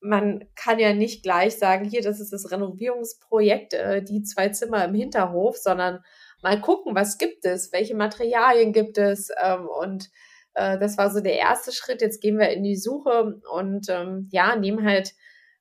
man 0.00 0.44
kann 0.56 0.78
ja 0.80 0.92
nicht 0.92 1.22
gleich 1.22 1.58
sagen, 1.58 1.84
hier, 1.84 2.02
das 2.02 2.20
ist 2.20 2.32
das 2.32 2.50
Renovierungsprojekt, 2.50 3.74
äh, 3.74 4.02
die 4.02 4.22
zwei 4.22 4.48
Zimmer 4.48 4.84
im 4.84 4.94
Hinterhof, 4.94 5.56
sondern 5.56 6.00
mal 6.42 6.60
gucken, 6.60 6.94
was 6.94 7.18
gibt 7.18 7.44
es, 7.44 7.72
welche 7.72 7.94
Materialien 7.94 8.72
gibt 8.72 8.98
es 8.98 9.30
ähm, 9.42 9.68
und 9.68 10.10
äh, 10.54 10.78
das 10.78 10.98
war 10.98 11.10
so 11.10 11.20
der 11.20 11.36
erste 11.36 11.72
Schritt. 11.72 12.00
Jetzt 12.02 12.20
gehen 12.20 12.38
wir 12.38 12.50
in 12.50 12.62
die 12.62 12.76
Suche 12.76 13.40
und 13.50 13.88
ähm, 13.88 14.28
ja, 14.30 14.56
nehmen 14.56 14.84
halt 14.84 15.14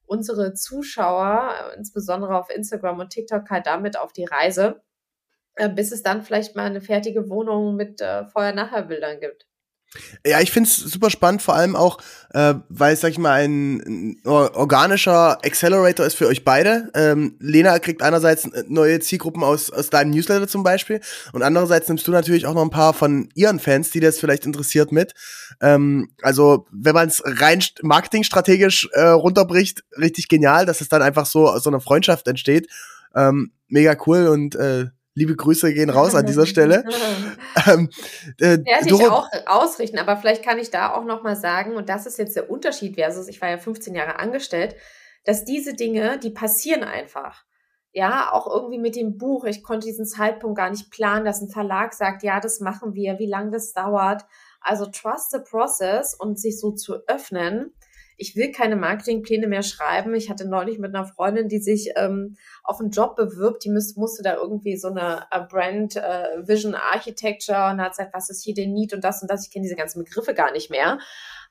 unsere 0.06 0.54
Zuschauer, 0.54 1.74
insbesondere 1.78 2.38
auf 2.38 2.50
Instagram 2.50 3.00
und 3.00 3.10
TikTok, 3.12 3.50
halt 3.50 3.65
damit 3.65 3.97
auf 3.97 4.12
die 4.12 4.26
Reise, 4.26 4.67
äh, 4.67 4.90
bis 5.75 5.91
es 5.91 6.03
dann 6.03 6.21
vielleicht 6.23 6.55
mal 6.55 6.65
eine 6.65 6.81
fertige 6.81 7.29
Wohnung 7.29 7.75
mit 7.75 8.01
äh, 8.01 8.25
Vorher-Nachher-Bildern 8.25 9.19
gibt. 9.19 9.45
Ja, 10.25 10.39
ich 10.39 10.51
find's 10.51 10.77
super 10.77 11.09
spannend, 11.09 11.41
vor 11.41 11.55
allem 11.55 11.75
auch, 11.75 11.97
äh, 12.33 12.53
weil 12.69 12.93
es, 12.93 13.01
sag 13.01 13.11
ich 13.11 13.17
mal, 13.17 13.33
ein, 13.33 13.81
ein 13.81 14.21
organischer 14.25 15.43
Accelerator 15.43 16.05
ist 16.05 16.15
für 16.15 16.27
euch 16.27 16.45
beide. 16.45 16.89
Ähm, 16.95 17.35
Lena 17.39 17.77
kriegt 17.79 18.01
einerseits 18.01 18.49
neue 18.69 19.01
Zielgruppen 19.01 19.43
aus, 19.43 19.69
aus 19.69 19.89
deinem 19.89 20.11
Newsletter 20.11 20.47
zum 20.47 20.63
Beispiel 20.63 21.01
und 21.33 21.43
andererseits 21.43 21.89
nimmst 21.89 22.07
du 22.07 22.11
natürlich 22.11 22.45
auch 22.45 22.53
noch 22.53 22.61
ein 22.61 22.69
paar 22.69 22.93
von 22.93 23.27
ihren 23.35 23.59
Fans, 23.59 23.91
die 23.91 23.99
das 23.99 24.17
vielleicht 24.17 24.45
interessiert, 24.45 24.93
mit. 24.93 25.13
Ähm, 25.59 26.13
also, 26.21 26.67
wenn 26.71 26.95
man 26.95 27.09
es 27.09 27.21
rein 27.25 27.61
marketingstrategisch 27.81 28.87
äh, 28.93 29.01
runterbricht, 29.01 29.83
richtig 29.97 30.29
genial, 30.29 30.65
dass 30.65 30.79
es 30.79 30.87
dann 30.87 31.01
einfach 31.01 31.25
so 31.25 31.57
so 31.59 31.69
eine 31.69 31.81
Freundschaft 31.81 32.29
entsteht. 32.29 32.69
Ähm, 33.13 33.51
mega 33.67 33.97
cool 34.05 34.27
und 34.27 34.55
äh, 34.55 34.85
Liebe 35.13 35.36
Grüße 35.36 35.74
gehen 35.74 35.89
raus 35.89 36.15
an 36.15 36.26
dieser 36.26 36.45
Stelle. 36.45 36.86
ähm, 37.67 37.89
äh, 38.39 38.60
Werde 38.60 38.86
ich 38.86 38.93
auch 38.93 39.28
ausrichten, 39.45 40.00
aber 40.00 40.15
vielleicht 40.15 40.43
kann 40.43 40.58
ich 40.58 40.71
da 40.71 40.93
auch 40.93 41.04
noch 41.04 41.21
mal 41.21 41.36
sagen, 41.36 41.76
und 41.76 41.89
das 41.89 42.06
ist 42.06 42.17
jetzt 42.17 42.36
der 42.36 42.50
Unterschied 42.50 42.95
versus, 42.95 43.28
ich 43.28 43.41
war 43.41 43.50
ja 43.50 43.58
15 43.58 43.93
Jahre 43.93 44.19
angestellt, 44.19 44.76
dass 45.26 45.43
diese 45.43 45.74
Dinge, 45.74 46.17
die 46.17 46.30
passieren 46.30 46.84
einfach. 46.84 47.43
Ja, 47.93 48.32
auch 48.32 48.47
irgendwie 48.47 48.80
mit 48.80 48.95
dem 48.95 49.17
Buch. 49.17 49.43
Ich 49.43 49.63
konnte 49.63 49.86
diesen 49.86 50.06
Zeitpunkt 50.06 50.58
gar 50.58 50.69
nicht 50.69 50.91
planen, 50.91 51.26
dass 51.26 51.41
ein 51.41 51.50
Verlag 51.50 51.93
sagt, 51.93 52.24
ja, 52.24 52.39
das 52.39 52.62
machen 52.62 52.93
wir, 52.93 53.19
wie 53.19 53.28
lange 53.28 53.52
das 53.52 53.74
dauert. 53.74 54.26
Also 54.62 54.86
trust 54.86 55.32
the 55.32 55.39
process 55.39 56.13
und 56.13 56.39
sich 56.39 56.58
so 56.58 56.71
zu 56.71 57.06
öffnen 57.08 57.74
ich 58.17 58.36
will 58.36 58.52
keine 58.52 58.76
Marketingpläne 58.76 59.47
mehr 59.47 59.63
schreiben. 59.63 60.13
Ich 60.13 60.30
hatte 60.30 60.47
neulich 60.47 60.80
mit 60.80 60.93
einer 60.93 61.06
Freundin, 61.06 61.47
die 61.47 61.60
sich 61.60 61.91
ähm, 61.95 62.38
auf 62.63 62.80
einen 62.80 62.91
Job 62.91 63.15
bewirbt, 63.15 63.63
die 63.63 63.69
müsste, 63.69 64.00
musste 64.00 64.24
da 64.24 64.36
irgendwie 64.36 64.78
so 64.78 64.89
eine 64.89 65.26
uh, 65.34 65.47
Brand 65.47 65.95
uh, 65.95 66.47
Vision 66.47 66.76
Architecture 66.76 67.71
und 67.71 67.82
hat 67.82 67.91
gesagt, 67.91 68.13
was 68.13 68.30
ist 68.30 68.43
hier 68.43 68.54
denn 68.54 68.74
Need 68.74 68.93
und 68.93 69.04
das 69.04 69.21
und 69.21 69.30
das. 69.30 69.45
Ich 69.45 69.52
kenne 69.52 69.63
diese 69.63 69.76
ganzen 69.76 70.04
Begriffe 70.04 70.34
gar 70.34 70.52
nicht 70.52 70.69
mehr. 70.69 71.00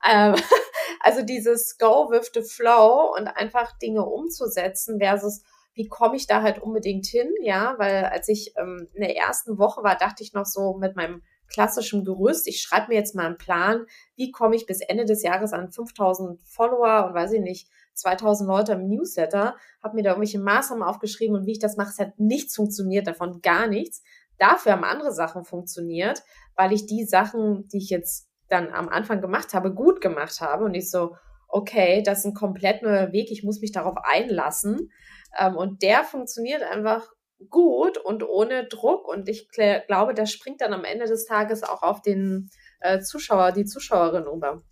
Ähm, 0.09 0.35
also 1.01 1.23
dieses 1.23 1.79
Go 1.79 2.11
with 2.11 2.31
the 2.35 2.43
Flow 2.43 3.15
und 3.17 3.27
einfach 3.27 3.77
Dinge 3.79 4.05
umzusetzen 4.05 4.99
versus 4.99 5.43
wie 5.75 5.89
komme 5.89 6.17
ich 6.17 6.27
da 6.27 6.43
halt 6.43 6.61
unbedingt 6.61 7.07
hin, 7.07 7.33
ja, 7.41 7.75
weil 7.79 8.05
als 8.05 8.29
ich 8.29 8.55
ähm, 8.57 8.89
in 8.93 9.01
der 9.01 9.17
ersten 9.17 9.59
Woche 9.59 9.83
war, 9.83 9.97
dachte 9.97 10.23
ich 10.23 10.33
noch 10.33 10.47
so 10.47 10.75
mit 10.75 10.97
meinem 10.97 11.23
klassischem 11.53 12.05
Gerüst. 12.05 12.47
Ich 12.47 12.63
schreibe 12.63 12.89
mir 12.89 12.95
jetzt 12.95 13.15
mal 13.15 13.27
einen 13.27 13.39
Plan, 13.39 13.85
wie 14.17 14.31
komme 14.31 14.57
ich 14.57 14.67
bis 14.67 14.81
Ende 14.81 15.05
des 15.05 15.23
Jahres 15.23 15.53
an 15.53 15.71
5000 15.71 16.41
Follower 16.43 17.07
und 17.07 17.15
weiß 17.15 17.33
ich 17.33 17.41
nicht, 17.41 17.69
2000 17.95 18.49
Leute 18.49 18.73
im 18.73 18.89
Newsletter, 18.89 19.57
habe 19.83 19.97
mir 19.97 20.03
da 20.03 20.11
irgendwelche 20.11 20.41
Maßnahmen 20.41 20.83
aufgeschrieben 20.83 21.37
und 21.37 21.47
wie 21.47 21.53
ich 21.53 21.59
das 21.59 21.77
mache, 21.77 21.91
es 21.91 21.99
hat 21.99 22.19
nichts 22.19 22.55
funktioniert, 22.55 23.07
davon 23.07 23.41
gar 23.43 23.67
nichts. 23.67 24.03
Dafür 24.39 24.73
haben 24.73 24.85
andere 24.85 25.13
Sachen 25.13 25.45
funktioniert, 25.45 26.23
weil 26.57 26.73
ich 26.73 26.87
die 26.87 27.05
Sachen, 27.05 27.69
die 27.69 27.79
ich 27.79 27.91
jetzt 27.91 28.29
dann 28.49 28.73
am 28.73 28.89
Anfang 28.89 29.21
gemacht 29.21 29.53
habe, 29.53 29.75
gut 29.75 30.01
gemacht 30.01 30.41
habe 30.41 30.65
und 30.65 30.75
ich 30.75 30.91
so, 30.91 31.15
okay, 31.49 32.03
das 32.03 32.21
ist 32.21 32.25
ein 32.27 32.35
komplett 32.35 32.83
neuer 32.83 33.13
Weg, 33.13 33.31
ich 33.31 33.43
muss 33.43 33.61
mich 33.61 33.73
darauf 33.73 33.97
einlassen. 34.03 34.91
Ähm, 35.39 35.57
und 35.57 35.83
der 35.83 36.05
funktioniert 36.05 36.63
einfach 36.63 37.09
gut 37.49 37.99
und 37.99 38.23
ohne 38.23 38.67
Druck. 38.67 39.09
Und 39.09 39.29
ich 39.29 39.49
glaube, 39.49 40.15
das 40.15 40.31
springt 40.31 40.61
dann 40.61 40.73
am 40.73 40.85
Ende 40.85 41.07
des 41.07 41.25
Tages 41.27 41.63
auch 41.63 41.83
auf 41.83 42.03
den 42.03 42.51
äh, 42.81 43.01
Zuschauer, 43.01 43.53
die 43.53 43.65
Zuschauerin 43.65 44.25
über. 44.25 44.63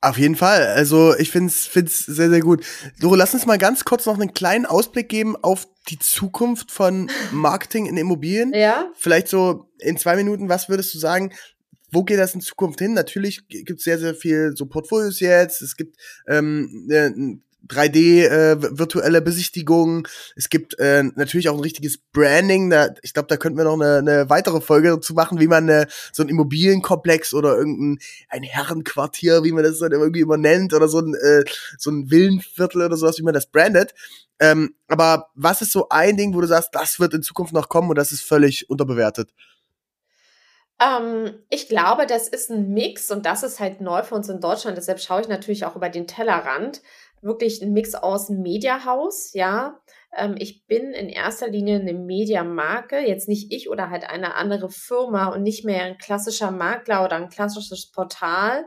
Auf 0.00 0.18
jeden 0.18 0.36
Fall. 0.36 0.66
Also 0.66 1.16
ich 1.16 1.30
finde 1.30 1.48
es 1.48 1.66
find's 1.66 2.04
sehr, 2.04 2.30
sehr 2.30 2.40
gut. 2.40 2.64
Doro, 3.00 3.14
lass 3.14 3.34
uns 3.34 3.46
mal 3.46 3.58
ganz 3.58 3.84
kurz 3.84 4.06
noch 4.06 4.14
einen 4.14 4.34
kleinen 4.34 4.66
Ausblick 4.66 5.08
geben 5.08 5.36
auf 5.36 5.66
die 5.88 5.98
Zukunft 5.98 6.70
von 6.70 7.10
Marketing 7.32 7.86
in 7.86 7.96
Immobilien. 7.96 8.52
Ja. 8.54 8.90
Vielleicht 8.94 9.28
so 9.28 9.70
in 9.78 9.96
zwei 9.96 10.16
Minuten, 10.16 10.48
was 10.48 10.68
würdest 10.68 10.94
du 10.94 10.98
sagen, 10.98 11.32
wo 11.90 12.04
geht 12.04 12.18
das 12.18 12.34
in 12.34 12.40
Zukunft 12.40 12.78
hin? 12.80 12.92
Natürlich 12.92 13.48
gibt 13.48 13.78
es 13.78 13.84
sehr, 13.84 13.98
sehr 13.98 14.14
viel 14.14 14.52
so 14.54 14.66
Portfolios 14.66 15.20
jetzt. 15.20 15.62
Es 15.62 15.76
gibt 15.76 15.96
ähm, 16.28 16.84
ne, 16.86 17.40
3D 17.68 18.26
äh, 18.26 18.78
virtuelle 18.78 19.22
Besichtigungen. 19.22 20.06
Es 20.34 20.48
gibt 20.48 20.78
äh, 20.78 21.04
natürlich 21.14 21.48
auch 21.48 21.54
ein 21.54 21.60
richtiges 21.60 21.98
Branding. 21.98 22.70
Da, 22.70 22.90
ich 23.02 23.14
glaube, 23.14 23.28
da 23.28 23.36
könnten 23.36 23.58
wir 23.58 23.64
noch 23.64 23.74
eine, 23.74 23.98
eine 23.98 24.30
weitere 24.30 24.60
Folge 24.60 24.88
dazu 24.88 25.14
machen, 25.14 25.40
wie 25.40 25.46
man 25.46 25.68
eine, 25.68 25.86
so 26.12 26.22
ein 26.22 26.28
Immobilienkomplex 26.28 27.34
oder 27.34 27.56
irgendein 27.56 27.98
ein 28.28 28.42
Herrenquartier, 28.42 29.44
wie 29.44 29.52
man 29.52 29.64
das 29.64 29.78
dann 29.78 29.92
irgendwie 29.92 30.20
immer 30.20 30.36
nennt, 30.36 30.74
oder 30.74 30.88
so 30.88 31.00
ein 31.00 31.14
äh, 31.14 31.44
so 31.78 31.90
ein 31.90 32.10
Villenviertel 32.10 32.82
oder 32.82 32.96
sowas, 32.96 33.18
wie 33.18 33.22
man 33.22 33.34
das 33.34 33.46
brandet. 33.46 33.94
Ähm, 34.38 34.74
aber 34.88 35.30
was 35.34 35.62
ist 35.62 35.72
so 35.72 35.88
ein 35.88 36.16
Ding, 36.16 36.34
wo 36.34 36.40
du 36.40 36.46
sagst, 36.46 36.74
das 36.74 37.00
wird 37.00 37.14
in 37.14 37.22
Zukunft 37.22 37.52
noch 37.52 37.68
kommen 37.68 37.88
und 37.88 37.96
das 37.96 38.12
ist 38.12 38.22
völlig 38.22 38.68
unterbewertet? 38.68 39.30
Ähm, 40.78 41.42
ich 41.48 41.68
glaube, 41.68 42.06
das 42.06 42.28
ist 42.28 42.50
ein 42.50 42.74
Mix 42.74 43.10
und 43.10 43.24
das 43.24 43.42
ist 43.42 43.60
halt 43.60 43.80
neu 43.80 44.02
für 44.02 44.14
uns 44.14 44.28
in 44.28 44.40
Deutschland. 44.40 44.76
Deshalb 44.76 45.00
schaue 45.00 45.22
ich 45.22 45.28
natürlich 45.28 45.64
auch 45.64 45.74
über 45.74 45.88
den 45.88 46.06
Tellerrand 46.06 46.82
wirklich 47.26 47.60
ein 47.62 47.72
Mix 47.72 47.94
aus 47.94 48.30
Mediahaus, 48.30 49.32
ja. 49.34 49.80
Ähm, 50.16 50.36
ich 50.38 50.66
bin 50.66 50.92
in 50.92 51.08
erster 51.08 51.48
Linie 51.48 51.80
eine 51.80 51.92
Mediamarke, 51.92 52.98
jetzt 52.98 53.28
nicht 53.28 53.52
ich 53.52 53.68
oder 53.68 53.90
halt 53.90 54.08
eine 54.08 54.34
andere 54.34 54.70
Firma 54.70 55.26
und 55.26 55.42
nicht 55.42 55.64
mehr 55.64 55.84
ein 55.84 55.98
klassischer 55.98 56.50
Makler 56.50 57.04
oder 57.04 57.16
ein 57.16 57.28
klassisches 57.28 57.90
Portal. 57.90 58.66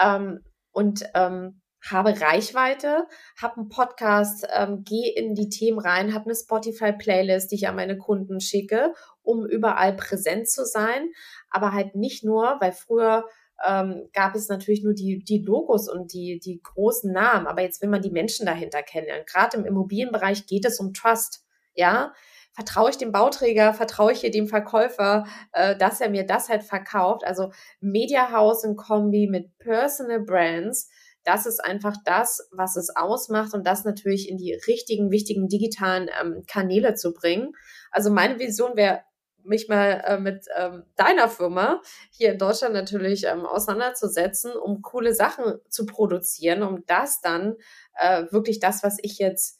Ähm, 0.00 0.40
und 0.72 1.04
ähm, 1.14 1.60
habe 1.88 2.20
Reichweite, 2.20 3.06
habe 3.40 3.56
einen 3.56 3.68
Podcast, 3.68 4.46
ähm, 4.52 4.84
gehe 4.84 5.14
in 5.14 5.34
die 5.34 5.48
Themen 5.48 5.78
rein, 5.78 6.14
habe 6.14 6.26
eine 6.26 6.34
Spotify-Playlist, 6.34 7.50
die 7.50 7.54
ich 7.56 7.68
an 7.68 7.76
meine 7.76 7.96
Kunden 7.96 8.40
schicke, 8.40 8.92
um 9.22 9.46
überall 9.46 9.94
präsent 9.96 10.48
zu 10.48 10.66
sein. 10.66 11.10
Aber 11.50 11.72
halt 11.72 11.94
nicht 11.94 12.22
nur, 12.22 12.56
weil 12.60 12.72
früher 12.72 13.24
ähm, 13.66 14.08
gab 14.12 14.34
es 14.34 14.48
natürlich 14.48 14.82
nur 14.82 14.94
die, 14.94 15.22
die 15.24 15.42
Logos 15.42 15.88
und 15.88 16.12
die, 16.12 16.38
die 16.38 16.60
großen 16.62 17.12
Namen. 17.12 17.46
Aber 17.46 17.62
jetzt 17.62 17.82
will 17.82 17.88
man 17.88 18.02
die 18.02 18.10
Menschen 18.10 18.46
dahinter 18.46 18.82
kennenlernen. 18.82 19.26
Gerade 19.26 19.56
im 19.56 19.64
Immobilienbereich 19.64 20.46
geht 20.46 20.64
es 20.64 20.80
um 20.80 20.92
Trust. 20.92 21.44
Ja, 21.74 22.12
vertraue 22.52 22.90
ich 22.90 22.98
dem 22.98 23.12
Bauträger, 23.12 23.72
vertraue 23.72 24.12
ich 24.12 24.20
hier 24.20 24.30
dem 24.30 24.48
Verkäufer, 24.48 25.24
äh, 25.52 25.76
dass 25.76 26.00
er 26.00 26.10
mir 26.10 26.26
das 26.26 26.48
halt 26.48 26.64
verkauft. 26.64 27.24
Also 27.24 27.52
Media 27.80 28.32
House 28.32 28.64
in 28.64 28.76
Kombi 28.76 29.28
mit 29.30 29.56
Personal 29.58 30.20
Brands, 30.20 30.90
das 31.24 31.46
ist 31.46 31.62
einfach 31.62 31.96
das, 32.04 32.48
was 32.50 32.76
es 32.76 32.94
ausmacht 32.96 33.54
und 33.54 33.66
das 33.66 33.84
natürlich 33.84 34.28
in 34.28 34.38
die 34.38 34.58
richtigen, 34.66 35.10
wichtigen 35.10 35.48
digitalen 35.48 36.08
ähm, 36.20 36.44
Kanäle 36.46 36.94
zu 36.94 37.12
bringen. 37.12 37.52
Also 37.90 38.10
meine 38.10 38.38
Vision 38.38 38.76
wäre 38.76 39.02
mich 39.50 39.68
mal 39.68 40.02
äh, 40.06 40.18
mit 40.18 40.46
ähm, 40.56 40.84
deiner 40.96 41.28
Firma 41.28 41.82
hier 42.10 42.32
in 42.32 42.38
Deutschland 42.38 42.72
natürlich 42.72 43.24
ähm, 43.26 43.44
auseinanderzusetzen, 43.44 44.52
um 44.52 44.80
coole 44.80 45.14
Sachen 45.14 45.60
zu 45.68 45.84
produzieren, 45.84 46.62
um 46.62 46.86
das 46.86 47.20
dann 47.20 47.56
äh, 47.98 48.24
wirklich 48.30 48.60
das, 48.60 48.82
was 48.82 48.96
ich 49.02 49.18
jetzt 49.18 49.58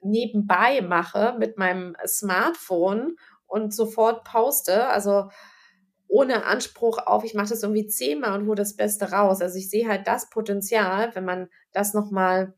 nebenbei 0.00 0.80
mache 0.80 1.34
mit 1.38 1.58
meinem 1.58 1.96
Smartphone 2.06 3.16
und 3.46 3.74
sofort 3.74 4.24
poste, 4.24 4.86
also 4.88 5.28
ohne 6.06 6.46
Anspruch 6.46 6.98
auf, 6.98 7.24
ich 7.24 7.34
mache 7.34 7.50
das 7.50 7.62
irgendwie 7.62 7.86
zehnmal 7.86 8.38
und 8.38 8.46
hole 8.46 8.56
das 8.56 8.76
Beste 8.76 9.12
raus. 9.12 9.42
Also 9.42 9.58
ich 9.58 9.68
sehe 9.68 9.88
halt 9.88 10.06
das 10.06 10.30
Potenzial, 10.30 11.14
wenn 11.14 11.24
man 11.24 11.48
das 11.72 11.92
nochmal 11.92 12.54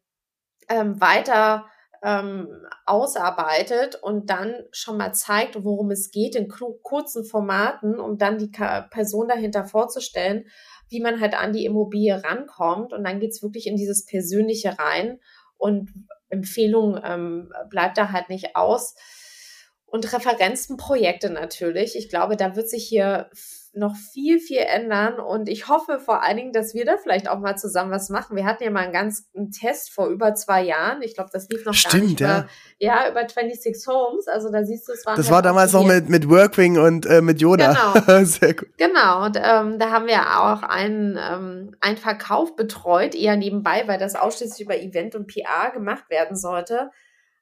ähm, 0.68 1.01
weiter 1.01 1.66
ähm, 2.03 2.48
ausarbeitet 2.86 3.96
und 3.96 4.30
dann 4.30 4.55
schon 4.72 4.96
mal 4.96 5.12
zeigt, 5.12 5.62
worum 5.64 5.90
es 5.90 6.11
geht 6.11 6.34
in 6.34 6.48
kurzen 6.48 7.24
Formaten, 7.24 8.01
um 8.01 8.16
dann 8.16 8.38
die 8.38 8.51
Person 8.90 9.28
dahinter 9.28 9.64
vorzustellen, 9.64 10.46
wie 10.88 11.01
man 11.01 11.20
halt 11.20 11.34
an 11.34 11.53
die 11.53 11.64
Immobilie 11.64 12.22
rankommt. 12.24 12.92
Und 12.92 13.05
dann 13.05 13.20
geht's 13.20 13.42
wirklich 13.42 13.66
in 13.66 13.76
dieses 13.76 14.07
Persönliche 14.07 14.78
rein. 14.78 15.20
Und 15.59 15.90
Empfehlung 16.30 16.98
ähm, 17.05 17.53
bleibt 17.68 17.98
da 17.98 18.12
halt 18.12 18.28
nicht 18.30 18.57
aus. 18.57 18.94
Und 19.91 20.12
Referenzenprojekte 20.12 21.30
natürlich. 21.30 21.97
Ich 21.97 22.09
glaube, 22.09 22.36
da 22.36 22.55
wird 22.55 22.68
sich 22.70 22.86
hier 22.86 23.28
noch 23.72 23.95
viel, 23.95 24.41
viel 24.41 24.59
ändern. 24.59 25.20
Und 25.20 25.49
ich 25.49 25.68
hoffe 25.68 26.01
vor 26.01 26.22
allen 26.22 26.36
Dingen, 26.36 26.53
dass 26.53 26.74
wir 26.74 26.84
da 26.84 26.97
vielleicht 26.97 27.28
auch 27.28 27.38
mal 27.38 27.57
zusammen 27.57 27.93
was 27.93 28.09
machen. 28.09 28.36
Wir 28.36 28.45
hatten 28.45 28.64
ja 28.64 28.70
mal 28.70 28.80
einen 28.80 28.93
ganz 28.93 29.28
einen 29.34 29.53
Test 29.53 29.93
vor 29.93 30.09
über 30.09 30.34
zwei 30.34 30.62
Jahren. 30.62 31.03
Ich 31.03 31.14
glaube, 31.14 31.30
das 31.32 31.49
lief 31.49 31.64
noch 31.64 31.74
Stimmt, 31.74 31.93
gar 31.93 32.01
nicht 32.01 32.20
ja. 32.20 32.38
Über, 32.38 32.49
ja, 32.78 33.11
über 33.11 33.28
26 33.28 33.86
Homes. 33.86 34.26
Also 34.26 34.51
da 34.51 34.64
siehst 34.64 34.88
du, 34.88 34.93
es 34.93 35.07
war. 35.07 35.14
Das 35.14 35.26
halt 35.26 35.34
war 35.34 35.43
damals 35.43 35.72
noch 35.72 35.84
mit, 35.84 36.09
mit 36.09 36.28
Workwing 36.28 36.78
und 36.78 37.07
äh, 37.07 37.20
mit 37.20 37.41
Yoda. 37.41 37.93
Genau. 37.95 38.24
Sehr 38.24 38.55
gut. 38.55 38.68
Genau. 38.76 39.26
Und 39.26 39.36
ähm, 39.36 39.78
da 39.78 39.91
haben 39.91 40.07
wir 40.07 40.41
auch 40.41 40.62
einen, 40.62 41.16
ähm, 41.16 41.76
einen 41.80 41.97
Verkauf 41.97 42.57
betreut, 42.57 43.14
eher 43.14 43.36
nebenbei, 43.36 43.84
weil 43.86 43.99
das 43.99 44.16
ausschließlich 44.16 44.62
über 44.66 44.78
Event 44.78 45.14
und 45.14 45.28
PR 45.28 45.70
gemacht 45.72 46.11
werden 46.11 46.36
sollte. 46.36 46.91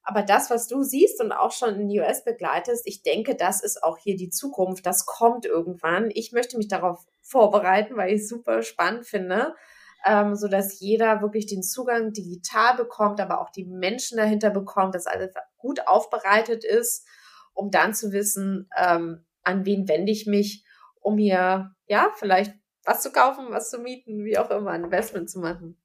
Aber 0.08 0.22
das, 0.22 0.48
was 0.48 0.68
du 0.68 0.82
siehst 0.82 1.20
und 1.20 1.32
auch 1.32 1.52
schon 1.52 1.74
in 1.74 1.86
den 1.86 2.00
US 2.00 2.24
begleitest, 2.24 2.86
ich 2.86 3.02
denke, 3.02 3.34
das 3.34 3.62
ist 3.62 3.82
auch 3.84 3.98
hier 3.98 4.16
die 4.16 4.30
Zukunft. 4.30 4.86
Das 4.86 5.04
kommt 5.04 5.44
irgendwann. 5.44 6.10
Ich 6.14 6.32
möchte 6.32 6.56
mich 6.56 6.66
darauf 6.66 7.04
vorbereiten, 7.20 7.94
weil 7.94 8.14
ich 8.14 8.22
es 8.22 8.28
super 8.30 8.62
spannend 8.62 9.06
finde, 9.06 9.54
ähm, 10.06 10.34
so 10.34 10.48
dass 10.48 10.80
jeder 10.80 11.20
wirklich 11.20 11.44
den 11.44 11.62
Zugang 11.62 12.14
digital 12.14 12.74
bekommt, 12.74 13.20
aber 13.20 13.42
auch 13.42 13.50
die 13.50 13.66
Menschen 13.66 14.16
dahinter 14.16 14.48
bekommt, 14.48 14.94
dass 14.94 15.06
alles 15.06 15.34
gut 15.58 15.86
aufbereitet 15.86 16.64
ist, 16.64 17.06
um 17.52 17.70
dann 17.70 17.92
zu 17.92 18.10
wissen, 18.10 18.70
ähm, 18.78 19.26
an 19.42 19.66
wen 19.66 19.88
wende 19.88 20.10
ich 20.10 20.26
mich, 20.26 20.64
um 21.02 21.18
hier 21.18 21.74
ja 21.86 22.10
vielleicht 22.16 22.54
was 22.82 23.02
zu 23.02 23.12
kaufen, 23.12 23.48
was 23.50 23.68
zu 23.68 23.78
mieten, 23.78 24.24
wie 24.24 24.38
auch 24.38 24.48
immer, 24.48 24.70
ein 24.70 24.84
Investment 24.84 25.28
zu 25.28 25.38
machen. 25.38 25.77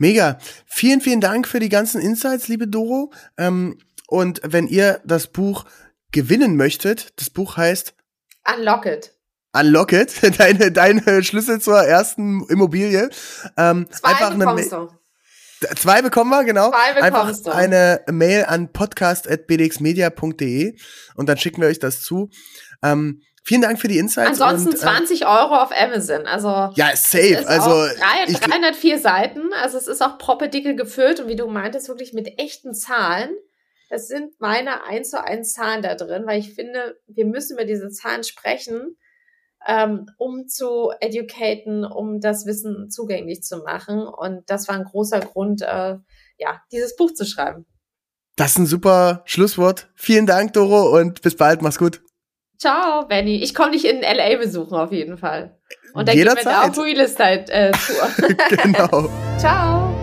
Mega. 0.00 0.38
Vielen, 0.66 1.00
vielen 1.02 1.20
Dank 1.20 1.46
für 1.46 1.60
die 1.60 1.68
ganzen 1.68 2.00
Insights, 2.00 2.48
liebe 2.48 2.66
Doro. 2.66 3.12
Ähm, 3.36 3.78
und 4.08 4.40
wenn 4.42 4.66
ihr 4.66 5.02
das 5.04 5.26
Buch 5.26 5.66
gewinnen 6.10 6.56
möchtet, 6.56 7.12
das 7.20 7.28
Buch 7.28 7.58
heißt 7.58 7.92
Unlock 8.56 8.86
It. 8.86 9.12
Unlock 9.52 9.92
It, 9.92 10.14
deine, 10.38 10.72
deine 10.72 11.22
Schlüssel 11.22 11.60
zur 11.60 11.82
ersten 11.82 12.46
Immobilie. 12.48 13.10
Ähm, 13.58 13.88
Zwei 13.90 14.08
einfach 14.08 14.34
bekommst 14.34 14.72
eine, 14.72 14.88
du. 14.88 14.94
Zwei 15.76 16.00
bekommen 16.00 16.30
wir, 16.30 16.44
genau. 16.44 16.70
Zwei 16.70 16.94
bekommst 16.94 17.12
einfach 17.14 17.44
du. 17.44 17.50
eine 17.50 18.00
Mail 18.10 18.46
an 18.46 18.72
podcast.bdxmedia.de 18.72 20.78
und 21.14 21.28
dann 21.28 21.36
schicken 21.36 21.60
wir 21.60 21.68
euch 21.68 21.78
das 21.78 22.00
zu. 22.00 22.30
Ähm, 22.82 23.20
Vielen 23.42 23.62
Dank 23.62 23.80
für 23.80 23.88
die 23.88 23.98
Insights. 23.98 24.40
Ansonsten 24.40 24.70
und, 24.70 24.78
20 24.78 25.22
äh, 25.22 25.24
Euro 25.24 25.56
auf 25.56 25.70
Amazon. 25.72 26.26
Also 26.26 26.48
ja, 26.74 26.94
safe. 26.94 27.42
Also 27.46 27.70
3, 27.70 28.32
304 28.32 28.98
Seiten. 28.98 29.52
Also 29.54 29.78
es 29.78 29.86
ist 29.86 30.02
auch 30.02 30.18
proppedicke 30.18 30.74
gefüllt 30.76 31.20
und 31.20 31.28
wie 31.28 31.36
du 31.36 31.46
meintest, 31.46 31.88
wirklich 31.88 32.12
mit 32.12 32.38
echten 32.38 32.74
Zahlen. 32.74 33.30
Das 33.88 34.06
sind 34.06 34.40
meine 34.40 34.84
1 34.84 35.10
zu 35.10 35.24
1 35.24 35.52
Zahlen 35.52 35.82
da 35.82 35.94
drin, 35.94 36.24
weil 36.26 36.38
ich 36.38 36.54
finde, 36.54 37.00
wir 37.08 37.26
müssen 37.26 37.54
über 37.54 37.64
diese 37.64 37.90
Zahlen 37.90 38.22
sprechen, 38.22 38.96
ähm, 39.66 40.06
um 40.16 40.46
zu 40.46 40.92
educaten, 41.00 41.84
um 41.84 42.20
das 42.20 42.46
Wissen 42.46 42.90
zugänglich 42.90 43.42
zu 43.42 43.58
machen. 43.58 44.06
Und 44.06 44.48
das 44.48 44.68
war 44.68 44.76
ein 44.76 44.84
großer 44.84 45.20
Grund, 45.20 45.62
äh, 45.62 45.96
ja, 46.38 46.62
dieses 46.70 46.94
Buch 46.94 47.12
zu 47.14 47.24
schreiben. 47.24 47.66
Das 48.36 48.52
ist 48.52 48.58
ein 48.58 48.66
super 48.66 49.22
Schlusswort. 49.24 49.90
Vielen 49.94 50.26
Dank, 50.26 50.52
Doro, 50.52 50.96
und 50.96 51.20
bis 51.22 51.36
bald. 51.36 51.60
Mach's 51.62 51.78
gut. 51.78 52.00
Ciao, 52.60 53.06
Benny. 53.06 53.36
Ich 53.36 53.54
komme 53.54 53.70
dich 53.70 53.88
in 53.88 54.02
LA 54.02 54.36
besuchen 54.36 54.76
auf 54.76 54.92
jeden 54.92 55.16
Fall. 55.16 55.56
Und 55.94 56.06
dann 56.06 56.14
Jederzeit. 56.14 56.44
gehen 56.44 56.52
wir 56.52 56.60
da 56.60 56.68
auf 56.68 56.84
Real 56.84 57.00
Estate 57.00 57.50
äh, 57.50 57.72
Tour. 57.72 58.36
genau. 58.62 59.08
Ciao. 59.38 59.94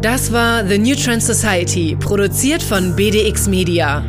Das 0.00 0.32
war 0.32 0.66
The 0.66 0.78
New 0.78 0.96
Trend 0.96 1.22
Society, 1.22 1.96
produziert 2.00 2.62
von 2.62 2.96
BDX 2.96 3.48
Media. 3.48 4.02